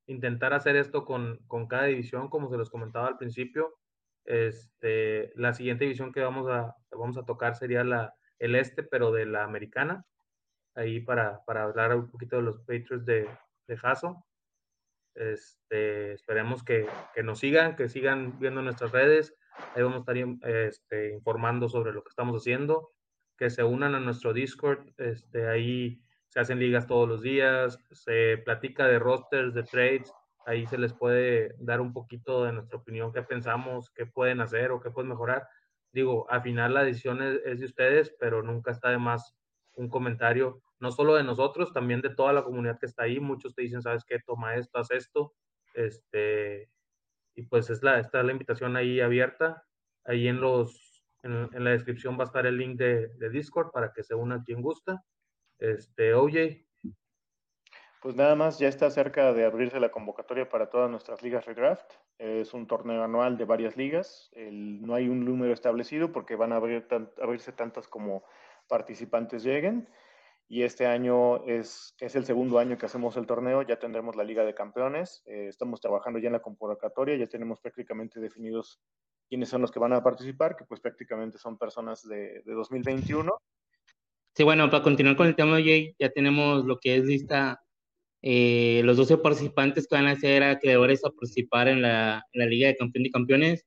intentar 0.07 0.53
hacer 0.53 0.77
esto 0.77 1.05
con, 1.05 1.39
con, 1.47 1.69
cada 1.69 1.85
división, 1.85 2.29
como 2.29 2.51
se 2.51 2.57
los 2.57 2.71
comentaba 2.71 3.09
al 3.09 3.19
principio. 3.19 3.79
Este, 4.25 5.33
la 5.37 5.53
siguiente 5.53 5.85
división 5.85 6.13
que 6.13 6.21
vamos 6.21 6.49
a, 6.49 6.77
vamos 6.91 7.17
a 7.17 7.25
tocar 7.25 7.57
sería 7.57 7.85
la, 7.85 8.15
el 8.39 8.55
este, 8.55 8.83
pero 8.83 9.13
de 9.13 9.27
la 9.27 9.45
americana. 9.45 10.05
Ahí 10.75 11.01
para, 11.01 11.45
para 11.45 11.65
hablar 11.65 11.95
un 11.95 12.11
poquito 12.11 12.37
de 12.37 12.43
los 12.43 12.59
Patriots 12.61 13.05
de, 13.05 13.29
de 13.67 13.77
Jaso. 13.77 14.25
Este, 15.15 16.15
esperemos 16.15 16.65
que, 16.65 16.87
que, 17.15 17.23
nos 17.23 17.41
sigan, 17.41 17.77
que 17.77 17.89
sigan 17.89 18.39
viendo 18.39 18.63
nuestras 18.63 18.91
redes. 18.93 19.37
Ahí 19.75 19.83
vamos 19.83 19.97
a 19.97 20.13
estar 20.13 20.17
este, 20.49 21.13
informando 21.13 21.69
sobre 21.69 21.93
lo 21.93 22.03
que 22.03 22.11
estamos 22.11 22.43
haciendo. 22.43 22.91
Que 23.37 23.51
se 23.51 23.65
unan 23.65 23.95
a 23.95 24.01
nuestro 24.01 24.33
Discord. 24.33 24.91
Este, 24.99 25.49
ahí 25.49 26.03
se 26.29 26.41
hacen 26.41 26.59
ligas 26.59 26.87
todos 26.87 27.09
los 27.09 27.23
días. 27.23 27.79
Se 27.91 28.39
platica 28.39 28.87
de 28.87 28.99
rosters, 28.99 29.55
de 29.55 29.63
trades. 29.63 30.13
Ahí 30.47 30.67
se 30.67 30.79
les 30.79 30.93
puede 30.93 31.55
dar 31.59 31.81
un 31.81 31.93
poquito 31.93 32.45
de 32.45 32.53
nuestra 32.53 32.79
opinión, 32.79 33.13
qué 33.13 33.23
pensamos, 33.23 33.91
qué 33.91 34.07
pueden 34.07 34.41
hacer 34.41 34.73
o 34.73 34.81
qué 34.81 34.91
pueden 34.91 35.11
mejorar. 35.11 35.47
Digo, 35.93 36.29
al 36.31 36.43
final 36.43 36.75
la 36.75 36.83
decisión 36.83 37.23
es, 37.23 37.41
es 37.45 37.61
de 37.61 37.67
ustedes, 37.67 38.15
pero 38.19 38.43
nunca 38.43 38.73
está 38.73 38.91
de 38.91 38.99
más 38.99 39.37
un 39.75 39.89
comentario 39.89 40.63
no 40.83 40.91
solo 40.91 41.15
de 41.15 41.23
nosotros, 41.23 41.73
también 41.73 42.01
de 42.01 42.11
toda 42.11 42.33
la 42.33 42.43
comunidad 42.43 42.79
que 42.81 42.87
está 42.87 43.05
ahí. 43.05 43.21
Muchos 43.21 43.55
te 43.55 43.63
dicen, 43.63 43.83
¿sabes 43.83 44.05
qué? 44.05 44.19
Toma 44.19 44.57
esto, 44.57 44.81
haz 44.81 44.91
esto. 44.91 45.33
Este, 45.75 46.69
y 47.35 47.43
pues 47.43 47.71
es 47.71 47.83
la, 47.83 47.99
está 47.99 48.23
la 48.23 48.33
invitación 48.33 48.77
ahí 48.77 49.01
abierta. 49.01 49.65
Ahí 50.05 50.29
en, 50.29 50.41
los, 50.41 51.05
en, 51.23 51.49
en 51.53 51.65
la 51.65 51.71
descripción 51.71 52.19
va 52.19 52.25
a 52.25 52.27
estar 52.27 52.47
el 52.47 52.59
link 52.59 52.77
de, 52.79 53.09
de, 53.09 53.31
Discord 53.31 53.71
para 53.71 53.93
que 53.93 54.03
se 54.03 54.15
una 54.15 54.43
quien 54.43 54.61
gusta. 54.61 55.05
Este, 55.59 56.15
OJ. 56.15 56.67
Pues 58.03 58.17
nada 58.17 58.35
más, 58.35 58.59
ya 58.59 58.67
está 58.67 58.91
cerca 58.91 59.33
de 59.33 59.45
abrirse 59.45 59.79
la 59.79 59.93
convocatoria 59.93 60.49
para 60.49 60.71
todas 60.71 60.91
nuestras 60.91 61.23
ligas 61.23 61.47
redraft. 61.47 61.89
Es 62.19 62.53
un 62.53 62.67
torneo 62.67 63.05
anual 63.05 63.39
de 63.39 63.45
varias 63.45 63.77
ligas. 63.77 64.29
El, 64.33 64.83
no 64.83 64.95
hay 64.95 65.09
un 65.09 65.25
número 65.25 65.53
establecido 65.53 66.11
porque 66.11 66.35
van 66.35 66.53
a 66.53 66.57
abrir 66.57 66.89
tan, 66.89 67.11
abrirse 67.23 67.53
tantas 67.53 67.87
como 67.87 68.25
participantes 68.69 69.45
lleguen 69.45 69.89
y 70.53 70.65
este 70.65 70.85
año 70.85 71.43
es, 71.47 71.95
es 71.99 72.15
el 72.15 72.27
segundo 72.27 72.59
año 72.59 72.77
que 72.77 72.85
hacemos 72.85 73.17
el 73.17 73.25
torneo, 73.25 73.63
ya 73.63 73.79
tendremos 73.79 74.17
la 74.17 74.23
Liga 74.23 74.45
de 74.45 74.53
Campeones, 74.53 75.23
eh, 75.25 75.47
estamos 75.49 75.81
trabajando 75.81 76.19
ya 76.19 76.27
en 76.27 76.35
la 76.35 76.43
convocatoria, 76.43 77.17
ya 77.17 77.27
tenemos 77.27 77.59
prácticamente 77.59 78.21
definidos 78.21 78.79
quiénes 79.31 79.49
son 79.49 79.63
los 79.63 79.71
que 79.71 79.79
van 79.79 79.95
a 79.95 80.03
participar, 80.03 80.55
que 80.55 80.67
pues 80.67 80.79
prácticamente 80.79 81.39
son 81.39 81.57
personas 81.57 82.07
de, 82.07 82.43
de 82.45 82.53
2021. 82.53 83.33
Sí, 84.37 84.43
bueno, 84.45 84.69
para 84.69 84.83
continuar 84.83 85.17
con 85.17 85.27
el 85.27 85.37
tema, 85.37 85.55
Jay, 85.55 85.97
ya 85.99 86.11
tenemos 86.11 86.67
lo 86.67 86.79
que 86.79 86.97
es 86.97 87.05
lista, 87.07 87.59
eh, 88.21 88.83
los 88.85 88.99
12 88.99 89.17
participantes 89.17 89.89
que 89.89 89.95
van 89.95 90.07
a 90.07 90.17
ser 90.17 90.43
acreedores 90.43 91.03
a 91.07 91.09
participar 91.09 91.69
en 91.69 91.81
la, 91.81 92.27
Liga 92.35 92.69
de 92.69 92.77
Campeón 92.77 93.07
y 93.07 93.11
Campeones. 93.11 93.65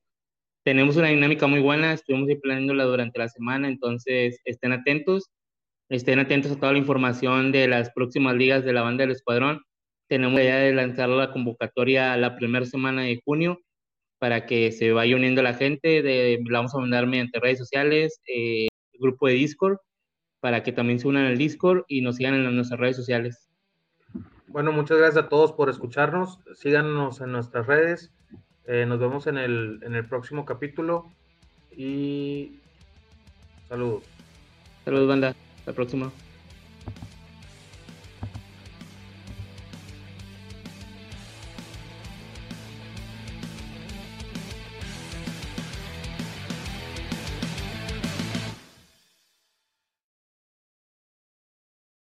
Tenemos 0.62 0.96
una 0.96 1.08
dinámica 1.08 1.48
muy 1.48 1.58
buena, 1.58 1.94
estuvimos 1.94 2.28
planeándola 2.40 2.84
durante 2.84 3.18
la 3.18 3.28
semana, 3.28 3.66
entonces 3.66 4.40
estén 4.44 4.70
atentos 4.70 5.32
estén 5.88 6.18
atentos 6.18 6.52
a 6.52 6.56
toda 6.56 6.72
la 6.72 6.78
información 6.78 7.52
de 7.52 7.68
las 7.68 7.90
próximas 7.90 8.34
ligas 8.34 8.64
de 8.64 8.72
la 8.72 8.82
banda 8.82 9.02
del 9.02 9.12
escuadrón. 9.12 9.62
Tenemos 10.08 10.34
la 10.34 10.44
idea 10.44 10.56
de 10.56 10.74
lanzar 10.74 11.08
la 11.08 11.32
convocatoria 11.32 12.16
la 12.16 12.36
primera 12.36 12.64
semana 12.64 13.02
de 13.02 13.20
junio 13.24 13.60
para 14.18 14.46
que 14.46 14.72
se 14.72 14.92
vaya 14.92 15.16
uniendo 15.16 15.42
la 15.42 15.54
gente. 15.54 16.02
De, 16.02 16.38
la 16.48 16.58
vamos 16.58 16.74
a 16.74 16.78
mandar 16.78 17.06
mediante 17.06 17.40
redes 17.40 17.58
sociales, 17.58 18.20
eh, 18.26 18.68
el 18.92 19.00
grupo 19.00 19.26
de 19.26 19.34
Discord, 19.34 19.78
para 20.40 20.62
que 20.62 20.72
también 20.72 20.98
se 20.98 21.08
unan 21.08 21.26
al 21.26 21.38
Discord 21.38 21.84
y 21.88 22.00
nos 22.00 22.16
sigan 22.16 22.34
en 22.34 22.54
nuestras 22.54 22.80
redes 22.80 22.96
sociales. 22.96 23.48
Bueno, 24.48 24.72
muchas 24.72 24.98
gracias 24.98 25.24
a 25.24 25.28
todos 25.28 25.52
por 25.52 25.68
escucharnos. 25.68 26.40
Síganos 26.54 27.20
en 27.20 27.32
nuestras 27.32 27.66
redes. 27.66 28.12
Eh, 28.66 28.86
nos 28.86 28.98
vemos 28.98 29.26
en 29.26 29.38
el, 29.38 29.80
en 29.82 29.94
el 29.94 30.08
próximo 30.08 30.44
capítulo 30.44 31.12
y 31.76 32.58
saludos. 33.68 34.04
Saludos, 34.84 35.08
banda. 35.08 35.45
La 35.66 35.72
próxima. 35.72 36.12